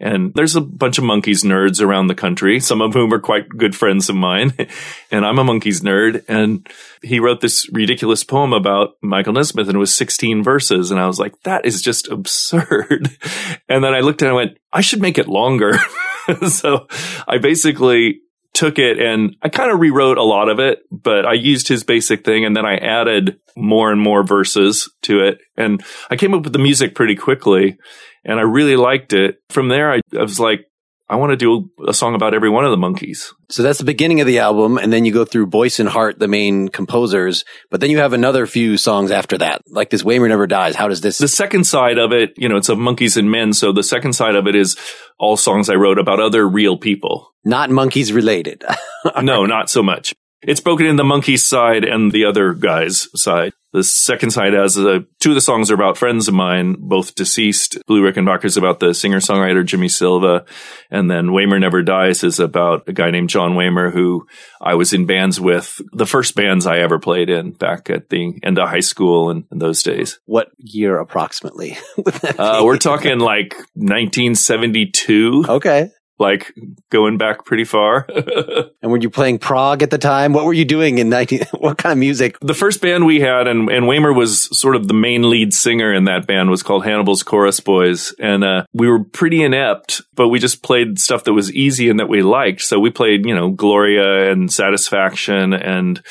And 0.00 0.32
there's 0.34 0.54
a 0.54 0.60
bunch 0.60 0.98
of 0.98 1.04
Monkees 1.04 1.44
nerds 1.44 1.82
around 1.82 2.06
the 2.06 2.14
country, 2.14 2.60
some 2.60 2.80
of 2.80 2.94
whom 2.94 3.12
are 3.12 3.18
quite 3.18 3.48
good 3.48 3.74
friends 3.74 4.08
of 4.08 4.14
mine. 4.14 4.52
and 5.10 5.26
I'm 5.26 5.40
a 5.40 5.44
Monkees 5.44 5.82
nerd. 5.82 6.24
And 6.28 6.68
he 7.02 7.18
wrote 7.18 7.40
this 7.40 7.68
ridiculous 7.72 8.22
poem 8.22 8.52
about 8.52 8.90
Michael 9.02 9.32
Nesmith 9.32 9.66
and 9.66 9.74
it 9.74 9.80
was 9.80 9.94
16 9.94 10.44
verses. 10.44 10.92
And 10.92 11.00
I 11.00 11.06
was 11.08 11.18
like, 11.18 11.34
that 11.42 11.66
is 11.66 11.82
just 11.82 12.06
absurd. 12.08 13.10
and 13.68 13.82
then 13.82 13.92
I 13.92 14.00
looked 14.00 14.22
and 14.22 14.30
I 14.30 14.34
went, 14.34 14.58
I 14.72 14.82
should 14.82 15.02
make 15.02 15.18
it 15.18 15.26
longer. 15.26 15.78
so 16.48 16.86
I 17.26 17.38
basically 17.38 18.20
took 18.58 18.80
it 18.80 18.98
and 18.98 19.36
I 19.40 19.50
kind 19.50 19.70
of 19.70 19.78
rewrote 19.78 20.18
a 20.18 20.24
lot 20.24 20.48
of 20.48 20.58
it, 20.58 20.80
but 20.90 21.24
I 21.24 21.34
used 21.34 21.68
his 21.68 21.84
basic 21.84 22.24
thing 22.24 22.44
and 22.44 22.56
then 22.56 22.66
I 22.66 22.76
added 22.76 23.38
more 23.56 23.92
and 23.92 24.00
more 24.00 24.24
verses 24.24 24.92
to 25.02 25.20
it. 25.20 25.38
And 25.56 25.80
I 26.10 26.16
came 26.16 26.34
up 26.34 26.42
with 26.42 26.54
the 26.54 26.58
music 26.58 26.96
pretty 26.96 27.14
quickly 27.14 27.78
and 28.24 28.40
I 28.40 28.42
really 28.42 28.74
liked 28.74 29.12
it. 29.12 29.36
From 29.48 29.68
there, 29.68 29.92
I, 29.92 30.00
I 30.12 30.22
was 30.22 30.40
like, 30.40 30.66
I 31.10 31.16
want 31.16 31.30
to 31.30 31.36
do 31.36 31.70
a 31.86 31.94
song 31.94 32.14
about 32.14 32.34
every 32.34 32.50
one 32.50 32.66
of 32.66 32.70
the 32.70 32.76
Monkees. 32.76 33.32
So 33.48 33.62
that's 33.62 33.78
the 33.78 33.84
beginning 33.84 34.20
of 34.20 34.26
the 34.26 34.40
album. 34.40 34.76
And 34.76 34.92
then 34.92 35.06
you 35.06 35.12
go 35.12 35.24
through 35.24 35.46
Boyce 35.46 35.80
and 35.80 35.88
Hart, 35.88 36.18
the 36.18 36.28
main 36.28 36.68
composers, 36.68 37.46
but 37.70 37.80
then 37.80 37.90
you 37.90 37.98
have 37.98 38.12
another 38.12 38.46
few 38.46 38.76
songs 38.76 39.10
after 39.10 39.38
that, 39.38 39.62
like 39.68 39.88
this 39.88 40.02
Waymer 40.02 40.28
Never 40.28 40.46
Dies. 40.46 40.74
How 40.74 40.88
does 40.88 41.00
this? 41.00 41.16
The 41.16 41.28
second 41.28 41.64
side 41.64 41.96
of 41.96 42.12
it, 42.12 42.34
you 42.36 42.48
know, 42.48 42.56
it's 42.56 42.68
of 42.68 42.76
Monkees 42.76 43.16
and 43.16 43.30
Men. 43.30 43.54
So 43.54 43.72
the 43.72 43.82
second 43.82 44.12
side 44.12 44.34
of 44.34 44.46
it 44.46 44.54
is 44.54 44.76
all 45.18 45.38
songs 45.38 45.70
I 45.70 45.74
wrote 45.74 45.98
about 45.98 46.20
other 46.20 46.46
real 46.46 46.76
people. 46.76 47.32
Not 47.44 47.70
Monkees 47.70 48.14
related. 48.14 48.62
no, 49.22 49.46
not 49.46 49.70
so 49.70 49.82
much. 49.82 50.14
It's 50.42 50.60
broken 50.60 50.86
in 50.86 50.96
the 50.96 51.04
monkey's 51.04 51.46
side 51.46 51.84
and 51.84 52.12
the 52.12 52.24
other 52.24 52.54
guy's 52.54 53.08
side. 53.20 53.52
The 53.72 53.84
second 53.84 54.30
side 54.30 54.54
has 54.54 54.78
uh, 54.78 55.00
two 55.20 55.30
of 55.30 55.34
the 55.34 55.42
songs 55.42 55.70
are 55.70 55.74
about 55.74 55.98
friends 55.98 56.26
of 56.26 56.32
mine, 56.32 56.76
both 56.78 57.14
deceased. 57.14 57.76
Blue 57.86 58.02
Rickenbacker 58.02 58.46
is 58.46 58.56
about 58.56 58.80
the 58.80 58.94
singer 58.94 59.18
songwriter 59.18 59.64
Jimmy 59.64 59.88
Silva. 59.88 60.46
And 60.90 61.10
then 61.10 61.32
Waymer 61.32 61.60
Never 61.60 61.82
Dies 61.82 62.24
is 62.24 62.40
about 62.40 62.88
a 62.88 62.94
guy 62.94 63.10
named 63.10 63.28
John 63.28 63.56
Waymer 63.56 63.92
who 63.92 64.26
I 64.60 64.74
was 64.74 64.94
in 64.94 65.04
bands 65.04 65.38
with, 65.38 65.80
the 65.92 66.06
first 66.06 66.34
bands 66.34 66.66
I 66.66 66.78
ever 66.78 66.98
played 66.98 67.28
in 67.28 67.50
back 67.50 67.90
at 67.90 68.08
the 68.08 68.38
end 68.42 68.58
of 68.58 68.68
high 68.68 68.80
school 68.80 69.28
and 69.28 69.44
in 69.52 69.58
those 69.58 69.82
days. 69.82 70.18
What 70.24 70.48
year 70.56 70.98
approximately? 70.98 71.76
uh, 72.38 72.62
we're 72.64 72.78
talking 72.78 73.18
like 73.18 73.54
1972. 73.74 75.44
Okay. 75.46 75.90
Like 76.18 76.52
going 76.90 77.16
back 77.16 77.44
pretty 77.44 77.64
far. 77.64 78.06
and 78.82 78.90
were 78.90 78.98
you 78.98 79.10
playing 79.10 79.38
prog 79.38 79.82
at 79.82 79.90
the 79.90 79.98
time? 79.98 80.32
What 80.32 80.44
were 80.44 80.52
you 80.52 80.64
doing 80.64 80.98
in 80.98 81.08
19, 81.08 81.42
what 81.58 81.78
kind 81.78 81.92
of 81.92 81.98
music? 81.98 82.38
The 82.40 82.54
first 82.54 82.80
band 82.80 83.06
we 83.06 83.20
had, 83.20 83.46
and, 83.46 83.70
and 83.70 83.86
Wamer 83.86 84.14
was 84.14 84.44
sort 84.56 84.74
of 84.76 84.88
the 84.88 84.94
main 84.94 85.30
lead 85.30 85.54
singer 85.54 85.92
in 85.92 86.04
that 86.04 86.26
band, 86.26 86.50
was 86.50 86.62
called 86.62 86.84
Hannibal's 86.84 87.22
Chorus 87.22 87.60
Boys. 87.60 88.12
And 88.18 88.42
uh, 88.42 88.64
we 88.72 88.88
were 88.88 89.04
pretty 89.04 89.42
inept, 89.42 90.02
but 90.14 90.28
we 90.28 90.38
just 90.38 90.62
played 90.62 90.98
stuff 90.98 91.24
that 91.24 91.32
was 91.32 91.52
easy 91.52 91.88
and 91.88 92.00
that 92.00 92.08
we 92.08 92.22
liked. 92.22 92.62
So 92.62 92.78
we 92.78 92.90
played, 92.90 93.24
you 93.24 93.34
know, 93.34 93.50
Gloria 93.50 94.32
and 94.32 94.52
Satisfaction 94.52 95.52
and 95.52 96.02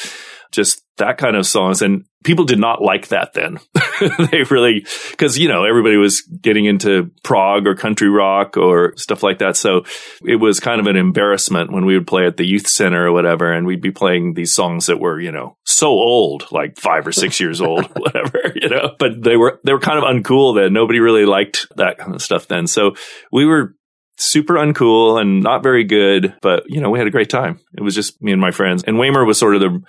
just 0.52 0.84
that 0.98 1.18
kind 1.18 1.36
of 1.36 1.46
songs. 1.46 1.82
And 1.82 2.06
people 2.24 2.46
did 2.46 2.60
not 2.60 2.82
like 2.82 3.10
that 3.10 3.34
then. 3.34 3.60
they 4.32 4.44
really, 4.50 4.86
cause, 5.18 5.38
you 5.38 5.48
know, 5.48 5.64
everybody 5.64 5.96
was 5.96 6.22
getting 6.22 6.66
into 6.66 7.12
prog 7.24 7.68
or 7.68 7.76
country 7.76 8.10
rock 8.10 8.58
or 8.58 8.94
stuff 8.98 9.24
like 9.24 9.40
that. 9.40 9.56
So 9.56 9.86
it 10.26 10.36
was 10.36 10.60
kind 10.60 10.82
of 10.82 10.88
an 10.88 10.98
embarrassment 10.98 11.72
when 11.72 11.86
we 11.86 11.98
would 11.98 12.08
play 12.08 12.26
at 12.26 12.38
the 12.38 12.46
youth 12.46 12.68
center 12.68 13.08
or 13.08 13.12
whatever. 13.12 13.52
And 13.54 13.66
we'd 13.66 13.82
be 13.82 13.92
playing 13.92 14.34
these 14.34 14.54
songs 14.54 14.88
that 14.88 15.00
were, 15.00 15.20
you 15.20 15.32
know, 15.32 15.56
so 15.66 15.88
old, 15.88 16.52
like 16.52 16.78
five 16.78 17.08
or 17.08 17.12
six 17.12 17.40
years 17.40 17.62
old, 17.62 17.86
whatever, 17.96 18.54
you 18.56 18.70
know, 18.70 18.96
but 19.00 19.24
they 19.24 19.38
were, 19.38 19.60
they 19.64 19.74
were 19.74 19.80
kind 19.80 19.98
of 19.98 20.04
uncool 20.04 20.56
then. 20.56 20.74
Nobody 20.74 21.00
really 21.00 21.26
liked 21.26 21.68
that 21.78 21.98
kind 21.98 22.14
of 22.14 22.22
stuff 22.22 22.48
then. 22.48 22.68
So 22.68 22.96
we 23.32 23.46
were 23.46 23.77
super 24.18 24.56
uncool 24.56 25.22
and 25.22 25.42
not 25.42 25.64
very 25.64 25.84
good, 25.84 26.36
but 26.42 26.64
you 26.68 26.82
know, 26.82 26.90
we 26.90 27.00
had 27.00 27.08
a 27.08 27.12
great 27.12 27.30
time. 27.30 27.60
It 27.78 27.82
was 27.82 27.96
just 27.96 28.22
me 28.22 28.32
and 28.32 28.42
my 28.42 28.52
friends. 28.52 28.84
And 28.84 28.98
Wamer 28.98 29.26
was 29.26 29.38
sort 29.38 29.56
of 29.56 29.62
the 29.62 29.82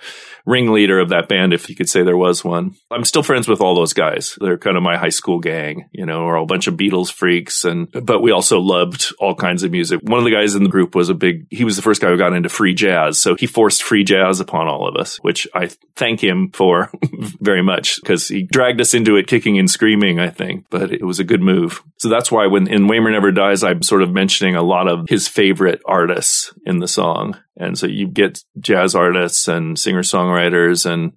ringleader 0.45 0.99
of 0.99 1.09
that 1.09 1.27
band, 1.27 1.53
if 1.53 1.69
you 1.69 1.75
could 1.75 1.89
say 1.89 2.03
there 2.03 2.17
was 2.17 2.43
one. 2.43 2.75
I'm 2.91 3.05
still 3.05 3.23
friends 3.23 3.47
with 3.47 3.61
all 3.61 3.75
those 3.75 3.93
guys. 3.93 4.37
They're 4.39 4.57
kind 4.57 4.77
of 4.77 4.83
my 4.83 4.97
high 4.97 5.09
school 5.09 5.39
gang, 5.39 5.89
you 5.91 6.05
know, 6.05 6.27
all 6.29 6.43
a 6.43 6.45
bunch 6.45 6.67
of 6.67 6.75
Beatles 6.75 7.11
freaks. 7.11 7.63
And, 7.63 7.89
but 7.91 8.21
we 8.21 8.31
also 8.31 8.59
loved 8.59 9.13
all 9.19 9.35
kinds 9.35 9.63
of 9.63 9.71
music. 9.71 10.01
One 10.03 10.19
of 10.19 10.25
the 10.25 10.31
guys 10.31 10.55
in 10.55 10.63
the 10.63 10.69
group 10.69 10.95
was 10.95 11.09
a 11.09 11.13
big, 11.13 11.47
he 11.51 11.63
was 11.63 11.75
the 11.75 11.81
first 11.81 12.01
guy 12.01 12.09
who 12.09 12.17
got 12.17 12.33
into 12.33 12.49
free 12.49 12.73
jazz. 12.73 13.19
So 13.19 13.35
he 13.35 13.47
forced 13.47 13.83
free 13.83 14.03
jazz 14.03 14.39
upon 14.39 14.67
all 14.67 14.87
of 14.87 14.95
us, 14.95 15.17
which 15.17 15.47
I 15.53 15.69
thank 15.95 16.23
him 16.23 16.51
for 16.51 16.91
very 17.39 17.61
much 17.61 18.01
because 18.01 18.27
he 18.27 18.43
dragged 18.43 18.81
us 18.81 18.93
into 18.93 19.17
it 19.17 19.27
kicking 19.27 19.59
and 19.59 19.69
screaming, 19.69 20.19
I 20.19 20.29
think, 20.29 20.65
but 20.69 20.91
it 20.91 21.03
was 21.03 21.19
a 21.19 21.23
good 21.23 21.41
move. 21.41 21.83
So 21.97 22.09
that's 22.09 22.31
why 22.31 22.47
when 22.47 22.67
in 22.67 22.87
Wamer 22.87 23.11
Never 23.11 23.31
Dies, 23.31 23.63
I'm 23.63 23.83
sort 23.83 24.01
of 24.01 24.11
mentioning 24.19 24.57
a 24.57 24.61
lot 24.61 24.89
of 24.89 25.07
his 25.07 25.29
favorite 25.29 25.81
artists 25.85 26.53
in 26.65 26.79
the 26.79 26.89
song. 26.89 27.39
And 27.55 27.77
so 27.77 27.87
you 27.87 28.05
get 28.05 28.43
jazz 28.59 28.93
artists 28.93 29.47
and 29.47 29.79
singer 29.79 30.01
songwriters 30.01 30.85
and 30.85 31.13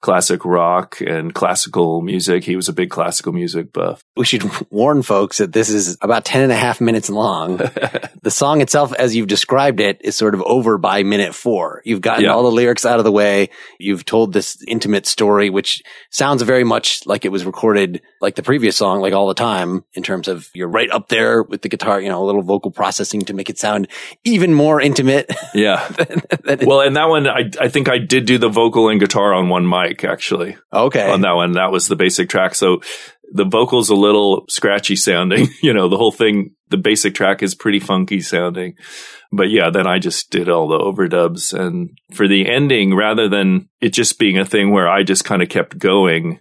classic 0.00 0.44
rock 0.44 1.00
and 1.00 1.34
classical 1.34 2.02
music. 2.02 2.44
He 2.44 2.56
was 2.56 2.68
a 2.68 2.72
big 2.72 2.90
classical 2.90 3.32
music 3.32 3.72
buff. 3.72 4.00
We 4.16 4.24
should 4.24 4.48
warn 4.70 5.02
folks 5.02 5.38
that 5.38 5.52
this 5.52 5.68
is 5.68 5.98
about 6.00 6.24
10 6.24 6.42
and 6.42 6.52
a 6.52 6.56
half 6.56 6.80
minutes 6.80 7.10
long. 7.10 7.56
the 8.22 8.30
song 8.30 8.60
itself, 8.60 8.92
as 8.92 9.16
you've 9.16 9.26
described 9.26 9.80
it, 9.80 10.00
is 10.02 10.16
sort 10.16 10.34
of 10.34 10.42
over 10.42 10.78
by 10.78 11.02
minute 11.02 11.34
four. 11.34 11.82
You've 11.84 12.00
gotten 12.00 12.24
yeah. 12.24 12.30
all 12.30 12.44
the 12.44 12.52
lyrics 12.52 12.86
out 12.86 12.98
of 12.98 13.04
the 13.04 13.12
way. 13.12 13.50
You've 13.80 14.04
told 14.04 14.32
this 14.32 14.62
intimate 14.68 15.06
story, 15.06 15.50
which 15.50 15.82
sounds 16.10 16.42
very 16.42 16.64
much 16.64 17.04
like 17.06 17.24
it 17.24 17.32
was 17.32 17.44
recorded 17.44 18.00
like 18.20 18.36
the 18.36 18.42
previous 18.42 18.76
song, 18.76 19.00
like 19.00 19.12
all 19.12 19.26
the 19.26 19.34
time 19.34 19.84
in 19.94 20.02
terms 20.02 20.28
of 20.28 20.48
you're 20.54 20.68
right 20.68 20.90
up 20.90 21.08
there 21.08 21.42
with 21.42 21.62
the 21.62 21.68
guitar, 21.68 22.00
you 22.00 22.08
know, 22.08 22.22
a 22.22 22.26
little 22.26 22.42
vocal 22.42 22.70
processing 22.70 23.22
to 23.22 23.34
make 23.34 23.50
it 23.50 23.58
sound 23.58 23.88
even 24.24 24.54
more 24.54 24.80
intimate. 24.80 25.32
Yeah. 25.54 25.88
than, 25.98 26.22
than 26.44 26.68
well, 26.68 26.80
and 26.82 26.94
that 26.96 27.08
one, 27.08 27.26
I, 27.26 27.50
I 27.60 27.68
think 27.68 27.88
I 27.88 27.98
did 27.98 28.26
do 28.26 28.38
the 28.38 28.48
vocal 28.48 28.88
and 28.88 29.00
guitar 29.00 29.34
on 29.34 29.48
one 29.48 29.68
mic 29.68 29.87
actually. 30.04 30.56
Okay. 30.72 31.10
On 31.10 31.20
that 31.22 31.32
one. 31.32 31.52
That 31.52 31.72
was 31.72 31.88
the 31.88 31.96
basic 31.96 32.28
track. 32.28 32.54
So 32.54 32.80
the 33.32 33.44
vocal's 33.44 33.90
a 33.90 33.94
little 33.94 34.44
scratchy 34.48 34.96
sounding. 34.96 35.48
you 35.62 35.72
know, 35.72 35.88
the 35.88 35.96
whole 35.96 36.12
thing, 36.12 36.54
the 36.68 36.76
basic 36.76 37.14
track 37.14 37.42
is 37.42 37.54
pretty 37.54 37.80
funky 37.80 38.20
sounding. 38.20 38.74
But 39.30 39.50
yeah, 39.50 39.70
then 39.70 39.86
I 39.86 39.98
just 39.98 40.30
did 40.30 40.48
all 40.48 40.68
the 40.68 40.78
overdubs. 40.78 41.52
And 41.52 41.98
for 42.12 42.26
the 42.26 42.48
ending, 42.48 42.94
rather 42.94 43.28
than 43.28 43.68
it 43.80 43.90
just 43.90 44.18
being 44.18 44.38
a 44.38 44.44
thing 44.44 44.70
where 44.70 44.88
I 44.88 45.02
just 45.02 45.24
kind 45.24 45.42
of 45.42 45.48
kept 45.48 45.78
going, 45.78 46.40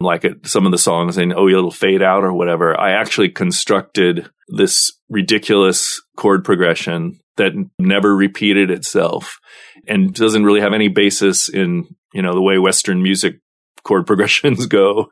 like 0.00 0.24
it, 0.24 0.46
some 0.46 0.66
of 0.66 0.72
the 0.72 0.78
songs 0.78 1.16
and 1.16 1.32
oh, 1.32 1.48
it'll 1.48 1.70
fade 1.70 2.02
out 2.02 2.24
or 2.24 2.32
whatever, 2.32 2.78
I 2.78 2.92
actually 2.92 3.30
constructed 3.30 4.28
this 4.48 4.92
ridiculous 5.08 6.00
chord 6.16 6.44
progression 6.44 7.20
that 7.36 7.52
never 7.78 8.14
repeated 8.14 8.70
itself 8.70 9.38
and 9.86 10.14
doesn't 10.14 10.44
really 10.44 10.60
have 10.60 10.72
any 10.72 10.88
basis 10.88 11.48
in, 11.48 11.94
you 12.12 12.22
know, 12.22 12.34
the 12.34 12.42
way 12.42 12.58
Western 12.58 13.02
music 13.02 13.40
chord 13.84 14.06
progressions 14.06 14.66
go. 14.66 15.10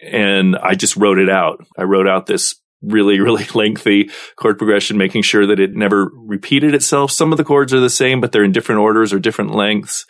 And 0.00 0.56
I 0.56 0.74
just 0.74 0.96
wrote 0.96 1.18
it 1.18 1.30
out. 1.30 1.64
I 1.78 1.82
wrote 1.82 2.08
out 2.08 2.26
this 2.26 2.60
really, 2.82 3.20
really 3.26 3.46
lengthy 3.54 4.10
chord 4.36 4.58
progression, 4.58 4.98
making 4.98 5.22
sure 5.22 5.46
that 5.46 5.60
it 5.60 5.74
never 5.74 6.10
repeated 6.14 6.74
itself. 6.74 7.10
Some 7.10 7.32
of 7.32 7.38
the 7.38 7.44
chords 7.44 7.72
are 7.74 7.80
the 7.80 7.90
same, 7.90 8.20
but 8.20 8.32
they're 8.32 8.44
in 8.44 8.52
different 8.52 8.80
orders 8.80 9.12
or 9.12 9.18
different 9.18 9.54
lengths. 9.54 10.06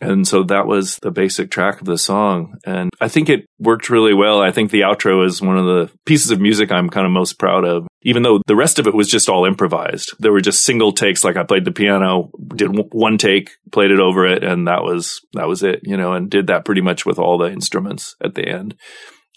And 0.00 0.28
so 0.28 0.44
that 0.44 0.66
was 0.66 0.96
the 1.02 1.10
basic 1.10 1.50
track 1.50 1.80
of 1.80 1.86
the 1.86 1.98
song. 1.98 2.58
And 2.64 2.90
I 3.00 3.08
think 3.08 3.28
it 3.28 3.46
worked 3.58 3.90
really 3.90 4.14
well. 4.14 4.40
I 4.40 4.52
think 4.52 4.70
the 4.70 4.82
outro 4.82 5.26
is 5.26 5.42
one 5.42 5.58
of 5.58 5.66
the 5.66 5.90
pieces 6.06 6.30
of 6.30 6.40
music 6.40 6.70
I'm 6.70 6.88
kind 6.88 7.04
of 7.04 7.12
most 7.12 7.38
proud 7.38 7.64
of, 7.64 7.88
even 8.02 8.22
though 8.22 8.40
the 8.46 8.54
rest 8.54 8.78
of 8.78 8.86
it 8.86 8.94
was 8.94 9.08
just 9.08 9.28
all 9.28 9.44
improvised. 9.44 10.14
There 10.20 10.30
were 10.30 10.40
just 10.40 10.64
single 10.64 10.92
takes. 10.92 11.24
Like 11.24 11.36
I 11.36 11.42
played 11.42 11.64
the 11.64 11.72
piano, 11.72 12.30
did 12.54 12.70
one 12.92 13.18
take, 13.18 13.50
played 13.72 13.90
it 13.90 13.98
over 13.98 14.24
it. 14.24 14.44
And 14.44 14.68
that 14.68 14.82
was, 14.82 15.20
that 15.32 15.48
was 15.48 15.64
it, 15.64 15.80
you 15.82 15.96
know, 15.96 16.12
and 16.12 16.30
did 16.30 16.46
that 16.46 16.64
pretty 16.64 16.80
much 16.80 17.04
with 17.04 17.18
all 17.18 17.36
the 17.36 17.50
instruments 17.50 18.14
at 18.22 18.36
the 18.36 18.46
end. 18.46 18.76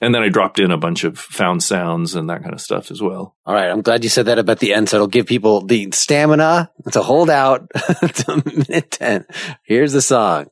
And 0.02 0.16
then 0.16 0.24
I 0.24 0.30
dropped 0.30 0.60
in 0.60 0.72
a 0.72 0.78
bunch 0.78 1.04
of 1.04 1.20
found 1.20 1.62
sounds 1.62 2.16
and 2.16 2.28
that 2.30 2.42
kind 2.42 2.54
of 2.54 2.60
stuff 2.60 2.90
as 2.90 3.02
well. 3.02 3.36
All 3.46 3.54
right. 3.54 3.70
I'm 3.70 3.84
glad 3.84 4.04
you 4.04 4.10
said 4.10 4.26
that 4.26 4.40
about 4.40 4.58
the 4.58 4.74
end. 4.74 4.90
So 4.90 4.98
it'll 4.98 5.08
give 5.08 5.28
people 5.28 5.62
the 5.62 5.92
stamina 5.92 6.72
to 6.92 7.04
hold 7.04 7.30
out 7.30 7.70
to 7.76 8.44
minute 8.44 8.90
10. 8.90 9.26
Here's 9.64 9.94
the 9.94 10.02
song. 10.02 10.48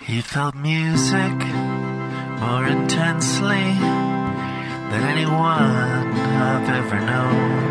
He 0.00 0.20
felt 0.22 0.56
music 0.56 1.38
more 2.40 2.66
intensely 2.66 3.74
than 4.90 5.02
anyone 5.04 5.36
I've 5.36 6.68
ever 6.68 7.00
known 7.00 7.28
not 7.58 7.67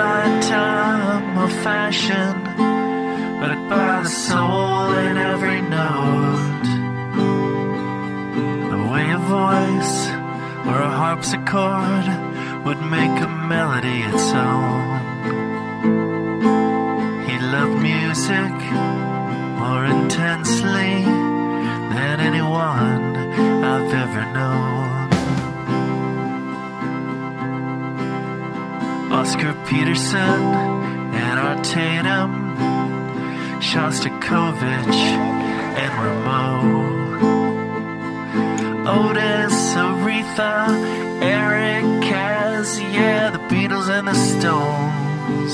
by 0.00 0.24
time 0.40 1.36
or 1.42 1.50
fashion, 1.68 2.32
but 3.40 3.56
by 3.68 4.00
the 4.04 4.08
soul 4.08 4.92
in 5.08 5.16
every 5.32 5.60
note. 5.78 6.68
The 8.72 8.82
way 8.92 9.06
a 9.20 9.22
voice 9.40 9.96
or 10.68 10.76
a 10.88 10.92
harpsichord 11.00 12.06
would 12.64 12.80
make 12.96 13.16
a 13.28 13.30
melody 13.52 13.98
its 14.10 14.28
own. 14.50 14.84
He 17.28 17.36
loved 17.56 17.78
music 17.92 18.56
more 19.62 19.84
intensely 19.96 20.94
than 21.94 22.16
anyone 22.30 23.02
I've 23.70 23.92
ever 24.04 24.24
known. 24.38 24.69
Oscar 29.10 29.54
Peterson 29.66 30.20
and 30.20 31.40
Art 31.40 31.64
Tatum, 31.64 32.56
Shostakovich 33.60 35.00
and 35.82 35.92
Rameau, 36.00 36.62
Otis, 38.86 39.74
Aretha, 39.74 40.68
Eric, 41.20 41.84
Kaz, 42.04 42.78
yeah, 42.92 43.30
the 43.30 43.38
Beatles 43.52 43.88
and 43.88 44.06
the 44.06 44.14
Stones, 44.14 45.52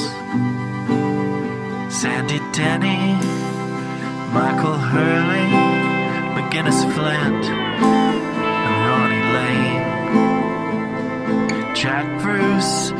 Sandy 1.94 2.40
Denny, 2.52 3.16
Michael 4.34 4.76
Hurley, 4.76 5.48
McGuinness 6.36 6.84
Flint, 6.92 7.44
and 7.46 8.76
Ronnie 8.86 9.26
Lane, 9.34 9.84
Jack 11.74 12.06
Bruce. 12.20 12.92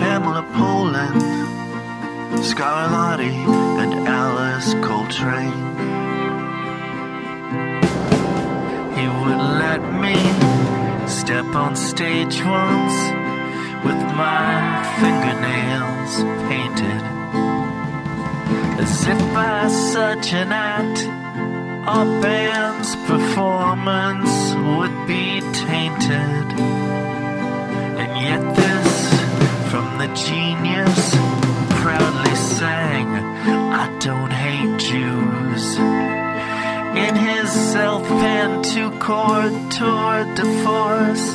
Pamela 0.00 0.42
Poland, 0.54 1.20
Scarlatti, 2.42 3.36
and 3.82 4.08
Alice 4.08 4.72
Coltrane. 4.86 5.60
He 8.96 9.06
would 9.20 9.42
let 9.64 9.82
me 10.04 10.16
step 11.06 11.44
on 11.54 11.76
stage 11.76 12.42
once 12.42 12.96
with 13.84 14.00
my 14.16 14.48
fingernails 15.00 16.12
painted. 16.48 17.02
As 18.80 19.06
if 19.06 19.20
by 19.34 19.68
such 19.68 20.32
an 20.32 20.50
act, 20.50 20.98
our 21.86 22.06
band's 22.22 22.96
performance 23.10 24.34
would 24.54 24.96
be 25.06 25.40
tainted. 25.52 26.46
And 28.00 28.12
yet 28.26 28.69
from 29.70 29.98
the 29.98 30.08
genius 30.14 31.14
proudly 31.80 32.34
sang, 32.34 33.06
I 33.72 33.86
don't 34.00 34.32
hate 34.32 34.80
Jews. 34.80 35.78
In 36.98 37.14
his 37.14 37.48
self 37.52 38.04
and 38.10 38.64
two 38.64 38.90
chord 38.98 39.52
tour 39.70 40.24
de 40.34 40.44
force, 40.64 41.26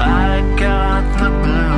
I 0.00 0.56
got 0.58 1.04
the 1.20 1.30
blues. 1.30 1.75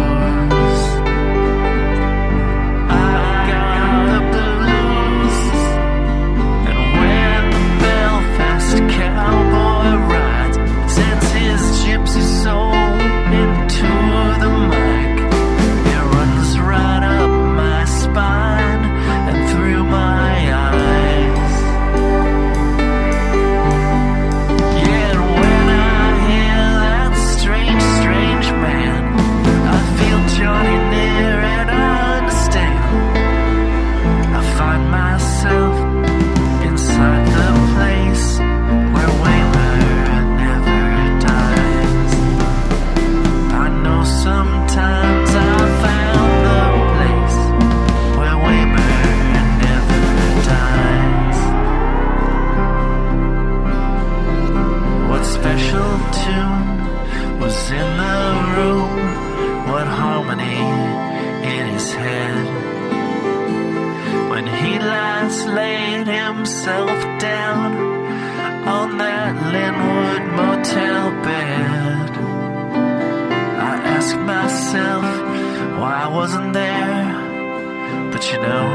you 78.30 78.38
know, 78.38 78.68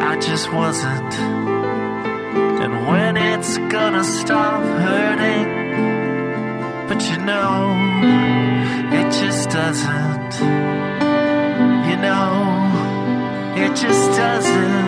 I 0.00 0.18
just 0.18 0.50
wasn't. 0.52 1.14
And 2.62 2.86
when 2.86 3.16
it's 3.16 3.58
gonna 3.58 4.04
stop 4.04 4.62
hurting, 4.62 5.48
but 6.88 7.02
you 7.10 7.18
know, 7.18 7.76
it 8.98 9.12
just 9.12 9.50
doesn't. 9.50 10.32
You 11.88 11.96
know, 12.06 13.54
it 13.56 13.76
just 13.76 14.10
doesn't. 14.16 14.87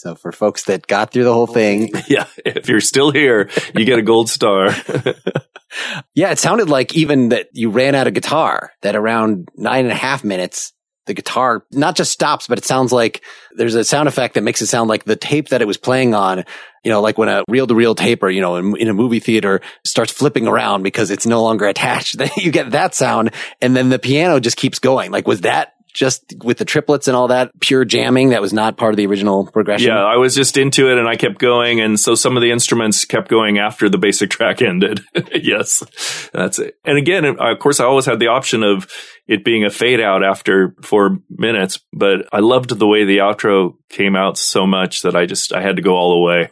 So 0.00 0.14
for 0.14 0.32
folks 0.32 0.64
that 0.64 0.86
got 0.86 1.12
through 1.12 1.24
the 1.24 1.34
whole 1.34 1.46
thing, 1.46 1.90
Yeah. 2.08 2.24
If 2.38 2.70
you're 2.70 2.80
still 2.80 3.10
here, 3.10 3.50
you 3.76 3.84
get 3.84 3.98
a 3.98 4.02
gold 4.02 4.30
star. 4.30 4.68
yeah, 6.14 6.30
it 6.30 6.38
sounded 6.38 6.70
like 6.70 6.94
even 6.94 7.28
that 7.28 7.50
you 7.52 7.68
ran 7.68 7.94
out 7.94 8.06
of 8.06 8.14
guitar, 8.14 8.72
that 8.80 8.96
around 8.96 9.50
nine 9.56 9.84
and 9.84 9.92
a 9.92 9.96
half 9.96 10.24
minutes, 10.24 10.72
the 11.04 11.12
guitar 11.12 11.66
not 11.70 11.96
just 11.96 12.12
stops, 12.12 12.46
but 12.46 12.56
it 12.56 12.64
sounds 12.64 12.92
like 12.92 13.22
there's 13.56 13.74
a 13.74 13.84
sound 13.84 14.08
effect 14.08 14.34
that 14.34 14.42
makes 14.42 14.62
it 14.62 14.68
sound 14.68 14.88
like 14.88 15.04
the 15.04 15.16
tape 15.16 15.50
that 15.50 15.60
it 15.60 15.66
was 15.66 15.76
playing 15.76 16.14
on, 16.14 16.46
you 16.82 16.90
know, 16.90 17.02
like 17.02 17.18
when 17.18 17.28
a 17.28 17.44
reel 17.46 17.66
to 17.66 17.74
reel 17.74 17.94
tape 17.94 18.22
or, 18.22 18.30
you 18.30 18.40
know, 18.40 18.56
in, 18.56 18.74
in 18.76 18.88
a 18.88 18.94
movie 18.94 19.20
theater 19.20 19.60
starts 19.84 20.12
flipping 20.12 20.48
around 20.48 20.82
because 20.82 21.10
it's 21.10 21.26
no 21.26 21.42
longer 21.42 21.66
attached. 21.66 22.16
Then 22.16 22.30
you 22.38 22.50
get 22.52 22.70
that 22.70 22.94
sound 22.94 23.32
and 23.60 23.76
then 23.76 23.90
the 23.90 23.98
piano 23.98 24.40
just 24.40 24.56
keeps 24.56 24.78
going. 24.78 25.10
Like, 25.10 25.28
was 25.28 25.42
that 25.42 25.74
just 25.92 26.34
with 26.42 26.58
the 26.58 26.64
triplets 26.64 27.08
and 27.08 27.16
all 27.16 27.28
that 27.28 27.50
pure 27.60 27.84
jamming 27.84 28.30
that 28.30 28.40
was 28.40 28.52
not 28.52 28.76
part 28.76 28.92
of 28.92 28.96
the 28.96 29.06
original 29.06 29.46
progression? 29.46 29.88
Yeah, 29.88 30.04
I 30.04 30.16
was 30.16 30.34
just 30.34 30.56
into 30.56 30.90
it 30.90 30.98
and 30.98 31.08
I 31.08 31.16
kept 31.16 31.38
going. 31.38 31.80
And 31.80 31.98
so 31.98 32.14
some 32.14 32.36
of 32.36 32.42
the 32.42 32.50
instruments 32.50 33.04
kept 33.04 33.28
going 33.28 33.58
after 33.58 33.88
the 33.88 33.98
basic 33.98 34.30
track 34.30 34.62
ended. 34.62 35.00
yes, 35.34 36.30
that's 36.32 36.58
it. 36.58 36.78
And 36.84 36.98
again, 36.98 37.24
of 37.24 37.58
course, 37.58 37.80
I 37.80 37.84
always 37.84 38.06
had 38.06 38.18
the 38.18 38.28
option 38.28 38.62
of 38.62 38.90
it 39.26 39.44
being 39.44 39.64
a 39.64 39.70
fade 39.70 40.00
out 40.00 40.24
after 40.24 40.74
four 40.82 41.18
minutes, 41.30 41.80
but 41.92 42.26
I 42.32 42.40
loved 42.40 42.70
the 42.70 42.86
way 42.86 43.04
the 43.04 43.18
outro 43.18 43.74
came 43.88 44.16
out 44.16 44.38
so 44.38 44.66
much 44.66 45.02
that 45.02 45.14
I 45.14 45.26
just, 45.26 45.52
I 45.52 45.62
had 45.62 45.76
to 45.76 45.82
go 45.82 45.94
all 45.94 46.12
the 46.12 46.20
way. 46.20 46.50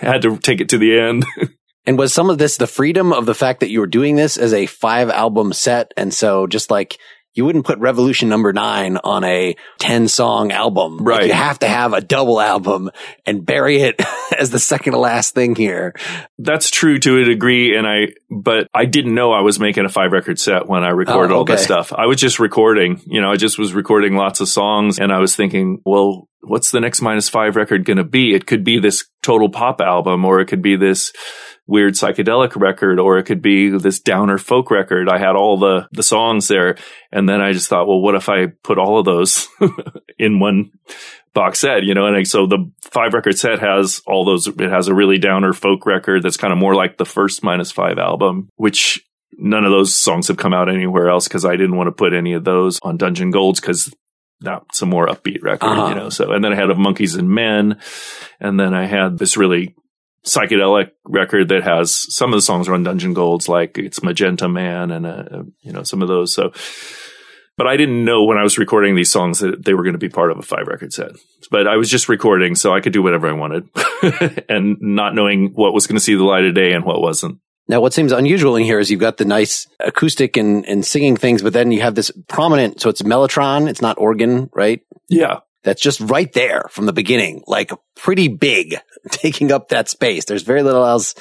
I 0.00 0.04
had 0.04 0.22
to 0.22 0.38
take 0.38 0.60
it 0.60 0.70
to 0.70 0.78
the 0.78 0.98
end. 0.98 1.24
And 1.86 1.98
was 1.98 2.14
some 2.14 2.30
of 2.30 2.38
this 2.38 2.56
the 2.56 2.66
freedom 2.66 3.12
of 3.12 3.26
the 3.26 3.34
fact 3.34 3.60
that 3.60 3.70
you 3.70 3.80
were 3.80 3.86
doing 3.86 4.16
this 4.16 4.36
as 4.36 4.54
a 4.54 4.66
five 4.66 5.10
album 5.10 5.52
set? 5.52 5.92
And 5.96 6.12
so 6.14 6.46
just 6.46 6.70
like 6.70 6.98
you 7.34 7.44
wouldn't 7.44 7.66
put 7.66 7.78
Revolution 7.78 8.28
number 8.28 8.52
nine 8.52 8.96
on 9.02 9.24
a 9.24 9.56
10 9.78 10.08
song 10.08 10.52
album. 10.52 10.98
Like, 10.98 11.06
Right. 11.18 11.26
you 11.26 11.32
have 11.32 11.58
to 11.60 11.68
have 11.68 11.92
a 11.92 12.00
double 12.00 12.40
album 12.40 12.90
and 13.26 13.44
bury 13.44 13.78
it 13.82 14.00
as 14.38 14.50
the 14.50 14.58
second 14.58 14.92
to 14.92 14.98
last 14.98 15.34
thing 15.34 15.54
here. 15.54 15.94
That's 16.38 16.70
true 16.70 16.98
to 17.00 17.18
a 17.18 17.24
degree. 17.24 17.76
And 17.76 17.86
I, 17.86 18.08
but 18.30 18.68
I 18.74 18.84
didn't 18.84 19.14
know 19.14 19.32
I 19.32 19.40
was 19.40 19.58
making 19.60 19.84
a 19.84 19.88
five 19.88 20.12
record 20.12 20.38
set 20.38 20.66
when 20.68 20.84
I 20.84 20.90
recorded 20.90 21.32
Oh, 21.34 21.38
all 21.38 21.44
this 21.44 21.64
stuff. 21.64 21.92
I 21.92 22.06
was 22.06 22.18
just 22.20 22.38
recording, 22.38 23.00
you 23.06 23.20
know, 23.20 23.30
I 23.32 23.36
just 23.36 23.58
was 23.58 23.74
recording 23.74 24.14
lots 24.16 24.40
of 24.40 24.48
songs 24.48 24.98
and 24.98 25.12
I 25.12 25.18
was 25.18 25.34
thinking, 25.36 25.80
well, 25.84 26.28
what's 26.46 26.70
the 26.70 26.80
next 26.80 27.02
minus 27.02 27.28
five 27.28 27.56
record 27.56 27.84
going 27.84 27.96
to 27.96 28.04
be? 28.04 28.34
It 28.34 28.46
could 28.46 28.64
be 28.64 28.78
this 28.78 29.04
total 29.22 29.48
pop 29.48 29.80
album 29.80 30.24
or 30.24 30.40
it 30.40 30.46
could 30.46 30.62
be 30.62 30.76
this 30.76 31.12
weird 31.66 31.94
psychedelic 31.94 32.60
record 32.60 33.00
or 33.00 33.18
it 33.18 33.24
could 33.24 33.40
be 33.40 33.70
this 33.70 34.00
downer 34.00 34.38
folk 34.38 34.70
record. 34.70 35.08
I 35.08 35.18
had 35.18 35.36
all 35.36 35.58
the, 35.58 35.88
the 35.92 36.02
songs 36.02 36.48
there. 36.48 36.76
And 37.10 37.28
then 37.28 37.40
I 37.40 37.52
just 37.52 37.68
thought, 37.68 37.86
well, 37.86 38.00
what 38.00 38.14
if 38.14 38.28
I 38.28 38.46
put 38.62 38.78
all 38.78 38.98
of 38.98 39.04
those 39.04 39.48
in 40.18 40.40
one 40.40 40.72
box 41.32 41.60
set, 41.60 41.82
you 41.82 41.94
know, 41.94 42.06
and 42.06 42.16
like, 42.16 42.26
so 42.26 42.46
the 42.46 42.70
five 42.82 43.14
record 43.14 43.38
set 43.38 43.60
has 43.60 44.02
all 44.06 44.24
those, 44.24 44.46
it 44.46 44.70
has 44.70 44.88
a 44.88 44.94
really 44.94 45.18
downer 45.18 45.52
folk 45.52 45.86
record 45.86 46.22
that's 46.22 46.36
kind 46.36 46.52
of 46.52 46.58
more 46.58 46.74
like 46.74 46.96
the 46.96 47.06
first 47.06 47.42
minus 47.42 47.72
five 47.72 47.98
album, 47.98 48.48
which 48.56 49.02
none 49.38 49.64
of 49.64 49.70
those 49.70 49.94
songs 49.94 50.28
have 50.28 50.36
come 50.36 50.54
out 50.54 50.68
anywhere 50.68 51.08
else 51.08 51.26
because 51.26 51.44
I 51.44 51.56
didn't 51.56 51.76
want 51.76 51.88
to 51.88 51.92
put 51.92 52.12
any 52.12 52.34
of 52.34 52.44
those 52.44 52.78
on 52.82 52.96
Dungeon 52.96 53.30
Golds 53.30 53.60
because 53.60 53.92
that's 54.40 54.82
a 54.82 54.86
more 54.86 55.06
upbeat 55.06 55.42
record, 55.42 55.66
Uh-huh. 55.66 55.88
you 55.88 55.94
know. 55.94 56.08
So, 56.10 56.32
and 56.32 56.44
then 56.44 56.52
I 56.52 56.56
had 56.56 56.70
a 56.70 56.74
Monkees 56.74 57.18
and 57.18 57.28
Men, 57.30 57.78
and 58.40 58.58
then 58.60 58.74
I 58.74 58.86
had 58.86 59.18
this 59.18 59.36
really 59.36 59.74
psychedelic 60.26 60.90
record 61.04 61.48
that 61.50 61.62
has 61.64 62.06
some 62.14 62.32
of 62.32 62.36
the 62.38 62.42
songs 62.42 62.68
are 62.68 62.74
on 62.74 62.82
Dungeon 62.82 63.12
Golds, 63.14 63.48
like 63.48 63.76
it's 63.78 64.02
Magenta 64.02 64.48
Man 64.48 64.90
and 64.90 65.06
uh, 65.06 65.42
you 65.60 65.72
know 65.72 65.82
some 65.82 66.02
of 66.02 66.08
those. 66.08 66.32
So, 66.32 66.52
but 67.56 67.66
I 67.66 67.76
didn't 67.76 68.04
know 68.04 68.24
when 68.24 68.38
I 68.38 68.42
was 68.42 68.58
recording 68.58 68.94
these 68.96 69.10
songs 69.10 69.40
that 69.40 69.64
they 69.64 69.74
were 69.74 69.82
going 69.82 69.92
to 69.94 69.98
be 69.98 70.08
part 70.08 70.30
of 70.30 70.38
a 70.38 70.42
five 70.42 70.66
record 70.66 70.92
set. 70.92 71.10
But 71.50 71.66
I 71.68 71.76
was 71.76 71.90
just 71.90 72.08
recording, 72.08 72.54
so 72.54 72.72
I 72.74 72.80
could 72.80 72.92
do 72.94 73.02
whatever 73.02 73.28
I 73.28 73.32
wanted, 73.32 73.68
and 74.48 74.76
not 74.80 75.14
knowing 75.14 75.52
what 75.54 75.74
was 75.74 75.86
going 75.86 75.96
to 75.96 76.02
see 76.04 76.14
the 76.14 76.24
light 76.24 76.44
of 76.46 76.54
day 76.54 76.72
and 76.72 76.84
what 76.84 77.00
wasn't. 77.02 77.38
Now, 77.66 77.80
what 77.80 77.94
seems 77.94 78.12
unusual 78.12 78.56
in 78.56 78.64
here 78.64 78.78
is 78.78 78.90
you've 78.90 79.00
got 79.00 79.16
the 79.16 79.24
nice 79.24 79.66
acoustic 79.80 80.36
and, 80.36 80.66
and 80.66 80.84
singing 80.84 81.16
things, 81.16 81.42
but 81.42 81.52
then 81.52 81.72
you 81.72 81.80
have 81.80 81.94
this 81.94 82.10
prominent, 82.28 82.80
so 82.80 82.90
it's 82.90 83.02
Mellotron. 83.02 83.68
It's 83.68 83.80
not 83.80 83.98
organ, 83.98 84.50
right? 84.52 84.82
Yeah, 85.08 85.40
That's 85.62 85.80
just 85.80 86.00
right 86.00 86.30
there 86.32 86.66
from 86.70 86.86
the 86.86 86.92
beginning, 86.92 87.42
like 87.46 87.70
pretty 87.96 88.28
big, 88.28 88.76
taking 89.10 89.50
up 89.50 89.70
that 89.70 89.88
space. 89.88 90.26
There's 90.26 90.42
very 90.42 90.62
little 90.62 90.84
else 90.84 91.14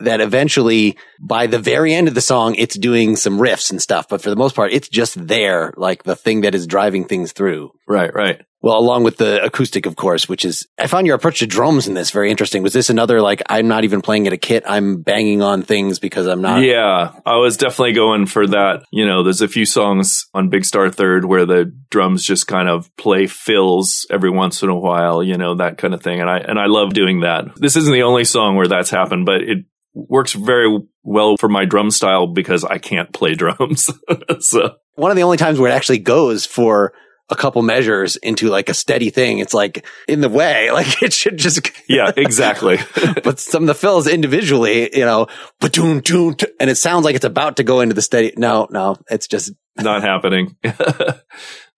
that 0.00 0.20
eventually 0.20 0.98
by 1.18 1.46
the 1.46 1.58
very 1.58 1.94
end 1.94 2.08
of 2.08 2.14
the 2.14 2.20
song, 2.20 2.54
it's 2.56 2.76
doing 2.78 3.16
some 3.16 3.38
riffs 3.38 3.70
and 3.70 3.80
stuff. 3.80 4.08
But 4.08 4.20
for 4.20 4.28
the 4.28 4.36
most 4.36 4.54
part, 4.54 4.72
it's 4.72 4.90
just 4.90 5.26
there, 5.26 5.72
like 5.78 6.02
the 6.02 6.16
thing 6.16 6.42
that 6.42 6.54
is 6.54 6.66
driving 6.66 7.06
things 7.06 7.32
through. 7.32 7.70
right, 7.88 8.12
right. 8.12 8.42
Well, 8.66 8.80
along 8.80 9.04
with 9.04 9.18
the 9.18 9.44
acoustic, 9.44 9.86
of 9.86 9.94
course, 9.94 10.28
which 10.28 10.44
is, 10.44 10.66
I 10.76 10.88
found 10.88 11.06
your 11.06 11.14
approach 11.14 11.38
to 11.38 11.46
drums 11.46 11.86
in 11.86 11.94
this 11.94 12.10
very 12.10 12.32
interesting. 12.32 12.64
Was 12.64 12.72
this 12.72 12.90
another, 12.90 13.20
like, 13.20 13.40
I'm 13.48 13.68
not 13.68 13.84
even 13.84 14.02
playing 14.02 14.26
at 14.26 14.32
a 14.32 14.36
kit. 14.36 14.64
I'm 14.66 15.02
banging 15.02 15.40
on 15.40 15.62
things 15.62 16.00
because 16.00 16.26
I'm 16.26 16.40
not. 16.40 16.62
Yeah, 16.62 17.12
I 17.24 17.36
was 17.36 17.56
definitely 17.56 17.92
going 17.92 18.26
for 18.26 18.44
that. 18.44 18.82
You 18.90 19.06
know, 19.06 19.22
there's 19.22 19.40
a 19.40 19.46
few 19.46 19.66
songs 19.66 20.26
on 20.34 20.48
Big 20.48 20.64
Star 20.64 20.90
Third 20.90 21.24
where 21.24 21.46
the 21.46 21.72
drums 21.90 22.24
just 22.24 22.48
kind 22.48 22.68
of 22.68 22.90
play 22.96 23.28
fills 23.28 24.04
every 24.10 24.30
once 24.30 24.64
in 24.64 24.68
a 24.68 24.76
while, 24.76 25.22
you 25.22 25.38
know, 25.38 25.54
that 25.54 25.78
kind 25.78 25.94
of 25.94 26.02
thing. 26.02 26.20
And 26.20 26.28
I, 26.28 26.38
and 26.38 26.58
I 26.58 26.66
love 26.66 26.92
doing 26.92 27.20
that. 27.20 27.44
This 27.54 27.76
isn't 27.76 27.94
the 27.94 28.02
only 28.02 28.24
song 28.24 28.56
where 28.56 28.66
that's 28.66 28.90
happened, 28.90 29.26
but 29.26 29.42
it 29.42 29.58
works 29.94 30.32
very 30.32 30.76
well 31.04 31.36
for 31.38 31.48
my 31.48 31.66
drum 31.66 31.92
style 31.92 32.26
because 32.26 32.64
I 32.64 32.78
can't 32.78 33.12
play 33.12 33.34
drums. 33.36 33.88
so 34.40 34.74
One 34.96 35.12
of 35.12 35.16
the 35.16 35.22
only 35.22 35.36
times 35.36 35.60
where 35.60 35.70
it 35.70 35.74
actually 35.74 36.00
goes 36.00 36.46
for 36.46 36.94
a 37.28 37.34
couple 37.36 37.62
measures 37.62 38.16
into 38.16 38.48
like 38.48 38.68
a 38.68 38.74
steady 38.74 39.10
thing. 39.10 39.38
It's 39.38 39.54
like 39.54 39.84
in 40.06 40.20
the 40.20 40.28
way, 40.28 40.70
like 40.72 41.02
it 41.02 41.12
should 41.12 41.36
just, 41.38 41.70
yeah, 41.88 42.12
exactly. 42.16 42.78
but 43.24 43.38
some 43.40 43.64
of 43.64 43.66
the 43.66 43.74
fills 43.74 44.06
individually, 44.06 44.90
you 44.96 45.04
know, 45.04 45.26
ba-doon, 45.60 46.02
doon, 46.02 46.34
t- 46.34 46.46
and 46.60 46.70
it 46.70 46.76
sounds 46.76 47.04
like 47.04 47.16
it's 47.16 47.24
about 47.24 47.56
to 47.56 47.64
go 47.64 47.80
into 47.80 47.94
the 47.94 48.02
steady. 48.02 48.32
No, 48.36 48.68
no, 48.70 48.96
it's 49.10 49.26
just, 49.26 49.52
Not 49.76 50.02
happening. 50.02 50.56
Where 50.62 50.72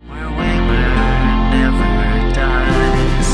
Waymer 0.06 1.50
never 1.50 2.34
dies. 2.34 3.28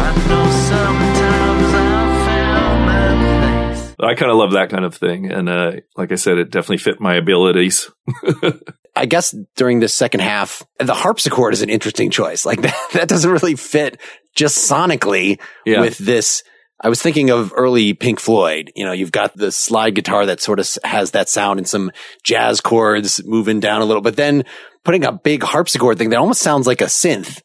I 0.00 0.14
know 0.28 0.50
sometimes 0.68 1.74
I 1.74 1.86
found 2.26 2.86
my 2.86 3.74
place. 3.74 3.94
I 4.00 4.14
kind 4.14 4.30
of 4.30 4.38
love 4.38 4.52
that 4.52 4.70
kind 4.70 4.84
of 4.84 4.94
thing. 4.94 5.30
And, 5.30 5.48
uh, 5.48 5.72
like 5.96 6.12
I 6.12 6.14
said, 6.16 6.38
it 6.38 6.50
definitely 6.50 6.78
fit 6.78 7.00
my 7.00 7.16
abilities. 7.16 7.90
I 8.98 9.06
guess 9.06 9.34
during 9.56 9.80
the 9.80 9.88
second 9.88 10.20
half, 10.20 10.62
the 10.78 10.94
harpsichord 10.94 11.52
is 11.54 11.62
an 11.62 11.70
interesting 11.70 12.10
choice. 12.10 12.44
Like 12.44 12.60
that, 12.62 12.76
that 12.94 13.08
doesn't 13.08 13.30
really 13.30 13.54
fit 13.56 14.00
just 14.34 14.70
sonically 14.70 15.40
Yeah. 15.64 15.80
with 15.80 15.98
this. 15.98 16.42
I 16.80 16.88
was 16.88 17.02
thinking 17.02 17.30
of 17.30 17.52
early 17.56 17.92
Pink 17.94 18.20
Floyd. 18.20 18.70
You 18.76 18.84
know, 18.84 18.92
you've 18.92 19.10
got 19.12 19.36
the 19.36 19.50
slide 19.50 19.94
guitar 19.96 20.26
that 20.26 20.40
sort 20.40 20.60
of 20.60 20.68
has 20.84 21.10
that 21.12 21.28
sound 21.28 21.58
and 21.58 21.68
some 21.68 21.90
jazz 22.22 22.60
chords 22.60 23.20
moving 23.24 23.58
down 23.58 23.82
a 23.82 23.84
little, 23.84 24.02
but 24.02 24.14
then 24.16 24.44
putting 24.84 25.04
a 25.04 25.10
big 25.12 25.42
harpsichord 25.42 25.98
thing 25.98 26.10
that 26.10 26.18
almost 26.20 26.40
sounds 26.40 26.66
like 26.68 26.80
a 26.80 26.84
synth. 26.86 27.40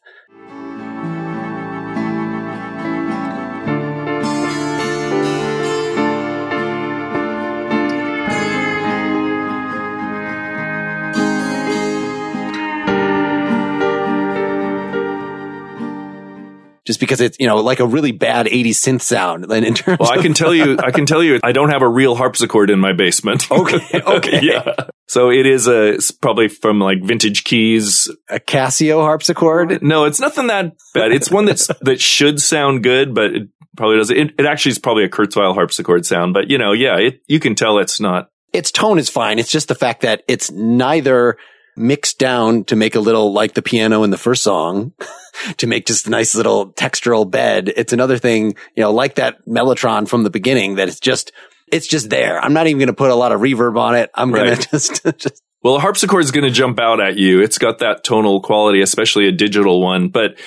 Just 16.86 17.00
because 17.00 17.20
it's, 17.20 17.38
you 17.40 17.46
know, 17.46 17.56
like 17.56 17.80
a 17.80 17.86
really 17.86 18.12
bad 18.12 18.46
80s 18.46 18.72
synth 18.72 19.00
sound. 19.00 19.50
And 19.50 19.64
in 19.64 19.74
terms 19.74 20.00
Well, 20.00 20.12
I 20.12 20.20
can 20.20 20.34
tell 20.34 20.54
you, 20.54 20.76
I 20.78 20.90
can 20.90 21.06
tell 21.12 21.22
you, 21.22 21.40
I 21.42 21.52
don't 21.52 21.70
have 21.70 21.80
a 21.80 21.88
real 21.88 22.14
harpsichord 22.14 22.68
in 22.70 22.78
my 22.78 22.92
basement. 22.92 23.48
Okay, 23.54 23.80
okay. 23.94 24.40
yeah. 24.42 24.74
So 25.08 25.30
it 25.30 25.46
is 25.46 25.66
a, 25.66 25.94
it's 25.94 26.10
probably 26.10 26.48
from 26.48 26.80
like 26.80 27.02
vintage 27.02 27.44
keys. 27.44 28.10
a 28.28 28.38
Casio 28.38 29.00
harpsichord. 29.00 29.82
No, 29.82 30.04
it's 30.04 30.20
nothing 30.20 30.48
that 30.48 30.76
bad. 30.92 31.12
It's 31.12 31.30
one 31.30 31.46
that's, 31.46 31.68
that 31.82 32.00
should 32.00 32.40
sound 32.40 32.82
good, 32.82 33.14
but 33.14 33.34
it 33.34 33.48
probably 33.76 33.96
doesn't. 33.96 34.16
It, 34.16 34.34
it 34.38 34.46
actually 34.46 34.72
is 34.72 34.78
probably 34.78 35.04
a 35.04 35.08
Kurzweil 35.08 35.54
harpsichord 35.54 36.04
sound, 36.04 36.34
but 36.34 36.50
you 36.50 36.58
know, 36.58 36.72
yeah, 36.72 36.96
it, 36.98 37.20
you 37.26 37.40
can 37.40 37.54
tell 37.54 37.78
it's 37.78 38.00
not. 38.00 38.28
its 38.52 38.70
tone 38.70 38.98
is 38.98 39.08
fine. 39.08 39.38
It's 39.38 39.50
just 39.50 39.68
the 39.68 39.74
fact 39.74 40.02
that 40.02 40.22
it's 40.28 40.50
neither 40.50 41.38
mixed 41.76 42.18
down 42.18 42.64
to 42.64 42.76
make 42.76 42.94
a 42.94 43.00
little 43.00 43.32
like 43.32 43.54
the 43.54 43.62
piano 43.62 44.02
in 44.02 44.10
the 44.10 44.18
first 44.18 44.42
song 44.42 44.92
to 45.56 45.66
make 45.66 45.86
just 45.86 46.06
a 46.06 46.10
nice 46.10 46.34
little 46.34 46.72
textural 46.72 47.28
bed. 47.28 47.72
It's 47.76 47.92
another 47.92 48.18
thing, 48.18 48.56
you 48.76 48.82
know, 48.82 48.92
like 48.92 49.16
that 49.16 49.44
Mellotron 49.46 50.08
from 50.08 50.22
the 50.22 50.30
beginning 50.30 50.76
that 50.76 50.88
it's 50.88 51.00
just, 51.00 51.32
it's 51.72 51.86
just 51.86 52.10
there. 52.10 52.38
I'm 52.38 52.52
not 52.52 52.66
even 52.66 52.78
going 52.78 52.88
to 52.88 52.92
put 52.92 53.10
a 53.10 53.14
lot 53.14 53.32
of 53.32 53.40
reverb 53.40 53.78
on 53.78 53.94
it. 53.96 54.10
I'm 54.14 54.30
going 54.30 54.56
to 54.56 54.68
just, 54.70 55.04
just, 55.18 55.42
Well, 55.62 55.76
a 55.76 55.80
harpsichord 55.80 56.22
is 56.22 56.30
going 56.30 56.44
to 56.44 56.50
jump 56.50 56.78
out 56.78 57.00
at 57.00 57.16
you. 57.16 57.40
It's 57.40 57.58
got 57.58 57.78
that 57.78 58.04
tonal 58.04 58.40
quality, 58.40 58.80
especially 58.80 59.26
a 59.26 59.32
digital 59.32 59.80
one. 59.80 60.08
But 60.08 60.38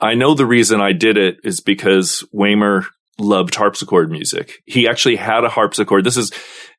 I 0.00 0.14
know 0.14 0.34
the 0.34 0.46
reason 0.46 0.80
I 0.80 0.92
did 0.92 1.16
it 1.16 1.38
is 1.44 1.60
because 1.60 2.24
Waymer 2.34 2.86
loved 3.18 3.54
harpsichord 3.54 4.10
music. 4.10 4.62
He 4.64 4.88
actually 4.88 5.16
had 5.16 5.44
a 5.44 5.48
harpsichord. 5.48 6.04
This 6.04 6.16
is 6.16 6.32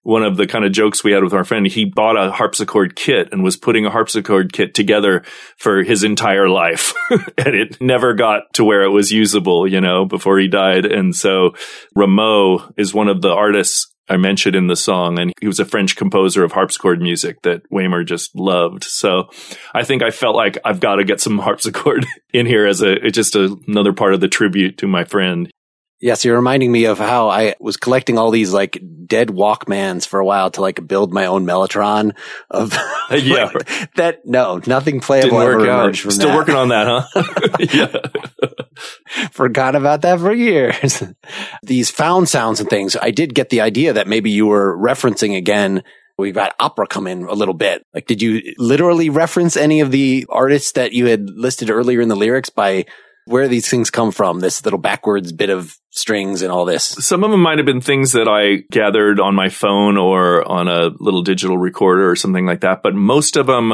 one 0.04 0.24
of 0.24 0.38
the 0.38 0.48
kind 0.48 0.66
of 0.66 0.72
jokes 0.72 1.04
we 1.04 1.12
had 1.12 1.24
with 1.24 1.34
our 1.34 1.44
friend, 1.44 1.68
he 1.68 1.86
bought 1.86 2.18
a 2.18 2.32
harpsichord 2.32 2.96
kit 2.96 3.30
and 3.32 3.44
was 3.44 3.58
putting 3.58 3.86
a 3.86 3.92
harpsichord 3.92 4.52
kit 4.52 4.74
together 4.74 5.24
for 5.58 5.84
his 5.84 6.04
entire 6.04 6.50
life. 6.50 6.94
and 7.10 7.56
it 7.56 7.80
never 7.80 8.14
got 8.14 8.54
to 8.54 8.64
where 8.64 8.84
it 8.84 8.90
was 8.90 9.12
usable, 9.12 9.68
you 9.68 9.80
know, 9.80 10.06
before 10.06 10.40
he 10.40 10.48
died. 10.48 10.86
And 10.86 11.16
so 11.16 11.52
Rameau 11.96 12.72
is 12.78 12.94
one 12.94 13.10
of 13.10 13.22
the 13.22 13.32
artists 13.32 13.92
I 14.10 14.18
mentioned 14.18 14.58
in 14.58 14.68
the 14.68 14.76
song, 14.76 15.20
and 15.20 15.32
he 15.40 15.48
was 15.48 15.62
a 15.62 15.66
French 15.66 15.96
composer 15.96 16.44
of 16.44 16.52
harpsichord 16.52 17.02
music 17.02 17.42
that 17.44 17.62
Wamer 17.72 18.04
just 18.04 18.36
loved. 18.36 18.84
So 18.84 19.30
I 19.74 19.84
think 19.84 20.04
I 20.04 20.12
felt 20.12 20.36
like 20.36 20.58
I've 20.66 20.82
got 20.82 20.96
to 20.96 21.06
get 21.06 21.22
some 21.22 21.38
harpsichord 21.40 22.06
in 22.34 22.46
here 22.46 22.68
as 22.68 22.82
a 22.82 23.10
just 23.12 23.36
a, 23.36 23.56
another 23.68 23.94
part 23.94 24.14
of 24.14 24.20
the 24.20 24.28
tribute 24.28 24.80
to 24.80 24.88
my 24.88 25.06
friend. 25.06 25.50
Yes, 26.02 26.26
you're 26.26 26.36
reminding 26.36 26.72
me 26.72 26.86
of 26.86 26.98
how 26.98 27.30
I 27.30 27.54
was 27.60 27.78
collecting 27.78 28.18
all 28.18 28.32
these 28.32 28.52
like 28.52 28.82
dead 29.06 29.28
Walkmans 29.28 30.08
for 30.08 30.20
a 30.20 30.26
while 30.26 30.50
to 30.52 30.62
like 30.62 30.88
build 30.88 31.14
my 31.14 31.28
own 31.28 31.46
Mellotron 31.46 32.16
of 32.50 32.74
yeah 33.12 33.52
that 33.96 34.26
no 34.26 34.60
nothing 34.66 35.00
playable 35.00 35.40
Didn't 35.40 35.60
work 35.60 35.70
out. 35.70 35.96
Still 35.96 36.30
that. 36.30 36.36
working 36.36 36.56
on 36.56 36.70
that, 36.70 36.88
huh? 36.88 37.24
yeah, 39.14 39.28
forgot 39.32 39.76
about 39.76 40.02
that 40.02 40.20
for 40.20 40.34
years. 40.34 41.04
these 41.62 41.92
found 41.92 42.28
sounds 42.30 42.60
and 42.60 42.70
things. 42.70 42.96
I 42.96 43.12
did 43.12 43.36
get 43.36 43.50
the 43.50 43.62
idea 43.62 43.94
that 43.94 44.08
maybe 44.08 44.32
you 44.32 44.48
were 44.48 44.76
referencing 44.76 45.38
again. 45.38 45.84
We've 46.18 46.34
got 46.34 46.56
opera 46.60 46.88
come 46.88 47.06
in 47.06 47.24
a 47.26 47.34
little 47.34 47.54
bit. 47.54 47.86
Like, 47.94 48.08
did 48.08 48.22
you 48.22 48.54
literally 48.58 49.10
reference 49.10 49.56
any 49.58 49.82
of 49.82 49.92
the 49.92 50.26
artists 50.30 50.74
that 50.74 50.94
you 50.94 51.06
had 51.08 51.30
listed 51.30 51.70
earlier 51.70 52.02
in 52.02 52.10
the 52.10 52.16
lyrics 52.16 52.50
by 52.50 52.86
where 53.26 53.48
these 53.48 53.70
things 53.70 53.90
come 53.90 54.12
from, 54.12 54.40
this 54.40 54.64
little 54.64 54.80
backwards 54.80 55.32
bit 55.32 55.50
of 55.50 55.76
strings 55.90 56.42
and 56.42 56.52
all 56.52 56.66
this. 56.66 56.84
Some 56.84 57.24
of 57.24 57.32
them 57.32 57.42
might 57.42 57.60
have 57.60 57.66
been 57.66 57.82
things 57.82 58.14
that 58.14 58.28
I 58.28 58.64
gathered 58.72 59.20
on 59.20 59.36
my 59.36 59.50
phone 59.50 59.98
or 59.98 60.48
on 60.50 60.68
a 60.68 60.90
little 61.00 61.22
digital 61.22 61.58
recorder 61.58 62.10
or 62.10 62.16
something 62.16 62.46
like 62.46 62.62
that, 62.62 62.82
but 62.84 62.96
most 62.96 63.38
of 63.38 63.48
them 63.48 63.74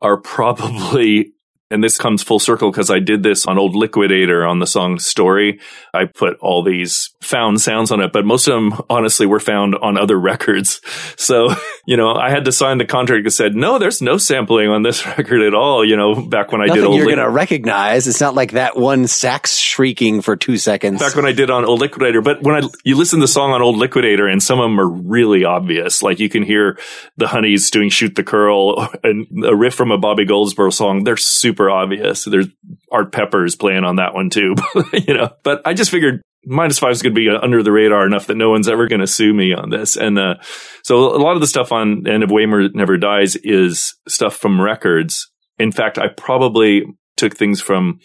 are 0.00 0.20
probably 0.20 1.32
and 1.72 1.82
this 1.82 1.98
comes 1.98 2.22
full 2.22 2.38
circle 2.38 2.70
because 2.70 2.90
I 2.90 2.98
did 2.98 3.22
this 3.22 3.46
on 3.46 3.58
Old 3.58 3.74
Liquidator 3.74 4.46
on 4.46 4.58
the 4.58 4.66
song 4.66 4.98
Story. 4.98 5.58
I 5.94 6.04
put 6.04 6.36
all 6.40 6.62
these 6.62 7.10
found 7.20 7.60
sounds 7.60 7.90
on 7.90 8.00
it, 8.00 8.12
but 8.12 8.24
most 8.24 8.46
of 8.46 8.54
them 8.54 8.80
honestly 8.90 9.26
were 9.26 9.40
found 9.40 9.74
on 9.76 9.96
other 9.96 10.18
records. 10.20 10.80
So, 11.16 11.54
you 11.86 11.96
know, 11.96 12.14
I 12.14 12.30
had 12.30 12.44
to 12.44 12.52
sign 12.52 12.78
the 12.78 12.84
contract 12.84 13.24
that 13.24 13.30
said, 13.30 13.54
no, 13.54 13.78
there's 13.78 14.02
no 14.02 14.18
sampling 14.18 14.68
on 14.68 14.82
this 14.82 15.06
record 15.18 15.42
at 15.42 15.54
all. 15.54 15.84
You 15.84 15.96
know, 15.96 16.26
back 16.26 16.52
when 16.52 16.60
I 16.60 16.66
Nothing 16.66 16.82
did 16.82 16.88
Old 16.88 16.96
you're 16.96 17.06
going 17.06 17.18
to 17.18 17.30
recognize. 17.30 18.06
It's 18.06 18.20
not 18.20 18.34
like 18.34 18.52
that 18.52 18.76
one 18.76 19.06
sax 19.06 19.56
shrieking 19.56 20.20
for 20.20 20.36
two 20.36 20.58
seconds. 20.58 21.00
Back 21.00 21.16
when 21.16 21.26
I 21.26 21.32
did 21.32 21.50
on 21.50 21.64
Old 21.64 21.80
Liquidator, 21.80 22.20
but 22.20 22.42
when 22.42 22.62
I, 22.62 22.68
you 22.84 22.96
listen 22.96 23.20
to 23.20 23.24
the 23.24 23.28
song 23.28 23.52
on 23.52 23.62
Old 23.62 23.76
Liquidator 23.76 24.26
and 24.26 24.42
some 24.42 24.60
of 24.60 24.64
them 24.64 24.78
are 24.78 24.88
really 24.88 25.44
obvious. 25.44 26.02
Like 26.02 26.20
you 26.20 26.28
can 26.28 26.42
hear 26.42 26.78
the 27.16 27.28
Honeys 27.28 27.70
doing 27.70 27.88
Shoot 27.88 28.14
the 28.14 28.24
Curl 28.24 28.88
and 29.04 29.26
a 29.44 29.56
riff 29.56 29.74
from 29.74 29.90
a 29.90 29.98
Bobby 29.98 30.24
Goldsboro 30.24 30.70
song. 30.70 31.04
They're 31.04 31.16
super 31.16 31.61
super 31.62 31.70
obvious. 31.70 32.24
There's 32.24 32.48
Art 32.90 33.12
Peppers 33.12 33.56
playing 33.56 33.84
on 33.84 33.96
that 33.96 34.14
one 34.14 34.30
too, 34.30 34.54
you 34.92 35.14
know. 35.14 35.30
But 35.42 35.62
I 35.64 35.74
just 35.74 35.90
figured 35.90 36.22
minus 36.44 36.78
five 36.78 36.92
is 36.92 37.02
going 37.02 37.14
to 37.14 37.20
be 37.20 37.28
under 37.30 37.62
the 37.62 37.72
radar 37.72 38.06
enough 38.06 38.26
that 38.26 38.36
no 38.36 38.50
one's 38.50 38.68
ever 38.68 38.88
going 38.88 39.00
to 39.00 39.06
sue 39.06 39.32
me 39.32 39.52
on 39.52 39.70
this. 39.70 39.96
And 39.96 40.18
uh, 40.18 40.34
so 40.82 41.14
a 41.14 41.18
lot 41.18 41.34
of 41.34 41.40
the 41.40 41.46
stuff 41.46 41.72
on 41.72 42.06
End 42.06 42.22
of 42.22 42.30
Wamer 42.30 42.74
Never 42.74 42.96
Dies 42.96 43.36
is 43.36 43.94
stuff 44.08 44.36
from 44.36 44.60
records. 44.60 45.30
In 45.58 45.72
fact, 45.72 45.98
I 45.98 46.08
probably 46.08 46.84
took 47.16 47.36
things 47.36 47.60
from 47.60 48.00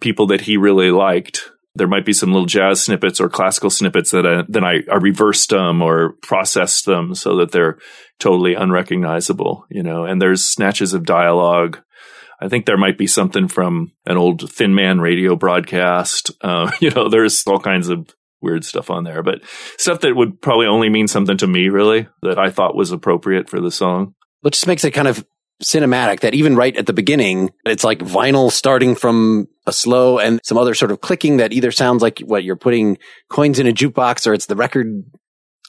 people 0.00 0.26
that 0.28 0.42
he 0.42 0.56
really 0.56 0.90
liked. 0.90 1.50
There 1.74 1.88
might 1.88 2.04
be 2.04 2.12
some 2.12 2.32
little 2.32 2.46
jazz 2.46 2.82
snippets 2.82 3.20
or 3.20 3.28
classical 3.28 3.70
snippets 3.70 4.10
that 4.10 4.26
I, 4.26 4.44
then 4.46 4.64
I, 4.64 4.80
I 4.90 4.96
reversed 4.96 5.50
them 5.50 5.80
or 5.80 6.14
processed 6.22 6.84
them 6.84 7.14
so 7.14 7.36
that 7.36 7.50
they're 7.50 7.78
totally 8.18 8.54
unrecognizable, 8.54 9.66
you 9.70 9.82
know. 9.82 10.04
And 10.04 10.20
there's 10.20 10.44
snatches 10.44 10.92
of 10.92 11.04
dialogue 11.04 11.82
I 12.42 12.48
think 12.48 12.66
there 12.66 12.76
might 12.76 12.98
be 12.98 13.06
something 13.06 13.46
from 13.46 13.92
an 14.04 14.16
old 14.16 14.50
Thin 14.50 14.74
Man 14.74 15.00
radio 15.00 15.36
broadcast. 15.36 16.32
Uh, 16.40 16.72
you 16.80 16.90
know, 16.90 17.08
there's 17.08 17.46
all 17.46 17.60
kinds 17.60 17.88
of 17.88 18.10
weird 18.40 18.64
stuff 18.64 18.90
on 18.90 19.04
there, 19.04 19.22
but 19.22 19.42
stuff 19.78 20.00
that 20.00 20.16
would 20.16 20.42
probably 20.42 20.66
only 20.66 20.88
mean 20.88 21.06
something 21.06 21.36
to 21.36 21.46
me, 21.46 21.68
really, 21.68 22.08
that 22.22 22.40
I 22.40 22.50
thought 22.50 22.74
was 22.74 22.90
appropriate 22.90 23.48
for 23.48 23.60
the 23.60 23.70
song. 23.70 24.14
Which 24.40 24.54
just 24.54 24.66
makes 24.66 24.84
it 24.84 24.90
kind 24.90 25.06
of 25.06 25.24
cinematic 25.62 26.20
that 26.20 26.34
even 26.34 26.56
right 26.56 26.76
at 26.76 26.86
the 26.86 26.92
beginning, 26.92 27.50
it's 27.64 27.84
like 27.84 28.00
vinyl 28.00 28.50
starting 28.50 28.96
from 28.96 29.46
a 29.64 29.72
slow 29.72 30.18
and 30.18 30.40
some 30.42 30.58
other 30.58 30.74
sort 30.74 30.90
of 30.90 31.00
clicking 31.00 31.36
that 31.36 31.52
either 31.52 31.70
sounds 31.70 32.02
like 32.02 32.18
what 32.18 32.42
you're 32.42 32.56
putting 32.56 32.98
coins 33.30 33.60
in 33.60 33.68
a 33.68 33.72
jukebox 33.72 34.26
or 34.26 34.34
it's 34.34 34.46
the 34.46 34.56
record 34.56 35.04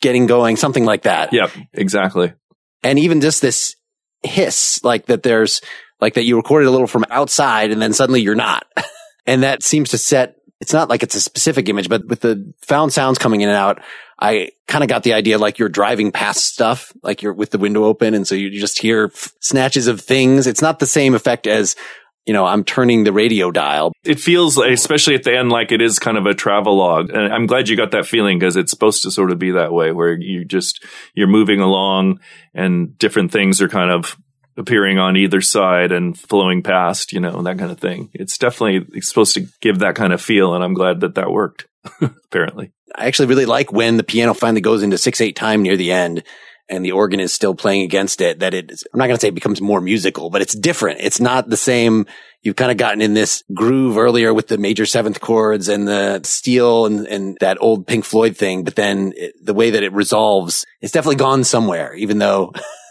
getting 0.01 0.25
going, 0.25 0.55
something 0.55 0.85
like 0.85 1.03
that. 1.03 1.31
Yeah, 1.31 1.49
exactly. 1.71 2.33
And 2.81 2.97
even 2.97 3.21
just 3.21 3.43
this 3.43 3.75
hiss, 4.23 4.83
like 4.83 5.05
that 5.05 5.21
there's 5.21 5.61
like 6.03 6.15
that 6.15 6.25
you 6.25 6.35
recorded 6.35 6.67
a 6.67 6.71
little 6.71 6.85
from 6.85 7.05
outside 7.09 7.71
and 7.71 7.81
then 7.81 7.93
suddenly 7.93 8.19
you're 8.19 8.35
not. 8.35 8.67
and 9.25 9.43
that 9.43 9.63
seems 9.63 9.91
to 9.91 9.97
set, 9.97 10.35
it's 10.59 10.73
not 10.73 10.89
like 10.89 11.01
it's 11.01 11.15
a 11.15 11.21
specific 11.21 11.69
image, 11.69 11.87
but 11.87 12.05
with 12.05 12.19
the 12.19 12.53
found 12.61 12.91
sounds 12.91 13.17
coming 13.17 13.39
in 13.39 13.47
and 13.47 13.57
out, 13.57 13.79
I 14.19 14.49
kind 14.67 14.83
of 14.83 14.89
got 14.89 15.03
the 15.03 15.13
idea 15.13 15.37
like 15.37 15.59
you're 15.59 15.69
driving 15.69 16.11
past 16.11 16.43
stuff, 16.43 16.91
like 17.03 17.21
you're 17.21 17.31
with 17.31 17.51
the 17.51 17.57
window 17.57 17.85
open. 17.85 18.15
And 18.15 18.27
so 18.27 18.35
you 18.35 18.49
just 18.49 18.81
hear 18.81 19.11
snatches 19.39 19.87
of 19.87 20.01
things. 20.01 20.45
It's 20.45 20.61
not 20.61 20.79
the 20.79 20.85
same 20.85 21.15
effect 21.15 21.47
as, 21.47 21.77
you 22.25 22.33
know, 22.33 22.45
I'm 22.45 22.65
turning 22.65 23.05
the 23.05 23.13
radio 23.13 23.49
dial. 23.49 23.93
It 24.03 24.19
feels, 24.19 24.57
especially 24.57 25.15
at 25.15 25.23
the 25.23 25.37
end, 25.37 25.51
like 25.51 25.71
it 25.71 25.81
is 25.81 25.99
kind 25.99 26.17
of 26.17 26.25
a 26.25 26.33
travelogue. 26.33 27.11
And 27.11 27.33
I'm 27.33 27.45
glad 27.45 27.69
you 27.69 27.77
got 27.77 27.91
that 27.91 28.07
feeling 28.07 28.39
because 28.39 28.57
it's 28.57 28.71
supposed 28.71 29.03
to 29.03 29.11
sort 29.11 29.31
of 29.31 29.39
be 29.39 29.51
that 29.51 29.71
way 29.71 29.93
where 29.93 30.19
you 30.19 30.43
just, 30.43 30.83
you're 31.13 31.27
moving 31.27 31.61
along 31.61 32.19
and 32.53 32.97
different 32.97 33.31
things 33.31 33.61
are 33.61 33.69
kind 33.69 33.89
of 33.89 34.17
appearing 34.57 34.99
on 34.99 35.17
either 35.17 35.41
side 35.41 35.91
and 35.91 36.17
flowing 36.17 36.63
past, 36.63 37.13
you 37.13 37.19
know, 37.19 37.41
that 37.43 37.57
kind 37.57 37.71
of 37.71 37.79
thing. 37.79 38.09
It's 38.13 38.37
definitely 38.37 39.01
supposed 39.01 39.33
to 39.35 39.47
give 39.61 39.79
that 39.79 39.95
kind 39.95 40.13
of 40.13 40.21
feel. 40.21 40.53
And 40.53 40.63
I'm 40.63 40.73
glad 40.73 41.01
that 41.01 41.15
that 41.15 41.31
worked, 41.31 41.67
apparently. 42.01 42.71
I 42.95 43.07
actually 43.07 43.27
really 43.27 43.45
like 43.45 43.71
when 43.71 43.97
the 43.97 44.03
piano 44.03 44.33
finally 44.33 44.61
goes 44.61 44.83
into 44.83 44.97
six, 44.97 45.21
eight 45.21 45.35
time 45.35 45.63
near 45.63 45.77
the 45.77 45.91
end 45.91 46.23
and 46.69 46.85
the 46.85 46.91
organ 46.91 47.19
is 47.19 47.33
still 47.33 47.55
playing 47.55 47.81
against 47.81 48.21
it 48.21 48.39
that 48.39 48.53
it 48.53 48.71
I'm 48.71 48.97
not 48.97 49.07
going 49.07 49.17
to 49.17 49.21
say 49.21 49.27
it 49.27 49.35
becomes 49.35 49.61
more 49.61 49.81
musical, 49.81 50.29
but 50.29 50.41
it's 50.41 50.55
different. 50.55 51.01
It's 51.01 51.19
not 51.19 51.49
the 51.49 51.57
same. 51.57 52.05
You've 52.41 52.55
kind 52.55 52.71
of 52.71 52.77
gotten 52.77 53.01
in 53.01 53.13
this 53.13 53.43
groove 53.53 53.97
earlier 53.97 54.33
with 54.33 54.47
the 54.47 54.57
major 54.57 54.85
seventh 54.85 55.19
chords 55.19 55.67
and 55.67 55.87
the 55.87 56.21
steel 56.23 56.85
and, 56.85 57.05
and 57.07 57.37
that 57.41 57.61
old 57.61 57.87
Pink 57.87 58.05
Floyd 58.05 58.37
thing. 58.37 58.63
But 58.63 58.75
then 58.75 59.13
it, 59.15 59.33
the 59.43 59.53
way 59.53 59.71
that 59.71 59.83
it 59.83 59.93
resolves, 59.93 60.65
it's 60.81 60.91
definitely 60.91 61.17
gone 61.17 61.43
somewhere, 61.43 61.93
even 61.95 62.17
though 62.17 62.53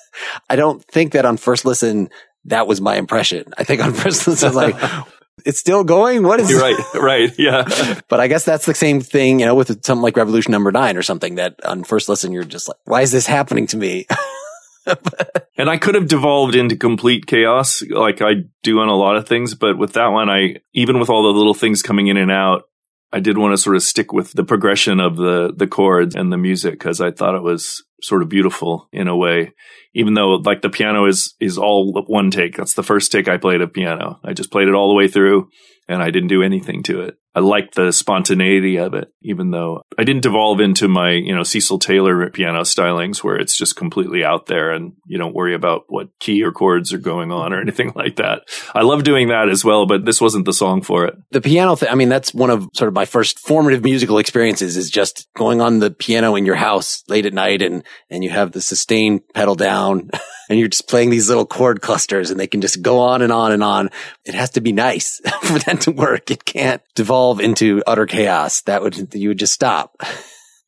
I 0.48 0.56
don't 0.56 0.84
think 0.84 1.12
that 1.12 1.24
on 1.24 1.36
first 1.36 1.64
listen, 1.64 2.10
that 2.46 2.66
was 2.66 2.80
my 2.80 2.96
impression. 2.96 3.52
I 3.56 3.64
think 3.64 3.82
on 3.82 3.92
first 3.92 4.26
listen, 4.26 4.46
I 4.46 4.50
was 4.50 4.56
like, 4.56 5.06
it's 5.44 5.58
still 5.58 5.84
going. 5.84 6.22
What 6.22 6.40
is 6.40 6.50
You're 6.50 6.60
right? 6.60 6.94
Right. 6.94 7.38
Yeah. 7.38 8.00
but 8.08 8.20
I 8.20 8.28
guess 8.28 8.44
that's 8.44 8.66
the 8.66 8.74
same 8.74 9.00
thing, 9.00 9.40
you 9.40 9.46
know, 9.46 9.54
with 9.54 9.84
something 9.84 10.02
like 10.02 10.16
Revolution 10.16 10.52
Number 10.52 10.72
Nine 10.72 10.96
or 10.96 11.02
something 11.02 11.36
that 11.36 11.64
on 11.64 11.84
first 11.84 12.08
listen, 12.08 12.32
you're 12.32 12.44
just 12.44 12.68
like, 12.68 12.78
why 12.84 13.02
is 13.02 13.12
this 13.12 13.26
happening 13.26 13.66
to 13.68 13.76
me? 13.76 14.06
and 15.56 15.70
I 15.70 15.76
could 15.78 15.94
have 15.94 16.08
devolved 16.08 16.54
into 16.54 16.76
complete 16.76 17.26
chaos 17.26 17.82
like 17.88 18.20
I 18.20 18.44
do 18.62 18.80
on 18.80 18.88
a 18.88 18.96
lot 18.96 19.16
of 19.16 19.28
things, 19.28 19.54
but 19.54 19.78
with 19.78 19.94
that 19.94 20.08
one, 20.08 20.28
I, 20.28 20.56
even 20.74 20.98
with 20.98 21.10
all 21.10 21.22
the 21.22 21.38
little 21.38 21.54
things 21.54 21.82
coming 21.82 22.08
in 22.08 22.16
and 22.16 22.30
out, 22.30 22.64
I 23.12 23.20
did 23.20 23.36
want 23.36 23.52
to 23.52 23.58
sort 23.58 23.76
of 23.76 23.82
stick 23.82 24.12
with 24.12 24.32
the 24.32 24.44
progression 24.44 24.98
of 24.98 25.16
the, 25.16 25.52
the 25.54 25.66
chords 25.66 26.16
and 26.16 26.32
the 26.32 26.38
music 26.38 26.72
because 26.72 27.00
I 27.00 27.10
thought 27.10 27.34
it 27.34 27.42
was 27.42 27.84
sort 28.00 28.22
of 28.22 28.28
beautiful 28.28 28.88
in 28.90 29.06
a 29.06 29.16
way 29.16 29.52
even 29.94 30.14
though 30.14 30.34
like 30.34 30.62
the 30.62 30.70
piano 30.70 31.06
is 31.06 31.34
is 31.40 31.58
all 31.58 31.92
one 32.06 32.30
take. 32.30 32.56
That's 32.56 32.74
the 32.74 32.82
first 32.82 33.12
take 33.12 33.28
I 33.28 33.36
played 33.36 33.60
a 33.60 33.68
piano. 33.68 34.20
I 34.24 34.32
just 34.32 34.50
played 34.50 34.68
it 34.68 34.74
all 34.74 34.88
the 34.88 34.94
way 34.94 35.08
through 35.08 35.48
and 35.88 36.02
I 36.02 36.10
didn't 36.10 36.28
do 36.28 36.42
anything 36.42 36.82
to 36.84 37.00
it. 37.02 37.16
I 37.34 37.40
liked 37.40 37.76
the 37.76 37.92
spontaneity 37.92 38.76
of 38.76 38.92
it, 38.92 39.10
even 39.22 39.52
though 39.52 39.82
I 39.96 40.04
didn't 40.04 40.22
devolve 40.22 40.60
into 40.60 40.86
my, 40.86 41.12
you 41.12 41.34
know, 41.34 41.44
Cecil 41.44 41.78
Taylor 41.78 42.28
piano 42.28 42.60
stylings 42.60 43.24
where 43.24 43.36
it's 43.36 43.56
just 43.56 43.74
completely 43.74 44.22
out 44.22 44.46
there 44.46 44.70
and 44.70 44.92
you 45.06 45.16
don't 45.16 45.34
worry 45.34 45.54
about 45.54 45.84
what 45.88 46.08
key 46.20 46.42
or 46.42 46.52
chords 46.52 46.92
are 46.92 46.98
going 46.98 47.32
on 47.32 47.54
or 47.54 47.60
anything 47.62 47.92
like 47.94 48.16
that. 48.16 48.42
I 48.74 48.82
love 48.82 49.02
doing 49.02 49.28
that 49.28 49.48
as 49.48 49.64
well, 49.64 49.86
but 49.86 50.04
this 50.04 50.20
wasn't 50.20 50.44
the 50.44 50.52
song 50.52 50.82
for 50.82 51.06
it. 51.06 51.14
The 51.30 51.40
piano 51.40 51.74
thing, 51.74 51.88
I 51.88 51.94
mean, 51.94 52.10
that's 52.10 52.34
one 52.34 52.50
of 52.50 52.68
sort 52.74 52.88
of 52.88 52.94
my 52.94 53.06
first 53.06 53.38
formative 53.38 53.82
musical 53.82 54.18
experiences 54.18 54.76
is 54.76 54.90
just 54.90 55.26
going 55.34 55.62
on 55.62 55.78
the 55.78 55.90
piano 55.90 56.36
in 56.36 56.44
your 56.44 56.56
house 56.56 57.02
late 57.08 57.24
at 57.24 57.32
night 57.32 57.62
and, 57.62 57.82
and 58.10 58.22
you 58.22 58.28
have 58.28 58.52
the 58.52 58.60
sustain 58.60 59.22
pedal 59.32 59.54
down. 59.54 59.81
and 60.48 60.58
you're 60.58 60.68
just 60.68 60.88
playing 60.88 61.10
these 61.10 61.28
little 61.28 61.46
chord 61.46 61.80
clusters 61.80 62.30
and 62.30 62.38
they 62.38 62.46
can 62.46 62.60
just 62.60 62.82
go 62.82 63.00
on 63.00 63.22
and 63.22 63.32
on 63.32 63.52
and 63.52 63.62
on. 63.62 63.90
It 64.24 64.34
has 64.34 64.50
to 64.50 64.60
be 64.60 64.72
nice 64.72 65.20
for 65.42 65.58
that 65.60 65.82
to 65.82 65.92
work. 65.92 66.30
It 66.30 66.44
can't 66.44 66.82
devolve 66.94 67.40
into 67.40 67.82
utter 67.86 68.06
chaos. 68.06 68.62
That 68.62 68.82
would, 68.82 69.14
you 69.14 69.28
would 69.28 69.38
just 69.38 69.52
stop. 69.52 69.96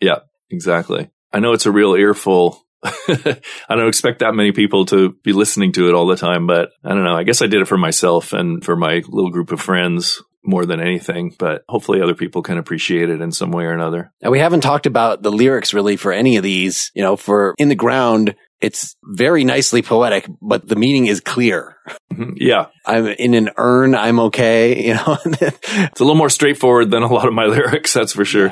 Yeah, 0.00 0.20
exactly. 0.50 1.10
I 1.32 1.40
know 1.40 1.52
it's 1.52 1.66
a 1.66 1.72
real 1.72 1.94
earful. 1.94 2.62
I 2.84 3.40
don't 3.70 3.88
expect 3.88 4.20
that 4.20 4.34
many 4.34 4.52
people 4.52 4.84
to 4.86 5.12
be 5.24 5.32
listening 5.32 5.72
to 5.72 5.88
it 5.88 5.94
all 5.94 6.06
the 6.06 6.16
time, 6.16 6.46
but 6.46 6.70
I 6.84 6.90
don't 6.90 7.04
know. 7.04 7.16
I 7.16 7.24
guess 7.24 7.42
I 7.42 7.46
did 7.46 7.62
it 7.62 7.68
for 7.68 7.78
myself 7.78 8.32
and 8.32 8.62
for 8.62 8.76
my 8.76 9.02
little 9.08 9.30
group 9.30 9.52
of 9.52 9.60
friends 9.60 10.22
more 10.44 10.66
than 10.66 10.80
anything, 10.80 11.34
but 11.38 11.62
hopefully 11.68 12.02
other 12.02 12.14
people 12.14 12.42
can 12.42 12.58
appreciate 12.58 13.08
it 13.08 13.20
in 13.20 13.32
some 13.32 13.50
way 13.50 13.64
or 13.64 13.72
another. 13.72 14.12
And 14.20 14.30
we 14.30 14.38
haven't 14.38 14.60
talked 14.60 14.86
about 14.86 15.22
the 15.22 15.32
lyrics 15.32 15.72
really 15.72 15.96
for 15.96 16.12
any 16.12 16.36
of 16.36 16.42
these, 16.42 16.90
you 16.94 17.02
know, 17.02 17.16
for 17.16 17.54
in 17.58 17.68
the 17.68 17.74
ground, 17.74 18.36
it's 18.64 18.96
very 19.04 19.44
nicely 19.44 19.82
poetic, 19.82 20.26
but 20.40 20.66
the 20.68 20.76
meaning 20.76 21.06
is 21.06 21.20
clear. 21.20 21.76
Mhm. 22.12 22.34
Yeah. 22.36 22.66
I'm 22.86 23.06
in 23.06 23.34
an 23.34 23.50
urn. 23.56 23.94
I'm 23.94 24.18
okay. 24.28 24.84
You 24.86 24.94
know, 24.94 25.18
It's 25.24 26.00
a 26.00 26.04
little 26.04 26.14
more 26.16 26.30
straightforward 26.30 26.90
than 26.90 27.02
a 27.02 27.12
lot 27.12 27.28
of 27.28 27.34
my 27.34 27.44
lyrics, 27.56 27.92
that's 27.92 28.12
for 28.12 28.24
sure. 28.24 28.50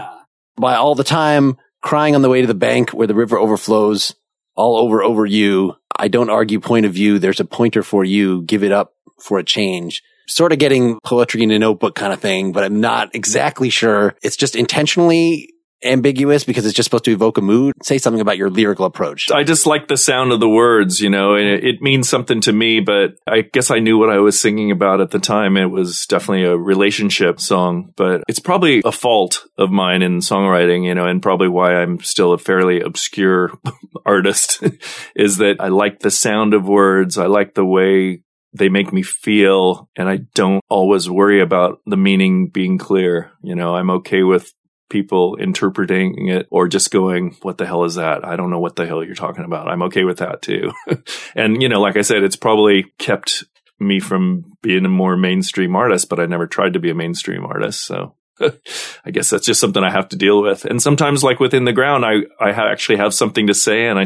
by 0.57 0.75
all 0.77 0.95
the 0.95 1.05
time 1.05 1.57
crying 1.83 2.15
on 2.15 2.23
the 2.23 2.29
way 2.29 2.41
to 2.43 2.47
the 2.47 2.55
bank 2.55 2.91
where 2.91 3.07
the 3.09 3.15
river 3.15 3.39
overflows 3.39 4.15
all 4.55 4.77
over, 4.77 5.03
over 5.03 5.25
you. 5.27 5.75
I 5.97 6.09
don't 6.09 6.31
argue 6.31 6.61
point 6.61 6.87
of 6.87 6.93
view. 6.93 7.19
There's 7.19 7.41
a 7.41 7.45
pointer 7.45 7.83
for 7.83 8.05
you. 8.05 8.43
Give 8.43 8.63
it 8.63 8.73
up 8.73 8.93
for 9.21 9.39
a 9.39 9.45
change. 9.45 10.03
Sort 10.29 10.53
of 10.53 10.59
getting 10.59 10.99
poetry 11.05 11.43
in 11.43 11.51
a 11.51 11.59
notebook 11.59 11.95
kind 11.95 12.13
of 12.13 12.21
thing, 12.21 12.53
but 12.53 12.63
I'm 12.65 12.81
not 12.81 13.15
exactly 13.15 13.71
sure. 13.71 14.15
It's 14.23 14.37
just 14.37 14.55
intentionally 14.57 15.49
ambiguous 15.85 16.45
because 16.45 16.67
it's 16.67 16.75
just 16.75 16.87
supposed 16.87 17.05
to 17.05 17.13
evoke 17.13 17.39
a 17.39 17.43
mood. 17.43 17.75
Say 17.83 17.99
something 17.99 18.21
about 18.21 18.37
your 18.37 18.51
lyrical 18.51 18.85
approach. 18.85 19.31
I 19.31 19.45
just 19.45 19.67
like 19.67 19.89
the 19.89 19.97
sound 19.97 20.33
of 20.33 20.41
the 20.41 20.49
words, 20.49 21.01
you 21.01 21.11
know, 21.11 21.35
and 21.35 21.47
it, 21.47 21.65
it 21.65 21.83
means 21.83 22.09
something 22.09 22.41
to 22.43 22.53
me, 22.53 22.81
but 22.81 23.17
I 23.27 23.43
guess 23.43 23.71
I 23.71 23.79
knew 23.79 23.99
what 23.99 24.11
I 24.11 24.19
was 24.19 24.41
singing 24.41 24.71
about 24.71 25.01
at 25.01 25.11
the 25.11 25.19
time. 25.19 25.57
It 25.57 25.67
was 25.67 26.07
definitely 26.07 26.45
a 26.45 26.57
relationship 26.57 27.41
song, 27.41 27.93
but 27.97 28.23
it's 28.29 28.41
probably 28.41 28.83
a 28.85 28.93
fault 28.93 29.45
of 29.59 29.71
mine 29.71 30.03
in 30.03 30.19
songwriting, 30.19 30.85
you 30.85 30.95
know, 30.95 31.07
and 31.07 31.23
probably 31.23 31.49
why 31.49 31.75
I'm 31.77 32.01
still 32.01 32.33
a 32.33 32.39
fairly 32.39 32.81
obscure 32.81 33.53
artist 34.07 34.63
is 35.17 35.37
that 35.39 35.57
I 35.61 35.69
like 35.69 36.01
the 36.01 36.11
sound 36.11 36.55
of 36.55 36.67
words. 36.67 37.19
I 37.19 37.27
like 37.27 37.55
the 37.55 37.65
way 37.65 38.23
they 38.55 38.69
make 38.69 38.93
me 38.93 39.03
feel 39.03 39.89
and 39.97 40.09
I 40.09 40.19
don't 40.35 40.63
always 40.69 41.09
worry 41.09 41.41
about 41.41 41.81
the 41.87 41.97
meaning 41.97 42.49
being 42.49 42.79
clear. 42.79 43.33
You 43.43 43.55
know, 43.55 43.75
I'm 43.75 43.91
okay 43.91 44.23
with 44.23 44.53
people 44.93 45.37
interpreting 45.37 46.29
it 46.29 46.47
or 46.51 46.69
just 46.69 46.91
going, 46.91 47.35
what 47.43 47.59
the 47.59 47.67
hell 47.67 47.85
is 47.85 47.97
that? 47.97 48.25
I 48.25 48.37
don't 48.37 48.51
know 48.51 48.61
what 48.61 48.77
the 48.77 48.87
hell 48.87 49.03
you're 49.03 49.15
talking 49.15 49.45
about. 49.45 49.67
I'm 49.67 49.83
okay 49.85 50.05
with 50.05 50.19
that 50.19 50.43
too. 50.43 50.71
and, 51.35 51.61
you 51.61 51.69
know, 51.69 51.81
like 51.81 51.97
I 51.97 52.03
said, 52.03 52.23
it's 52.23 52.37
probably 52.37 52.93
kept 52.99 53.45
me 53.81 53.99
from 53.99 54.45
being 54.63 54.85
a 54.85 54.91
more 54.91 55.17
mainstream 55.17 55.75
artist, 55.75 56.09
but 56.09 56.21
I 56.21 56.27
never 56.27 56.47
tried 56.47 56.75
to 56.75 56.79
be 56.79 56.91
a 56.91 56.95
mainstream 56.95 57.45
artist. 57.45 57.85
So 57.87 58.15
I 59.05 59.11
guess 59.11 59.31
that's 59.31 59.47
just 59.47 59.61
something 59.61 59.83
I 59.83 59.91
have 59.91 60.11
to 60.11 60.17
deal 60.17 60.43
with. 60.43 60.67
And 60.67 60.81
sometimes 60.81 61.25
like 61.25 61.41
within 61.41 61.65
the 61.65 61.73
ground, 61.73 62.05
I, 62.05 62.19
I 62.39 62.53
ha- 62.53 62.71
actually 62.71 62.99
have 62.99 63.15
something 63.15 63.47
to 63.47 63.55
say 63.55 63.87
and 63.87 63.99
I, 63.99 64.05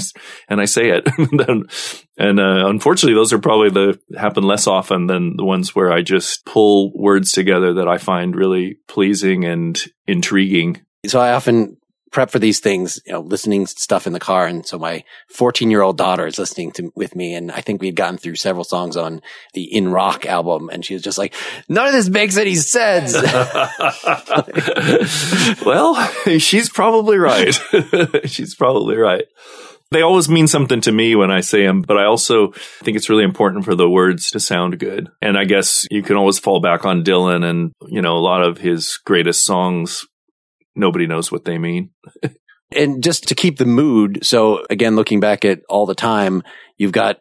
and 0.48 0.60
I 0.60 0.64
say 0.66 0.90
it. 0.90 1.08
and, 2.18 2.40
uh, 2.40 2.66
unfortunately, 2.66 3.14
those 3.14 3.32
are 3.32 3.38
probably 3.38 3.70
the 3.70 4.18
happen 4.18 4.44
less 4.44 4.66
often 4.66 5.06
than 5.06 5.36
the 5.36 5.44
ones 5.44 5.74
where 5.74 5.92
I 5.92 6.02
just 6.02 6.44
pull 6.44 6.92
words 6.94 7.32
together 7.32 7.74
that 7.74 7.88
I 7.88 7.98
find 7.98 8.34
really 8.34 8.78
pleasing 8.88 9.44
and 9.44 9.82
intriguing. 10.06 10.82
So 11.06 11.20
I 11.20 11.32
often 11.32 11.76
prep 12.16 12.30
for 12.30 12.38
these 12.38 12.60
things, 12.60 12.98
you 13.04 13.12
know, 13.12 13.20
listening 13.20 13.66
to 13.66 13.72
stuff 13.72 14.06
in 14.06 14.14
the 14.14 14.18
car. 14.18 14.46
And 14.46 14.66
so 14.66 14.78
my 14.78 15.04
14 15.28 15.70
year 15.70 15.82
old 15.82 15.98
daughter 15.98 16.26
is 16.26 16.38
listening 16.38 16.72
to 16.72 16.90
with 16.96 17.14
me. 17.14 17.34
And 17.34 17.52
I 17.52 17.60
think 17.60 17.82
we 17.82 17.88
had 17.88 17.96
gotten 17.96 18.16
through 18.16 18.36
several 18.36 18.64
songs 18.64 18.96
on 18.96 19.20
the 19.52 19.64
In 19.64 19.90
Rock 19.90 20.24
album. 20.24 20.70
And 20.72 20.82
she 20.82 20.94
was 20.94 21.02
just 21.02 21.18
like, 21.18 21.34
none 21.68 21.86
of 21.86 21.92
this 21.92 22.08
makes 22.08 22.38
any 22.38 22.54
sense. 22.54 23.12
well, 25.66 25.94
she's 26.38 26.70
probably 26.70 27.18
right. 27.18 27.54
she's 28.24 28.54
probably 28.54 28.96
right. 28.96 29.26
They 29.92 30.02
always 30.02 30.28
mean 30.28 30.48
something 30.48 30.80
to 30.82 30.92
me 30.92 31.14
when 31.14 31.30
I 31.30 31.40
say 31.40 31.64
them, 31.64 31.82
but 31.82 31.96
I 31.96 32.04
also 32.04 32.50
think 32.82 32.96
it's 32.96 33.08
really 33.08 33.22
important 33.22 33.64
for 33.64 33.74
the 33.74 33.88
words 33.88 34.30
to 34.32 34.40
sound 34.40 34.78
good. 34.80 35.08
And 35.22 35.38
I 35.38 35.44
guess 35.44 35.86
you 35.90 36.02
can 36.02 36.16
always 36.16 36.40
fall 36.40 36.60
back 36.60 36.84
on 36.84 37.04
Dylan 37.04 37.44
and, 37.48 37.72
you 37.86 38.02
know, 38.02 38.16
a 38.16 38.18
lot 38.18 38.42
of 38.42 38.58
his 38.58 38.98
greatest 39.04 39.44
songs, 39.44 40.04
nobody 40.74 41.06
knows 41.06 41.30
what 41.30 41.44
they 41.44 41.58
mean. 41.58 41.90
and 42.74 43.02
just 43.02 43.28
to 43.28 43.34
keep 43.34 43.58
the 43.58 43.64
mood. 43.64 44.26
So 44.26 44.66
again, 44.70 44.96
looking 44.96 45.20
back 45.20 45.44
at 45.44 45.60
all 45.68 45.86
the 45.86 45.94
time, 45.94 46.42
you've 46.76 46.92
got 46.92 47.20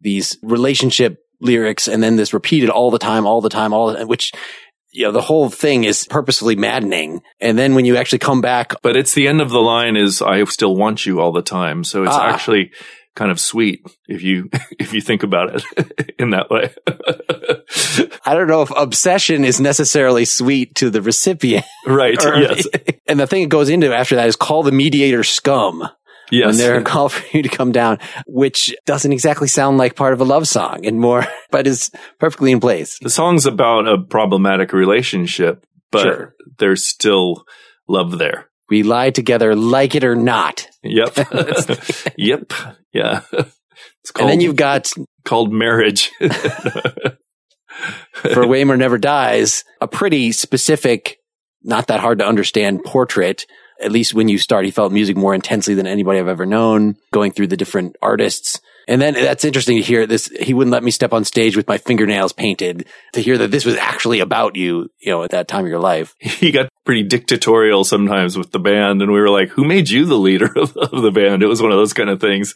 these 0.00 0.38
relationship 0.42 1.18
lyrics 1.40 1.88
and 1.88 2.02
then 2.02 2.16
this 2.16 2.32
repeated 2.32 2.70
all 2.70 2.90
the 2.90 2.98
time, 2.98 3.26
all 3.26 3.40
the 3.40 3.48
time, 3.48 3.72
all 3.72 3.92
the, 3.92 4.06
which, 4.06 4.32
you 4.94 5.04
know, 5.04 5.12
the 5.12 5.20
whole 5.20 5.50
thing 5.50 5.84
is 5.84 6.06
purposefully 6.08 6.56
maddening. 6.56 7.20
And 7.40 7.58
then 7.58 7.74
when 7.74 7.84
you 7.84 7.96
actually 7.96 8.20
come 8.20 8.40
back, 8.40 8.74
But 8.82 8.96
it's 8.96 9.12
the 9.14 9.28
end 9.28 9.40
of 9.40 9.50
the 9.50 9.60
line 9.60 9.96
is 9.96 10.22
I 10.22 10.42
still 10.44 10.74
want 10.76 11.04
you 11.04 11.20
all 11.20 11.32
the 11.32 11.42
time. 11.42 11.84
So 11.84 12.04
it's 12.04 12.14
Ah. 12.14 12.28
actually 12.32 12.70
kind 13.16 13.30
of 13.30 13.38
sweet 13.38 13.80
if 14.08 14.22
you 14.22 14.48
if 14.78 14.92
you 14.94 15.00
think 15.00 15.22
about 15.22 15.54
it 15.78 16.14
in 16.18 16.30
that 16.30 16.48
way. 16.50 16.72
I 18.26 18.34
don't 18.34 18.48
know 18.48 18.62
if 18.62 18.70
obsession 18.76 19.44
is 19.44 19.60
necessarily 19.60 20.24
sweet 20.24 20.74
to 20.76 20.90
the 20.90 21.02
recipient. 21.02 21.64
right. 21.86 22.16
Yes. 22.20 22.66
And 23.06 23.20
the 23.20 23.26
thing 23.26 23.42
it 23.42 23.48
goes 23.50 23.68
into 23.68 23.94
after 23.94 24.16
that 24.16 24.28
is 24.28 24.36
call 24.36 24.62
the 24.62 24.72
mediator 24.72 25.22
scum 25.24 25.88
Yes. 26.34 26.46
when 26.48 26.56
they're 26.58 26.82
call 26.94 27.08
for 27.08 27.36
you 27.36 27.42
to 27.42 27.48
come 27.48 27.72
down, 27.72 27.98
which 28.26 28.74
doesn't 28.86 29.12
exactly 29.12 29.48
sound 29.48 29.78
like 29.78 29.94
part 29.96 30.12
of 30.12 30.20
a 30.20 30.24
love 30.24 30.46
song 30.48 30.84
and 30.86 31.00
more, 31.00 31.24
but 31.50 31.66
is 31.66 31.90
perfectly 32.18 32.52
in 32.52 32.60
place. 32.60 32.98
the 33.00 33.10
song's 33.10 33.46
about 33.46 33.86
a 33.88 33.98
problematic 33.98 34.72
relationship, 34.72 35.64
but 35.92 36.02
Sure. 36.02 36.34
there's 36.58 36.86
still 36.86 37.44
love 37.88 38.18
there. 38.18 38.48
We 38.70 38.82
lie 38.82 39.10
together, 39.10 39.54
like 39.54 39.94
it 39.94 40.04
or 40.04 40.16
not. 40.16 40.66
Yep. 40.82 41.16
yep. 42.16 42.52
Yeah. 42.92 43.20
It's 43.32 44.10
called, 44.10 44.20
and 44.20 44.30
then 44.30 44.40
you've 44.40 44.56
got 44.56 44.90
called 45.24 45.52
marriage. 45.52 46.10
for 48.14 48.46
Waymer 48.46 48.76
Never 48.78 48.98
Dies, 48.98 49.64
a 49.80 49.88
pretty 49.88 50.32
specific, 50.32 51.18
not 51.62 51.88
that 51.88 52.00
hard 52.00 52.18
to 52.20 52.26
understand 52.26 52.84
portrait. 52.84 53.46
At 53.80 53.92
least 53.92 54.14
when 54.14 54.28
you 54.28 54.38
start, 54.38 54.64
he 54.64 54.70
felt 54.70 54.92
music 54.92 55.16
more 55.16 55.34
intensely 55.34 55.74
than 55.74 55.86
anybody 55.86 56.18
I've 56.18 56.28
ever 56.28 56.46
known, 56.46 56.96
going 57.12 57.32
through 57.32 57.48
the 57.48 57.56
different 57.56 57.96
artists. 58.00 58.60
And 58.86 59.00
then 59.00 59.14
that's 59.14 59.44
interesting 59.44 59.78
to 59.78 59.82
hear 59.82 60.06
this. 60.06 60.26
He 60.40 60.52
wouldn't 60.52 60.72
let 60.72 60.84
me 60.84 60.90
step 60.90 61.12
on 61.12 61.24
stage 61.24 61.56
with 61.56 61.68
my 61.68 61.78
fingernails 61.78 62.32
painted 62.32 62.86
to 63.14 63.20
hear 63.20 63.38
that 63.38 63.50
this 63.50 63.64
was 63.64 63.76
actually 63.76 64.20
about 64.20 64.56
you, 64.56 64.90
you 65.00 65.10
know, 65.10 65.22
at 65.22 65.30
that 65.30 65.48
time 65.48 65.64
of 65.64 65.70
your 65.70 65.80
life. 65.80 66.14
he 66.20 66.50
got 66.50 66.68
pretty 66.84 67.02
dictatorial 67.02 67.82
sometimes 67.82 68.36
with 68.36 68.52
the 68.52 68.58
band 68.58 69.00
and 69.00 69.10
we 69.10 69.18
were 69.18 69.30
like 69.30 69.48
who 69.50 69.64
made 69.64 69.88
you 69.88 70.04
the 70.04 70.18
leader 70.18 70.50
of, 70.56 70.76
of 70.76 71.02
the 71.02 71.10
band 71.10 71.42
it 71.42 71.46
was 71.46 71.62
one 71.62 71.72
of 71.72 71.78
those 71.78 71.94
kind 71.94 72.10
of 72.10 72.20
things 72.20 72.54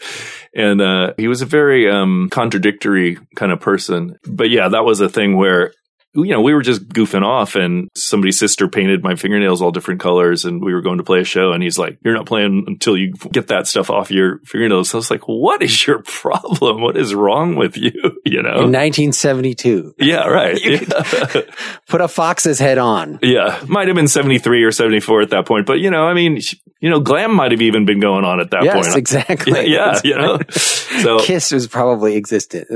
and 0.55 0.83
uh, 0.83 1.15
he 1.17 1.27
was 1.29 1.41
a 1.41 1.47
very 1.47 1.91
um, 1.91 2.29
contradictory 2.31 3.17
kind 3.37 3.51
of 3.51 3.61
person 3.61 4.19
but 4.27 4.51
yeah 4.51 4.69
that 4.69 4.85
was 4.85 5.01
a 5.01 5.09
thing 5.09 5.35
where 5.35 5.73
you 6.15 6.31
know 6.33 6.41
we 6.41 6.55
were 6.55 6.63
just 6.63 6.89
goofing 6.89 7.23
off 7.23 7.55
and 7.55 7.89
somebody's 7.95 8.39
sister 8.39 8.69
painted 8.69 9.03
my 9.03 9.15
fingernails 9.15 9.61
all 9.61 9.71
different 9.71 10.01
colors 10.01 10.45
and 10.45 10.65
we 10.65 10.73
were 10.73 10.81
going 10.81 10.99
to 10.99 11.05
play 11.05 11.21
a 11.21 11.25
show 11.25 11.53
and 11.53 11.63
he's 11.63 11.79
like 11.79 11.99
you're 12.05 12.15
not 12.15 12.27
playing 12.27 12.65
until 12.67 12.97
you 12.97 13.13
get 13.33 13.49
that 13.49 13.67
stuff 13.67 13.91
off 13.91 14.11
your 14.11 14.39
fingernails 14.45 14.91
so 14.91 14.99
i 14.99 15.01
was 15.01 15.11
like 15.11 15.29
what 15.29 15.63
is 15.63 15.87
your 15.87 16.03
problem 16.03 16.81
what 16.81 16.97
is 16.97 17.15
wrong 17.15 17.57
with 17.57 17.77
you 17.77 17.93
you 18.25 18.43
know 18.43 18.61
In 18.61 18.73
1972, 18.73 19.95
yeah 19.99 20.27
right 20.27 20.59
yeah. 20.65 20.79
put 21.89 22.01
a 22.01 22.09
fox's 22.09 22.59
head 22.59 22.79
on. 22.79 23.19
Yeah, 23.23 23.63
might 23.69 23.89
have 23.89 23.95
been 23.97 24.09
73 24.09 24.65
or 24.65 24.73
74 24.73 25.23
at 25.23 25.31
that 25.31 25.47
point, 25.47 25.67
but 25.67 25.81
you 25.81 25.91
know, 25.91 26.07
I 26.07 26.15
mean, 26.15 26.41
you 26.81 26.91
know, 26.91 27.01
glam 27.01 27.35
might 27.35 27.53
have 27.53 27.61
even 27.61 27.85
been 27.85 28.01
going 28.01 28.25
on 28.25 28.41
at 28.41 28.51
that 28.51 28.61
point. 28.61 28.75
yes, 28.75 28.87
point. 28.87 28.99
exactly. 28.99 29.67
Yeah, 29.69 30.01
you 30.03 30.17
know. 30.17 30.39
So 30.51 31.19
Kiss 31.21 31.53
was 31.53 31.67
probably 31.67 32.17
existed. 32.17 32.67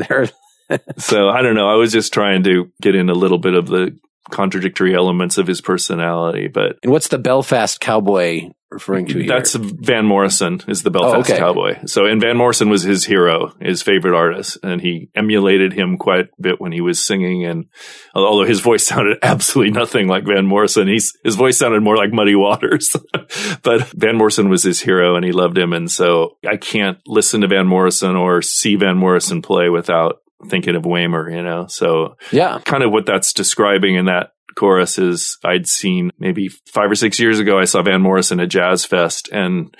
So 0.98 1.28
I 1.28 1.42
don't 1.42 1.54
know, 1.54 1.68
I 1.68 1.74
was 1.76 1.92
just 1.92 2.12
trying 2.12 2.42
to 2.44 2.70
get 2.80 2.94
in 2.94 3.08
a 3.08 3.14
little 3.14 3.38
bit 3.38 3.54
of 3.54 3.66
the 3.66 3.98
contradictory 4.30 4.94
elements 4.94 5.36
of 5.38 5.46
his 5.46 5.60
personality, 5.60 6.48
but 6.48 6.76
and 6.82 6.92
what's 6.92 7.08
the 7.08 7.18
Belfast 7.18 7.80
cowboy 7.80 8.48
referring 8.70 9.04
to 9.06 9.18
here? 9.18 9.26
that's 9.28 9.54
Van 9.54 10.06
Morrison 10.06 10.60
is 10.68 10.82
the 10.82 10.90
Belfast 10.90 11.28
Oh, 11.28 11.34
okay. 11.34 11.38
cowboy. 11.38 11.78
So 11.86 12.06
and 12.06 12.20
Van 12.20 12.36
Morrison 12.38 12.70
was 12.70 12.82
his 12.84 13.04
hero, 13.04 13.52
his 13.60 13.82
favorite 13.82 14.16
artist, 14.16 14.58
and 14.62 14.80
he 14.80 15.10
emulated 15.14 15.72
him 15.74 15.98
quite 15.98 16.26
a 16.38 16.42
bit 16.42 16.60
when 16.60 16.72
he 16.72 16.80
was 16.80 17.04
singing 17.04 17.44
and 17.44 17.66
although 18.14 18.44
his 18.48 18.60
voice 18.60 18.86
sounded 18.86 19.18
absolutely 19.22 19.72
nothing 19.72 20.06
like 20.06 20.24
Van 20.24 20.46
Morrison, 20.46 20.86
he's, 20.88 21.12
his 21.24 21.34
voice 21.34 21.58
sounded 21.58 21.82
more 21.82 21.96
like 21.96 22.12
Muddy 22.12 22.36
Waters. 22.36 22.96
but 23.62 23.82
Van 23.88 24.16
Morrison 24.16 24.48
was 24.48 24.62
his 24.62 24.80
hero 24.80 25.16
and 25.16 25.24
he 25.24 25.32
loved 25.32 25.58
him. 25.58 25.72
And 25.72 25.90
so 25.90 26.38
I 26.48 26.56
can't 26.56 26.98
listen 27.06 27.40
to 27.42 27.48
Van 27.48 27.66
Morrison 27.66 28.14
or 28.16 28.40
see 28.40 28.76
Van 28.76 28.96
Morrison 28.96 29.42
play 29.42 29.68
without 29.68 30.20
thinking 30.48 30.76
of 30.76 30.82
Waymer, 30.82 31.34
you 31.34 31.42
know? 31.42 31.66
So 31.68 32.16
yeah. 32.30 32.60
kind 32.64 32.82
of 32.82 32.92
what 32.92 33.06
that's 33.06 33.32
describing 33.32 33.96
in 33.96 34.06
that 34.06 34.32
chorus 34.54 34.98
is 34.98 35.38
I'd 35.44 35.66
seen 35.66 36.10
maybe 36.18 36.48
five 36.48 36.90
or 36.90 36.94
six 36.94 37.18
years 37.18 37.38
ago, 37.38 37.58
I 37.58 37.64
saw 37.64 37.82
Van 37.82 38.02
Morrison 38.02 38.40
at 38.40 38.48
Jazz 38.48 38.84
Fest 38.84 39.28
and 39.32 39.74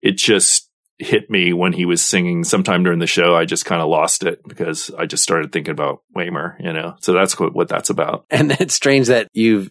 it 0.00 0.16
just 0.16 0.68
hit 0.98 1.28
me 1.30 1.52
when 1.52 1.72
he 1.72 1.84
was 1.84 2.00
singing 2.00 2.44
sometime 2.44 2.84
during 2.84 3.00
the 3.00 3.06
show. 3.06 3.34
I 3.34 3.44
just 3.44 3.64
kind 3.64 3.82
of 3.82 3.88
lost 3.88 4.22
it 4.22 4.40
because 4.46 4.90
I 4.96 5.06
just 5.06 5.22
started 5.22 5.52
thinking 5.52 5.72
about 5.72 6.02
Waymer, 6.16 6.54
you 6.60 6.72
know? 6.72 6.94
So 7.00 7.12
that's 7.12 7.38
what, 7.38 7.54
what 7.54 7.68
that's 7.68 7.90
about. 7.90 8.24
And 8.30 8.52
it's 8.52 8.74
strange 8.74 9.08
that 9.08 9.28
you've 9.32 9.70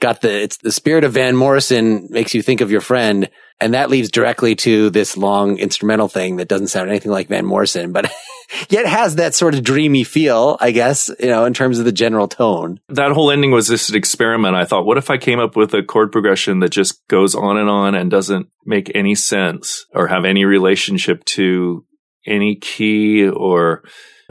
got 0.00 0.22
the, 0.22 0.42
it's 0.42 0.56
the 0.58 0.72
spirit 0.72 1.04
of 1.04 1.12
Van 1.12 1.36
Morrison 1.36 2.08
makes 2.10 2.34
you 2.34 2.42
think 2.42 2.60
of 2.60 2.70
your 2.70 2.80
friend. 2.80 3.30
And 3.60 3.74
that 3.74 3.90
leads 3.90 4.10
directly 4.10 4.56
to 4.56 4.88
this 4.88 5.18
long 5.18 5.58
instrumental 5.58 6.08
thing 6.08 6.36
that 6.36 6.48
doesn't 6.48 6.68
sound 6.68 6.88
anything 6.88 7.12
like 7.12 7.28
Van 7.28 7.44
Morrison, 7.44 7.92
but 7.92 8.10
yet 8.70 8.86
has 8.86 9.16
that 9.16 9.34
sort 9.34 9.54
of 9.54 9.62
dreamy 9.62 10.02
feel, 10.02 10.56
I 10.60 10.70
guess, 10.70 11.10
you 11.20 11.28
know, 11.28 11.44
in 11.44 11.52
terms 11.52 11.78
of 11.78 11.84
the 11.84 11.92
general 11.92 12.26
tone. 12.26 12.80
That 12.88 13.12
whole 13.12 13.30
ending 13.30 13.50
was 13.50 13.68
just 13.68 13.90
an 13.90 13.96
experiment. 13.96 14.56
I 14.56 14.64
thought, 14.64 14.86
what 14.86 14.96
if 14.96 15.10
I 15.10 15.18
came 15.18 15.38
up 15.38 15.56
with 15.56 15.74
a 15.74 15.82
chord 15.82 16.10
progression 16.10 16.60
that 16.60 16.70
just 16.70 17.06
goes 17.08 17.34
on 17.34 17.58
and 17.58 17.68
on 17.68 17.94
and 17.94 18.10
doesn't 18.10 18.48
make 18.64 18.90
any 18.94 19.14
sense 19.14 19.84
or 19.94 20.08
have 20.08 20.24
any 20.24 20.46
relationship 20.46 21.22
to 21.26 21.84
any 22.26 22.56
key 22.56 23.28
or 23.28 23.82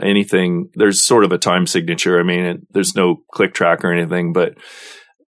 anything. 0.01 0.69
There's 0.75 1.05
sort 1.05 1.23
of 1.23 1.31
a 1.31 1.37
time 1.37 1.67
signature. 1.67 2.19
I 2.19 2.23
mean, 2.23 2.45
it, 2.45 2.61
there's 2.71 2.95
no 2.95 3.17
click 3.31 3.53
track 3.53 3.83
or 3.83 3.91
anything, 3.91 4.33
but 4.33 4.55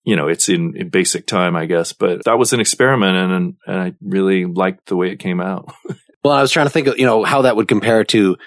you 0.03 0.15
know, 0.15 0.27
it's 0.27 0.49
in, 0.49 0.75
in, 0.75 0.89
basic 0.89 1.27
time, 1.27 1.55
I 1.55 1.65
guess. 1.65 1.93
But 1.93 2.23
that 2.25 2.37
was 2.37 2.53
an 2.53 2.59
experiment, 2.59 3.15
and, 3.15 3.55
and 3.65 3.79
I 3.79 3.93
really 4.01 4.45
liked 4.45 4.87
the 4.87 4.95
way 4.95 5.11
it 5.11 5.19
came 5.19 5.41
out. 5.41 5.73
well, 6.23 6.33
I 6.33 6.41
was 6.41 6.51
trying 6.51 6.65
to 6.65 6.71
think 6.71 6.87
of 6.87 6.97
you 6.97 7.05
know 7.05 7.23
how 7.23 7.43
that 7.43 7.55
would 7.55 7.67
compare 7.67 8.03
to 8.05 8.37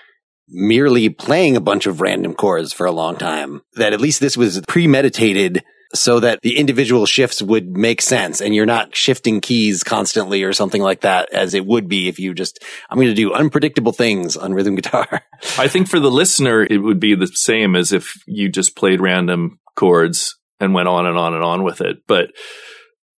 merely 0.48 1.08
playing 1.08 1.56
a 1.56 1.60
bunch 1.60 1.86
of 1.86 2.00
random 2.00 2.34
chords 2.34 2.72
for 2.72 2.86
a 2.86 2.92
long 2.92 3.16
time. 3.16 3.62
That 3.74 3.92
at 3.92 4.00
least 4.00 4.20
this 4.20 4.36
was 4.36 4.60
premeditated 4.68 5.64
so 5.94 6.20
that 6.20 6.40
the 6.42 6.56
individual 6.58 7.06
shifts 7.06 7.40
would 7.40 7.76
make 7.76 8.02
sense 8.02 8.40
and 8.40 8.54
you're 8.54 8.66
not 8.66 8.96
shifting 8.96 9.40
keys 9.40 9.84
constantly 9.84 10.42
or 10.42 10.52
something 10.52 10.82
like 10.82 11.02
that 11.02 11.32
as 11.32 11.54
it 11.54 11.64
would 11.64 11.88
be 11.88 12.08
if 12.08 12.18
you 12.18 12.34
just, 12.34 12.62
I'm 12.90 12.96
going 12.96 13.08
to 13.08 13.14
do 13.14 13.32
unpredictable 13.32 13.92
things 13.92 14.36
on 14.36 14.54
rhythm 14.54 14.74
guitar. 14.74 15.22
I 15.58 15.68
think 15.68 15.88
for 15.88 16.00
the 16.00 16.10
listener, 16.10 16.66
it 16.68 16.78
would 16.78 16.98
be 16.98 17.14
the 17.14 17.28
same 17.28 17.76
as 17.76 17.92
if 17.92 18.14
you 18.26 18.48
just 18.48 18.76
played 18.76 19.00
random 19.00 19.60
chords 19.76 20.36
and 20.60 20.74
went 20.74 20.88
on 20.88 21.06
and 21.06 21.18
on 21.18 21.34
and 21.34 21.42
on 21.42 21.62
with 21.62 21.80
it. 21.80 21.98
But 22.06 22.30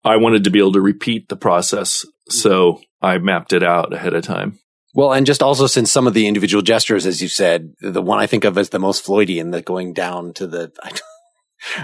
I 0.04 0.16
wanted 0.16 0.44
to 0.44 0.50
be 0.50 0.58
able 0.58 0.72
to 0.72 0.80
repeat 0.80 1.28
the 1.28 1.36
process. 1.36 2.04
So 2.28 2.80
I 3.02 3.18
mapped 3.18 3.52
it 3.52 3.62
out 3.62 3.92
ahead 3.92 4.14
of 4.14 4.24
time. 4.24 4.58
Well, 4.94 5.12
and 5.12 5.26
just 5.26 5.42
also 5.42 5.66
since 5.66 5.92
some 5.92 6.06
of 6.06 6.14
the 6.14 6.26
individual 6.26 6.62
gestures, 6.62 7.04
as 7.04 7.20
you 7.20 7.28
said, 7.28 7.74
the 7.82 8.00
one 8.00 8.18
I 8.18 8.26
think 8.26 8.44
of 8.44 8.56
as 8.56 8.70
the 8.70 8.78
most 8.78 9.04
Floydian, 9.04 9.52
the 9.52 9.60
going 9.60 9.92
down 9.92 10.32
to 10.34 10.46
the, 10.46 10.72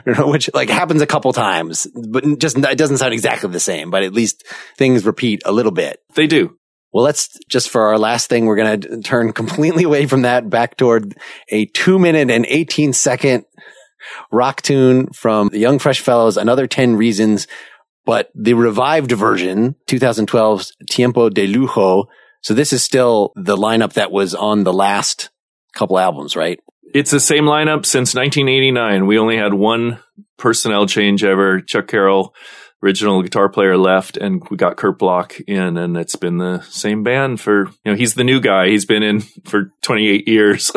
which 0.24 0.48
like 0.54 0.70
happens 0.70 1.02
a 1.02 1.06
couple 1.06 1.32
times, 1.34 1.86
but 2.08 2.24
just 2.38 2.56
it 2.56 2.78
doesn't 2.78 2.96
sound 2.96 3.12
exactly 3.12 3.50
the 3.50 3.60
same, 3.60 3.90
but 3.90 4.02
at 4.02 4.14
least 4.14 4.44
things 4.78 5.04
repeat 5.04 5.42
a 5.44 5.52
little 5.52 5.72
bit. 5.72 5.98
They 6.14 6.26
do. 6.26 6.56
Well, 6.92 7.04
let's 7.04 7.38
just 7.50 7.68
for 7.68 7.88
our 7.88 7.98
last 7.98 8.28
thing, 8.28 8.46
we're 8.46 8.56
going 8.56 8.80
to 8.80 9.02
turn 9.02 9.32
completely 9.32 9.84
away 9.84 10.06
from 10.06 10.22
that 10.22 10.48
back 10.48 10.76
toward 10.76 11.14
a 11.48 11.66
two 11.66 11.98
minute 11.98 12.30
and 12.30 12.46
18 12.46 12.92
second 12.92 13.44
rock 14.30 14.62
tune 14.62 15.08
from 15.08 15.48
the 15.48 15.58
Young 15.58 15.78
Fresh 15.78 16.00
Fellows, 16.00 16.36
another 16.36 16.66
10 16.66 16.96
reasons, 16.96 17.46
but 18.04 18.30
the 18.34 18.54
revived 18.54 19.12
version, 19.12 19.76
2012's 19.86 20.72
Tiempo 20.90 21.28
de 21.28 21.46
Lujo. 21.46 22.06
So 22.42 22.54
this 22.54 22.72
is 22.72 22.82
still 22.82 23.32
the 23.36 23.56
lineup 23.56 23.92
that 23.94 24.10
was 24.10 24.34
on 24.34 24.64
the 24.64 24.72
last 24.72 25.30
couple 25.74 25.98
albums, 25.98 26.34
right? 26.34 26.58
It's 26.94 27.10
the 27.10 27.20
same 27.20 27.44
lineup 27.44 27.86
since 27.86 28.14
1989. 28.14 29.06
We 29.06 29.18
only 29.18 29.36
had 29.36 29.54
one 29.54 30.00
personnel 30.36 30.86
change 30.86 31.24
ever. 31.24 31.60
Chuck 31.60 31.88
Carroll 31.88 32.34
original 32.82 33.22
guitar 33.22 33.48
player 33.48 33.76
left 33.76 34.16
and 34.16 34.42
we 34.50 34.56
got 34.56 34.76
Kurt 34.76 34.98
Block 34.98 35.38
in 35.46 35.76
and 35.76 35.96
it's 35.96 36.16
been 36.16 36.38
the 36.38 36.60
same 36.62 37.02
band 37.02 37.40
for, 37.40 37.66
you 37.84 37.92
know, 37.92 37.94
he's 37.94 38.14
the 38.14 38.24
new 38.24 38.40
guy. 38.40 38.68
He's 38.68 38.84
been 38.84 39.02
in 39.02 39.20
for 39.20 39.72
28 39.82 40.26
years. 40.26 40.66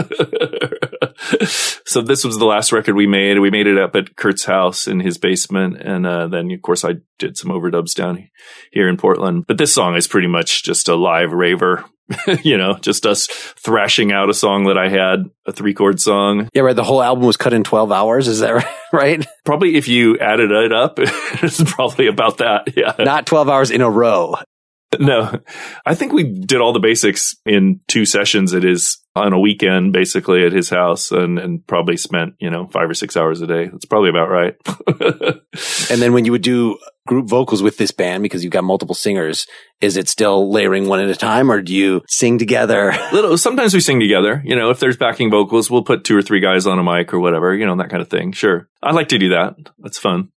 so 1.85 2.01
this 2.01 2.23
was 2.23 2.37
the 2.37 2.45
last 2.45 2.71
record 2.71 2.95
we 2.95 3.07
made. 3.07 3.39
We 3.39 3.49
made 3.49 3.67
it 3.67 3.77
up 3.77 3.95
at 3.95 4.15
Kurt's 4.15 4.45
house 4.45 4.87
in 4.87 4.99
his 4.99 5.17
basement. 5.17 5.77
And, 5.81 6.05
uh, 6.05 6.27
then 6.27 6.51
of 6.51 6.61
course 6.61 6.85
I 6.85 6.95
did 7.17 7.37
some 7.37 7.51
overdubs 7.51 7.95
down 7.95 8.29
here 8.71 8.87
in 8.87 8.97
Portland. 8.97 9.45
But 9.47 9.57
this 9.57 9.73
song 9.73 9.95
is 9.95 10.07
pretty 10.07 10.27
much 10.27 10.63
just 10.63 10.87
a 10.87 10.95
live 10.95 11.31
raver 11.31 11.85
you 12.43 12.57
know, 12.57 12.75
just 12.75 13.05
us 13.05 13.27
thrashing 13.27 14.11
out 14.11 14.29
a 14.29 14.33
song 14.33 14.65
that 14.65 14.77
I 14.77 14.89
had, 14.89 15.29
a 15.45 15.51
three 15.51 15.73
chord 15.73 15.99
song. 15.99 16.49
Yeah, 16.53 16.61
right. 16.61 16.75
The 16.75 16.83
whole 16.83 17.01
album 17.01 17.25
was 17.25 17.37
cut 17.37 17.53
in 17.53 17.63
12 17.63 17.91
hours. 17.91 18.27
Is 18.27 18.39
that 18.39 18.65
right? 18.93 19.25
Probably 19.43 19.75
if 19.75 19.87
you 19.87 20.17
added 20.19 20.51
it 20.51 20.71
up, 20.71 20.95
it's 20.99 21.63
probably 21.63 22.07
about 22.07 22.37
that. 22.37 22.75
Yeah. 22.75 22.93
Not 22.99 23.25
12 23.25 23.49
hours 23.49 23.71
in 23.71 23.81
a 23.81 23.89
row. 23.89 24.35
No, 24.99 25.39
I 25.85 25.95
think 25.95 26.13
we 26.13 26.23
did 26.23 26.61
all 26.61 26.71
the 26.71 26.79
basics 26.79 27.35
in 27.45 27.81
two 27.87 28.05
sessions 28.05 28.53
at 28.53 28.63
his 28.63 28.99
on 29.15 29.31
a 29.31 29.39
weekend, 29.39 29.93
basically 29.93 30.45
at 30.45 30.51
his 30.51 30.69
house, 30.69 31.11
and 31.11 31.39
and 31.39 31.65
probably 31.65 31.97
spent 31.97 32.35
you 32.39 32.49
know 32.49 32.67
five 32.67 32.89
or 32.89 32.93
six 32.93 33.15
hours 33.15 33.41
a 33.41 33.47
day. 33.47 33.67
That's 33.67 33.85
probably 33.85 34.09
about 34.09 34.29
right. 34.29 34.55
and 35.89 36.01
then 36.01 36.13
when 36.13 36.25
you 36.25 36.31
would 36.31 36.41
do 36.41 36.77
group 37.07 37.29
vocals 37.29 37.61
with 37.61 37.77
this 37.77 37.91
band 37.91 38.23
because 38.23 38.43
you've 38.43 38.51
got 38.51 38.63
multiple 38.63 38.95
singers, 38.95 39.47
is 39.79 39.95
it 39.95 40.09
still 40.09 40.51
layering 40.51 40.87
one 40.87 40.99
at 40.99 41.09
a 41.09 41.15
time, 41.15 41.51
or 41.51 41.61
do 41.61 41.73
you 41.73 42.01
sing 42.07 42.37
together? 42.37 42.93
Little. 43.13 43.37
Sometimes 43.37 43.73
we 43.73 43.79
sing 43.79 43.99
together. 43.99 44.41
You 44.45 44.55
know, 44.55 44.69
if 44.69 44.79
there's 44.79 44.97
backing 44.97 45.31
vocals, 45.31 45.71
we'll 45.71 45.83
put 45.83 46.03
two 46.03 46.17
or 46.17 46.21
three 46.21 46.41
guys 46.41 46.67
on 46.67 46.79
a 46.79 46.83
mic 46.83 47.13
or 47.13 47.19
whatever. 47.19 47.55
You 47.55 47.65
know, 47.65 47.75
that 47.77 47.89
kind 47.89 48.01
of 48.01 48.09
thing. 48.09 48.33
Sure, 48.33 48.67
I 48.83 48.91
like 48.91 49.09
to 49.09 49.17
do 49.17 49.29
that. 49.29 49.55
That's 49.79 49.97
fun. 49.97 50.29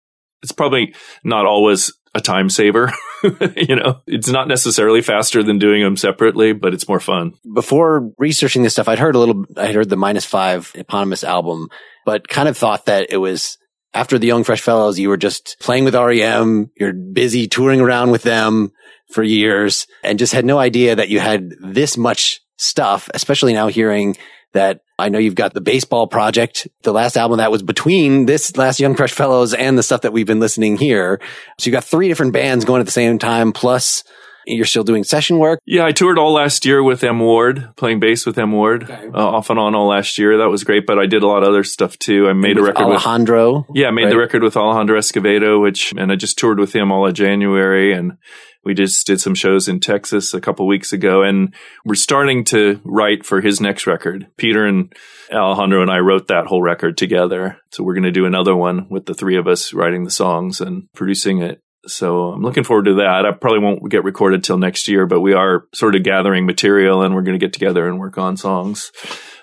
It's 0.42 0.52
probably 0.52 0.94
not 1.24 1.46
always 1.46 1.92
a 2.14 2.20
time 2.20 2.50
saver. 2.50 2.92
you 3.56 3.76
know, 3.76 4.00
it's 4.06 4.28
not 4.28 4.48
necessarily 4.48 5.02
faster 5.02 5.42
than 5.42 5.58
doing 5.58 5.82
them 5.82 5.96
separately, 5.96 6.52
but 6.52 6.74
it's 6.74 6.88
more 6.88 7.00
fun. 7.00 7.34
Before 7.54 8.10
researching 8.18 8.62
this 8.62 8.72
stuff, 8.74 8.88
I'd 8.88 8.98
heard 8.98 9.14
a 9.14 9.18
little, 9.18 9.44
I 9.56 9.72
heard 9.72 9.88
the 9.88 9.96
minus 9.96 10.24
five 10.24 10.72
eponymous 10.74 11.24
album, 11.24 11.68
but 12.04 12.28
kind 12.28 12.48
of 12.48 12.56
thought 12.56 12.86
that 12.86 13.08
it 13.10 13.18
was 13.18 13.58
after 13.94 14.18
the 14.18 14.26
Young 14.26 14.44
Fresh 14.44 14.60
Fellows, 14.60 14.98
you 14.98 15.08
were 15.08 15.16
just 15.16 15.56
playing 15.60 15.84
with 15.84 15.94
REM. 15.94 16.70
You're 16.78 16.92
busy 16.92 17.48
touring 17.48 17.80
around 17.80 18.10
with 18.10 18.22
them 18.22 18.72
for 19.10 19.22
years 19.22 19.86
and 20.04 20.18
just 20.18 20.32
had 20.32 20.44
no 20.44 20.58
idea 20.58 20.96
that 20.96 21.08
you 21.08 21.20
had 21.20 21.50
this 21.60 21.96
much 21.96 22.40
stuff, 22.56 23.08
especially 23.14 23.54
now 23.54 23.68
hearing 23.68 24.16
that 24.52 24.80
I 24.98 25.08
know 25.08 25.18
you've 25.18 25.34
got 25.36 25.54
the 25.54 25.60
baseball 25.60 26.08
project, 26.08 26.66
the 26.82 26.92
last 26.92 27.16
album 27.16 27.38
that 27.38 27.52
was 27.52 27.62
between 27.62 28.26
this 28.26 28.56
last 28.56 28.80
Young 28.80 28.96
Fresh 28.96 29.12
Fellows 29.12 29.54
and 29.54 29.78
the 29.78 29.82
stuff 29.82 30.00
that 30.00 30.12
we've 30.12 30.26
been 30.26 30.40
listening 30.40 30.76
here. 30.76 31.20
So 31.58 31.68
you've 31.68 31.74
got 31.74 31.84
three 31.84 32.08
different 32.08 32.32
bands 32.32 32.64
going 32.64 32.80
at 32.80 32.86
the 32.86 32.92
same 32.92 33.18
time, 33.18 33.52
plus 33.52 34.02
you're 34.44 34.64
still 34.64 34.84
doing 34.84 35.04
session 35.04 35.38
work. 35.38 35.60
Yeah, 35.66 35.84
I 35.84 35.92
toured 35.92 36.18
all 36.18 36.32
last 36.32 36.64
year 36.64 36.82
with 36.82 37.04
M 37.04 37.20
Ward, 37.20 37.70
playing 37.76 38.00
bass 38.00 38.26
with 38.26 38.38
M 38.38 38.52
Ward, 38.52 38.84
okay. 38.84 39.08
uh, 39.14 39.18
off 39.18 39.50
and 39.50 39.58
on 39.58 39.74
all 39.74 39.88
last 39.88 40.18
year. 40.18 40.38
That 40.38 40.48
was 40.48 40.64
great, 40.64 40.86
but 40.86 40.98
I 40.98 41.06
did 41.06 41.22
a 41.22 41.26
lot 41.26 41.42
of 41.42 41.50
other 41.50 41.64
stuff 41.64 41.98
too. 41.98 42.28
I 42.28 42.32
made 42.32 42.58
a 42.58 42.62
record 42.62 42.82
Alejandro. 42.82 43.46
with 43.46 43.54
Alejandro. 43.54 43.74
Yeah, 43.74 43.88
I 43.88 43.90
made 43.90 44.04
right? 44.04 44.10
the 44.10 44.18
record 44.18 44.42
with 44.42 44.56
Alejandro 44.56 44.98
Escovedo, 44.98 45.60
which 45.60 45.92
and 45.96 46.10
I 46.10 46.16
just 46.16 46.38
toured 46.38 46.58
with 46.58 46.74
him 46.74 46.90
all 46.90 47.06
of 47.06 47.14
January 47.14 47.92
and 47.92 48.16
we 48.64 48.74
just 48.74 49.06
did 49.06 49.20
some 49.20 49.34
shows 49.34 49.68
in 49.68 49.80
Texas 49.80 50.34
a 50.34 50.40
couple 50.40 50.66
weeks 50.66 50.92
ago, 50.92 51.22
and 51.22 51.54
we're 51.84 51.94
starting 51.94 52.44
to 52.44 52.80
write 52.84 53.24
for 53.24 53.40
his 53.40 53.60
next 53.60 53.86
record. 53.86 54.26
Peter 54.36 54.66
and 54.66 54.92
Alejandro 55.32 55.82
and 55.82 55.90
I 55.90 55.98
wrote 55.98 56.28
that 56.28 56.46
whole 56.46 56.62
record 56.62 56.96
together. 56.96 57.58
So 57.70 57.82
we're 57.82 57.94
going 57.94 58.04
to 58.04 58.10
do 58.10 58.26
another 58.26 58.54
one 58.54 58.88
with 58.88 59.06
the 59.06 59.14
three 59.14 59.36
of 59.36 59.46
us 59.46 59.72
writing 59.72 60.04
the 60.04 60.10
songs 60.10 60.60
and 60.60 60.88
producing 60.92 61.40
it. 61.40 61.62
So 61.86 62.32
I'm 62.32 62.42
looking 62.42 62.64
forward 62.64 62.86
to 62.86 62.94
that. 62.96 63.24
I 63.24 63.32
probably 63.32 63.60
won't 63.60 63.90
get 63.90 64.04
recorded 64.04 64.44
till 64.44 64.58
next 64.58 64.88
year, 64.88 65.06
but 65.06 65.20
we 65.20 65.32
are 65.32 65.66
sort 65.74 65.94
of 65.94 66.02
gathering 66.02 66.44
material 66.44 67.02
and 67.02 67.14
we're 67.14 67.22
going 67.22 67.38
to 67.38 67.44
get 67.44 67.52
together 67.52 67.88
and 67.88 67.98
work 67.98 68.18
on 68.18 68.36
songs 68.36 68.92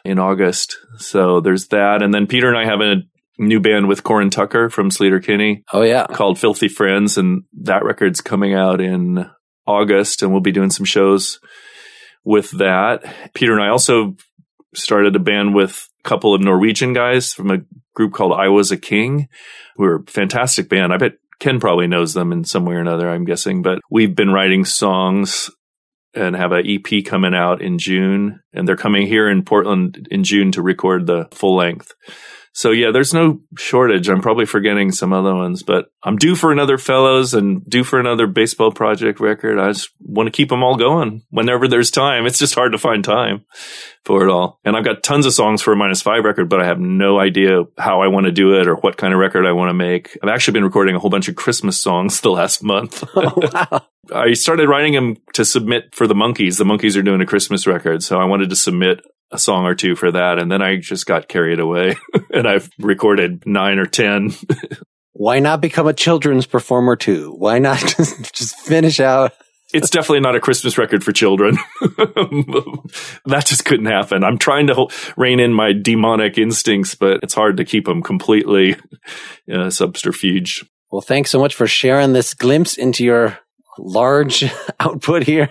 in 0.03 0.19
August. 0.19 0.77
So 0.97 1.39
there's 1.39 1.67
that. 1.67 2.03
And 2.03 2.13
then 2.13 2.27
Peter 2.27 2.47
and 2.47 2.57
I 2.57 2.65
have 2.65 2.81
a 2.81 2.97
new 3.37 3.59
band 3.59 3.87
with 3.87 4.03
Corin 4.03 4.29
Tucker 4.29 4.69
from 4.69 4.89
Sleater-Kinney. 4.89 5.63
Oh 5.73 5.81
yeah. 5.81 6.05
Called 6.07 6.39
Filthy 6.39 6.67
Friends. 6.67 7.17
And 7.17 7.43
that 7.61 7.83
record's 7.83 8.21
coming 8.21 8.53
out 8.53 8.81
in 8.81 9.29
August 9.67 10.21
and 10.21 10.31
we'll 10.31 10.41
be 10.41 10.51
doing 10.51 10.69
some 10.69 10.85
shows 10.85 11.39
with 12.23 12.51
that. 12.51 13.03
Peter 13.33 13.53
and 13.53 13.63
I 13.63 13.69
also 13.69 14.15
started 14.73 15.15
a 15.15 15.19
band 15.19 15.55
with 15.55 15.87
a 16.03 16.07
couple 16.07 16.33
of 16.33 16.41
Norwegian 16.41 16.93
guys 16.93 17.33
from 17.33 17.51
a 17.51 17.59
group 17.93 18.13
called 18.13 18.33
I 18.33 18.49
Was 18.49 18.71
a 18.71 18.77
King, 18.77 19.27
We're 19.77 19.97
a 19.97 20.03
fantastic 20.05 20.69
band. 20.69 20.93
I 20.93 20.97
bet 20.97 21.13
Ken 21.39 21.59
probably 21.59 21.87
knows 21.87 22.13
them 22.13 22.31
in 22.31 22.43
some 22.43 22.65
way 22.65 22.75
or 22.75 22.79
another, 22.79 23.09
I'm 23.09 23.25
guessing, 23.25 23.61
but 23.61 23.79
we've 23.89 24.15
been 24.15 24.31
writing 24.31 24.65
songs 24.65 25.49
and 26.13 26.35
have 26.35 26.51
an 26.51 26.65
EP 26.65 27.03
coming 27.05 27.33
out 27.33 27.61
in 27.61 27.77
June 27.77 28.41
and 28.53 28.67
they're 28.67 28.77
coming 28.77 29.05
here 29.05 29.29
in 29.29 29.43
Portland 29.43 30.07
in 30.11 30.23
June 30.23 30.51
to 30.53 30.61
record 30.61 31.05
the 31.05 31.27
full 31.31 31.55
length. 31.55 31.93
So 32.55 32.71
yeah, 32.71 32.91
there's 32.91 33.13
no 33.13 33.41
shortage. 33.57 34.07
I'm 34.07 34.21
probably 34.21 34.45
forgetting 34.45 34.93
some 34.93 35.11
other 35.11 35.35
ones, 35.35 35.61
but 35.61 35.87
I'm 36.05 36.17
due 36.17 36.35
for 36.35 36.51
another 36.51 36.77
fellows 36.77 37.33
and 37.33 37.65
due 37.65 37.83
for 37.83 37.99
another 37.99 38.27
baseball 38.27 38.71
project 38.71 39.19
record. 39.19 39.57
I 39.57 39.69
just 39.69 39.89
want 39.99 40.27
to 40.27 40.31
keep 40.31 40.49
them 40.49 40.63
all 40.63 40.75
going 40.75 41.23
whenever 41.31 41.67
there's 41.67 41.89
time. 41.89 42.27
It's 42.27 42.37
just 42.37 42.53
hard 42.53 42.73
to 42.73 42.77
find 42.77 43.03
time 43.03 43.43
for 44.03 44.23
it 44.23 44.31
all. 44.31 44.59
And 44.63 44.77
I've 44.77 44.83
got 44.83 45.01
tons 45.01 45.25
of 45.25 45.33
songs 45.33 45.63
for 45.63 45.73
a 45.73 45.75
minus 45.75 46.03
five 46.03 46.23
record, 46.23 46.47
but 46.47 46.61
I 46.61 46.67
have 46.67 46.79
no 46.79 47.19
idea 47.19 47.63
how 47.79 48.01
I 48.01 48.07
want 48.07 48.27
to 48.27 48.31
do 48.31 48.53
it 48.59 48.67
or 48.67 48.75
what 48.75 48.97
kind 48.97 49.15
of 49.15 49.19
record 49.19 49.47
I 49.47 49.53
want 49.53 49.69
to 49.69 49.73
make. 49.73 50.15
I've 50.21 50.29
actually 50.29 50.53
been 50.53 50.63
recording 50.63 50.95
a 50.95 50.99
whole 50.99 51.09
bunch 51.09 51.27
of 51.27 51.35
Christmas 51.35 51.79
songs 51.79 52.21
the 52.21 52.31
last 52.31 52.63
month. 52.63 53.03
Oh, 53.17 53.33
wow. 53.53 53.85
I 54.13 54.33
started 54.33 54.69
writing 54.69 54.93
them 54.93 55.17
to 55.33 55.43
submit 55.43 55.95
for 55.95 56.05
the 56.05 56.13
Monkees. 56.13 56.57
The 56.57 56.63
Monkees 56.63 56.95
are 56.95 57.01
doing 57.01 57.21
a 57.21 57.25
Christmas 57.25 57.65
record. 57.65 58.03
So 58.03 58.19
I 58.19 58.25
wanted 58.25 58.51
to 58.51 58.55
submit 58.55 59.01
a 59.31 59.39
song 59.39 59.65
or 59.65 59.73
two 59.73 59.95
for 59.95 60.11
that. 60.11 60.37
And 60.37 60.51
then 60.51 60.61
I 60.61 60.75
just 60.75 61.07
got 61.07 61.27
carried 61.27 61.59
away 61.59 61.95
and 62.33 62.47
I've 62.47 62.69
recorded 62.77 63.47
nine 63.47 63.79
or 63.79 63.85
10. 63.85 64.31
Why 65.17 65.39
not 65.39 65.61
become 65.61 65.87
a 65.87 65.93
children's 65.93 66.45
performer 66.45 66.97
too? 66.97 67.33
Why 67.37 67.57
not 67.57 67.79
just, 67.97 68.35
just 68.35 68.59
finish 68.59 68.99
out? 68.99 69.31
It's 69.73 69.89
definitely 69.89 70.19
not 70.19 70.35
a 70.35 70.41
Christmas 70.41 70.77
record 70.77 71.05
for 71.05 71.13
children. 71.13 71.57
that 71.81 73.43
just 73.45 73.63
couldn't 73.63 73.85
happen. 73.85 74.25
I'm 74.25 74.37
trying 74.37 74.67
to 74.67 74.87
rein 75.15 75.39
in 75.39 75.53
my 75.53 75.71
demonic 75.71 76.37
instincts, 76.37 76.95
but 76.95 77.21
it's 77.23 77.33
hard 77.33 77.57
to 77.57 77.65
keep 77.65 77.85
them 77.85 78.03
completely 78.03 78.75
uh, 79.51 79.69
subterfuge. 79.69 80.65
Well, 80.91 81.01
thanks 81.01 81.31
so 81.31 81.39
much 81.39 81.55
for 81.55 81.65
sharing 81.65 82.11
this 82.11 82.33
glimpse 82.33 82.77
into 82.77 83.05
your 83.05 83.39
large 83.79 84.43
output 84.81 85.23
here. 85.23 85.49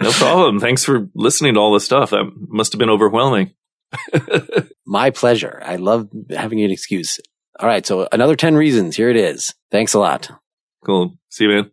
no 0.00 0.10
problem. 0.10 0.58
Thanks 0.58 0.84
for 0.84 1.08
listening 1.14 1.54
to 1.54 1.60
all 1.60 1.72
this 1.72 1.84
stuff. 1.84 2.10
That 2.10 2.28
must 2.48 2.72
have 2.72 2.80
been 2.80 2.90
overwhelming. 2.90 3.52
My 4.84 5.10
pleasure. 5.10 5.62
I 5.64 5.76
love 5.76 6.08
having 6.28 6.60
an 6.60 6.72
excuse. 6.72 7.20
All 7.58 7.68
right. 7.68 7.86
So 7.86 8.08
another 8.12 8.36
10 8.36 8.54
reasons. 8.56 8.96
Here 8.96 9.10
it 9.10 9.16
is. 9.16 9.54
Thanks 9.70 9.94
a 9.94 9.98
lot. 9.98 10.30
Cool. 10.84 11.16
See 11.30 11.44
you, 11.44 11.50
man. 11.50 11.70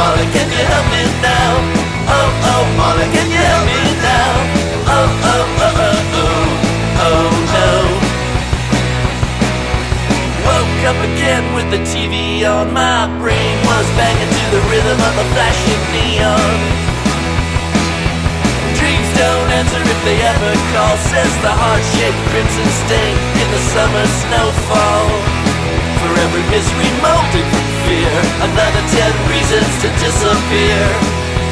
Molly, 0.00 0.24
can 0.32 0.48
you 0.48 0.64
help 0.64 0.86
me 0.88 1.02
now? 1.20 1.52
Oh, 2.08 2.48
oh, 2.48 2.64
Molly, 2.80 3.04
can 3.12 3.28
you 3.28 3.36
help 3.36 3.64
me 3.68 3.84
now? 4.00 4.32
Oh, 4.96 5.28
oh, 5.28 5.44
oh, 5.60 5.76
oh, 5.76 6.16
oh, 6.16 7.04
oh, 7.04 7.28
no 7.52 7.68
woke 10.40 10.80
up 10.88 11.00
again 11.04 11.44
with 11.52 11.68
the 11.68 11.84
TV 11.84 12.48
on. 12.48 12.72
My 12.72 13.12
brain 13.20 13.56
was 13.68 13.86
banging 14.00 14.32
to 14.32 14.44
the 14.56 14.62
rhythm 14.72 14.96
of 14.96 15.12
the 15.20 15.26
flashing 15.36 15.84
neon. 15.92 16.56
Dreams 18.80 19.10
don't 19.20 19.48
answer 19.52 19.82
if 19.84 20.00
they 20.08 20.16
ever 20.16 20.52
call, 20.72 20.96
says 21.12 21.32
the 21.44 21.52
heart-shaped 21.52 22.22
crimson 22.32 22.68
stain 22.88 23.16
in 23.36 23.48
the 23.52 23.62
summer 23.68 24.06
snowfall. 24.24 25.39
Every 26.20 26.44
misery 26.52 26.90
molded 27.00 27.46
from 27.48 27.66
fear, 27.88 28.12
another 28.44 28.84
ten 28.92 29.12
reasons 29.32 29.72
to 29.80 29.88
disappear. 30.04 30.84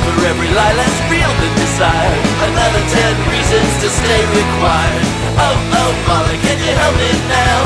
For 0.05 0.15
every 0.29 0.51
lie 0.53 0.75
less 0.77 0.97
real 1.09 1.33
than 1.41 1.53
desire, 1.57 2.17
another 2.45 2.85
ten 2.93 3.15
reasons 3.33 3.71
to 3.81 3.89
stay 3.89 4.23
required. 4.29 5.09
Oh, 5.41 5.57
oh, 5.81 5.93
Molly, 6.05 6.37
can 6.45 6.59
you 6.61 6.73
help 6.77 6.95
me 7.01 7.11
now? 7.33 7.59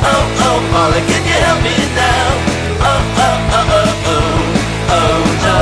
oh, 0.00 0.44
oh, 0.48 0.58
Molly, 0.72 1.02
can 1.04 1.22
you 1.28 1.38
help 1.44 1.60
me 1.60 1.76
now? 1.92 2.26
Oh, 2.88 3.20
oh, 3.26 3.56
oh, 3.58 3.76
oh, 3.76 3.90
oh, 4.16 4.96
oh, 4.96 5.18
no. 5.44 5.60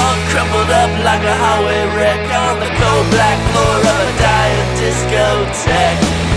All 0.00 0.18
crumpled 0.28 0.68
up 0.68 0.92
like 1.00 1.24
a 1.24 1.36
highway 1.44 1.82
wreck 1.96 2.24
on 2.28 2.60
the 2.60 2.70
cold 2.76 3.06
black 3.08 3.38
floor 3.50 3.76
of 3.88 3.98
a 4.04 4.10
dying 4.20 4.68
discotheque. 4.76 6.31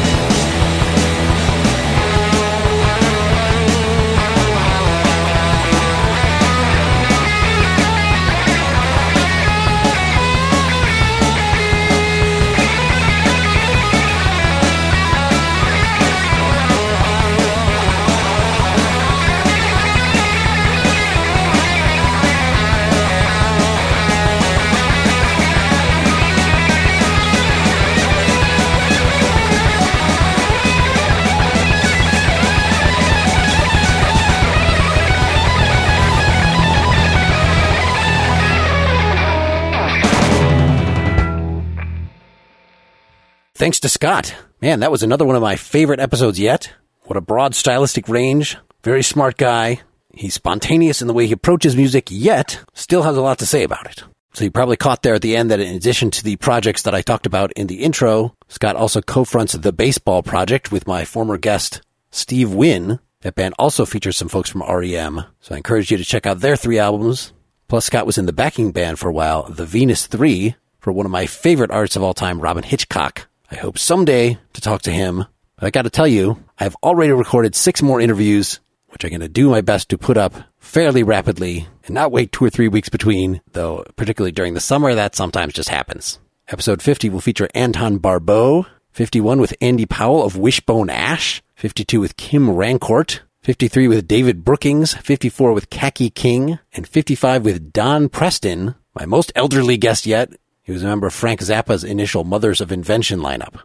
Thanks 43.66 43.80
to 43.80 43.90
Scott. 43.90 44.36
Man, 44.62 44.82
that 44.82 44.92
was 44.92 45.02
another 45.02 45.26
one 45.26 45.36
of 45.36 45.42
my 45.42 45.56
favorite 45.56 46.00
episodes 46.00 46.40
yet. 46.40 46.72
What 47.06 47.18
a 47.18 47.20
broad 47.20 47.56
stylistic 47.56 48.08
range. 48.08 48.58
Very 48.84 49.02
smart 49.02 49.38
guy. 49.38 49.82
He's 50.14 50.36
spontaneous 50.36 51.02
in 51.02 51.08
the 51.08 51.16
way 51.16 51.26
he 51.26 51.34
approaches 51.34 51.76
music, 51.76 52.10
yet 52.12 52.64
still 52.76 53.02
has 53.02 53.18
a 53.18 53.24
lot 53.24 53.40
to 53.40 53.48
say 53.48 53.64
about 53.64 53.88
it. 53.88 54.04
So 54.36 54.44
you 54.44 54.52
probably 54.52 54.78
caught 54.78 55.02
there 55.02 55.16
at 55.16 55.24
the 55.24 55.36
end 55.36 55.50
that 55.50 55.60
in 55.60 55.76
addition 55.76 56.12
to 56.12 56.24
the 56.24 56.36
projects 56.36 56.84
that 56.84 56.94
I 56.94 57.02
talked 57.02 57.26
about 57.26 57.54
in 57.54 57.66
the 57.66 57.82
intro, 57.82 58.36
Scott 58.50 58.76
also 58.76 59.02
co-fronts 59.02 59.54
the 59.54 59.74
baseball 59.74 60.22
project 60.22 60.72
with 60.72 60.86
my 60.86 61.04
former 61.04 61.40
guest, 61.40 61.82
Steve 62.12 62.54
Wynn. 62.54 63.00
That 63.22 63.34
band 63.34 63.56
also 63.58 63.84
features 63.84 64.16
some 64.16 64.30
folks 64.30 64.52
from 64.52 64.62
REM. 64.62 65.24
So 65.42 65.56
I 65.56 65.58
encourage 65.58 65.90
you 65.90 65.98
to 65.98 66.06
check 66.06 66.28
out 66.28 66.42
their 66.42 66.56
three 66.56 66.78
albums. 66.78 67.34
Plus 67.68 67.86
Scott 67.86 68.06
was 68.06 68.20
in 68.20 68.28
the 68.28 68.32
backing 68.32 68.72
band 68.72 69.00
for 69.00 69.10
a 69.10 69.14
while, 69.14 69.50
the 69.50 69.66
Venus 69.66 70.06
Three, 70.06 70.56
for 70.78 70.94
one 70.94 71.08
of 71.08 71.12
my 71.12 71.26
favorite 71.26 71.72
artists 71.72 71.96
of 71.96 72.04
all 72.04 72.14
time, 72.14 72.40
Robyn 72.40 72.62
Hitchcock. 72.62 73.28
I 73.56 73.60
hope 73.60 73.80
someday 73.80 74.38
to 74.52 74.60
talk 74.60 74.82
to 74.82 74.92
him. 74.92 75.26
But 75.56 75.66
I 75.66 75.70
got 75.70 75.84
to 75.84 75.90
tell 75.90 76.08
you, 76.08 76.44
I've 76.60 76.76
already 76.84 77.14
recorded 77.14 77.56
six 77.56 77.82
more 77.82 78.02
interviews, 78.02 78.60
which 78.90 79.06
I'm 79.06 79.12
going 79.12 79.22
to 79.22 79.30
do 79.30 79.50
my 79.50 79.62
best 79.62 79.88
to 79.90 79.98
put 79.98 80.18
up 80.18 80.34
fairly 80.58 81.04
rapidly 81.04 81.66
and 81.86 81.96
not 81.96 82.12
wait 82.12 82.34
two 82.34 82.44
or 82.44 82.50
three 82.50 82.68
weeks 82.68 82.90
between, 82.90 83.40
though 83.54 83.86
particularly 83.96 84.34
during 84.34 84.56
the 84.56 84.60
summer, 84.60 84.94
that 84.94 85.16
sometimes 85.16 85.54
just 85.54 85.70
happens. 85.70 86.20
Episode 86.50 86.82
50 86.82 87.10
will 87.10 87.22
feature 87.22 87.48
Anton 87.56 87.98
Barbeau, 87.98 88.66
51 88.92 89.40
with 89.40 89.56
Andy 89.62 89.86
Powell 89.86 90.26
of 90.26 90.38
Wishbone 90.38 90.90
Ash, 90.90 91.42
52 91.56 92.02
with 92.02 92.18
Kim 92.18 92.48
Rancourt, 92.48 93.22
53 93.44 93.88
with 93.88 94.06
David 94.06 94.44
Brookings, 94.44 94.96
54 94.96 95.54
with 95.54 95.70
Kaki 95.70 96.10
King, 96.10 96.60
and 96.74 96.86
55 96.86 97.46
with 97.46 97.72
Don 97.72 98.10
Preston, 98.10 98.76
my 98.94 99.06
most 99.06 99.32
elderly 99.34 99.78
guest 99.78 100.06
yet, 100.06 100.34
he 100.66 100.72
was 100.72 100.82
a 100.82 100.88
member 100.88 101.06
of 101.06 101.14
Frank 101.14 101.42
Zappa's 101.42 101.84
initial 101.84 102.24
Mothers 102.24 102.60
of 102.60 102.72
Invention 102.72 103.20
lineup. 103.20 103.60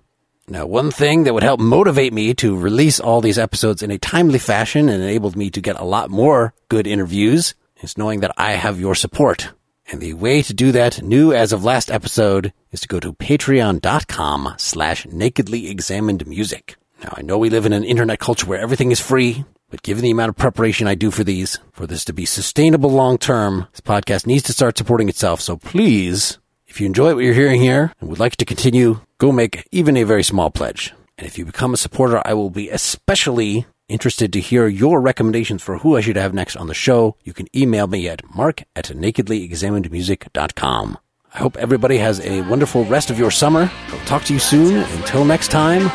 Now, 0.46 0.66
one 0.66 0.90
thing 0.90 1.24
that 1.24 1.32
would 1.32 1.42
help 1.42 1.58
motivate 1.58 2.12
me 2.12 2.34
to 2.34 2.58
release 2.58 3.00
all 3.00 3.22
these 3.22 3.38
episodes 3.38 3.82
in 3.82 3.90
a 3.90 3.98
timely 3.98 4.38
fashion 4.38 4.90
and 4.90 5.02
enabled 5.02 5.34
me 5.34 5.48
to 5.50 5.62
get 5.62 5.80
a 5.80 5.84
lot 5.84 6.10
more 6.10 6.52
good 6.68 6.86
interviews 6.86 7.54
is 7.80 7.96
knowing 7.96 8.20
that 8.20 8.34
I 8.36 8.52
have 8.52 8.78
your 8.78 8.94
support. 8.94 9.50
And 9.90 10.02
the 10.02 10.12
way 10.12 10.42
to 10.42 10.52
do 10.52 10.72
that, 10.72 11.02
new 11.02 11.32
as 11.32 11.54
of 11.54 11.64
last 11.64 11.90
episode, 11.90 12.52
is 12.70 12.82
to 12.82 12.88
go 12.88 13.00
to 13.00 13.14
patreon.com 13.14 14.54
slash 14.58 15.06
nakedly 15.06 15.70
examined 15.70 16.26
music. 16.26 16.76
Now, 17.02 17.14
I 17.16 17.22
know 17.22 17.38
we 17.38 17.48
live 17.48 17.64
in 17.64 17.72
an 17.72 17.84
internet 17.84 18.18
culture 18.18 18.46
where 18.46 18.60
everything 18.60 18.90
is 18.90 19.00
free, 19.00 19.46
but 19.70 19.82
given 19.82 20.02
the 20.04 20.10
amount 20.10 20.28
of 20.28 20.36
preparation 20.36 20.86
I 20.86 20.96
do 20.96 21.10
for 21.10 21.24
these, 21.24 21.58
for 21.72 21.86
this 21.86 22.04
to 22.04 22.12
be 22.12 22.26
sustainable 22.26 22.90
long 22.90 23.16
term, 23.16 23.68
this 23.72 23.80
podcast 23.80 24.26
needs 24.26 24.42
to 24.44 24.52
start 24.52 24.76
supporting 24.76 25.08
itself. 25.08 25.40
So 25.40 25.56
please 25.56 26.38
if 26.70 26.80
you 26.80 26.86
enjoy 26.86 27.14
what 27.14 27.24
you're 27.24 27.34
hearing 27.34 27.60
here 27.60 27.92
and 28.00 28.08
would 28.08 28.20
like 28.20 28.36
to 28.36 28.44
continue, 28.44 29.00
go 29.18 29.32
make 29.32 29.66
even 29.72 29.96
a 29.96 30.04
very 30.04 30.22
small 30.22 30.50
pledge. 30.50 30.94
And 31.18 31.26
if 31.26 31.36
you 31.36 31.44
become 31.44 31.74
a 31.74 31.76
supporter, 31.76 32.22
I 32.24 32.32
will 32.32 32.48
be 32.48 32.70
especially 32.70 33.66
interested 33.88 34.32
to 34.32 34.40
hear 34.40 34.68
your 34.68 35.00
recommendations 35.00 35.62
for 35.62 35.78
who 35.78 35.96
I 35.96 36.00
should 36.00 36.14
have 36.16 36.32
next 36.32 36.54
on 36.56 36.68
the 36.68 36.74
show. 36.74 37.16
You 37.24 37.32
can 37.34 37.48
email 37.54 37.88
me 37.88 38.08
at 38.08 38.22
mark 38.34 38.62
at 38.76 38.86
nakedlyexaminedmusic.com. 38.86 40.98
I 41.34 41.38
hope 41.38 41.56
everybody 41.56 41.98
has 41.98 42.20
a 42.20 42.42
wonderful 42.42 42.84
rest 42.84 43.10
of 43.10 43.18
your 43.18 43.32
summer. 43.32 43.68
I'll 43.88 44.06
talk 44.06 44.22
to 44.24 44.32
you 44.32 44.38
soon. 44.38 44.84
Until 45.00 45.24
next 45.24 45.50
time, 45.50 45.90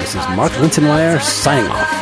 this 0.00 0.16
is 0.16 0.28
Mark 0.30 0.50
Linsenmayer 0.52 1.20
signing 1.20 1.70
off. 1.70 1.95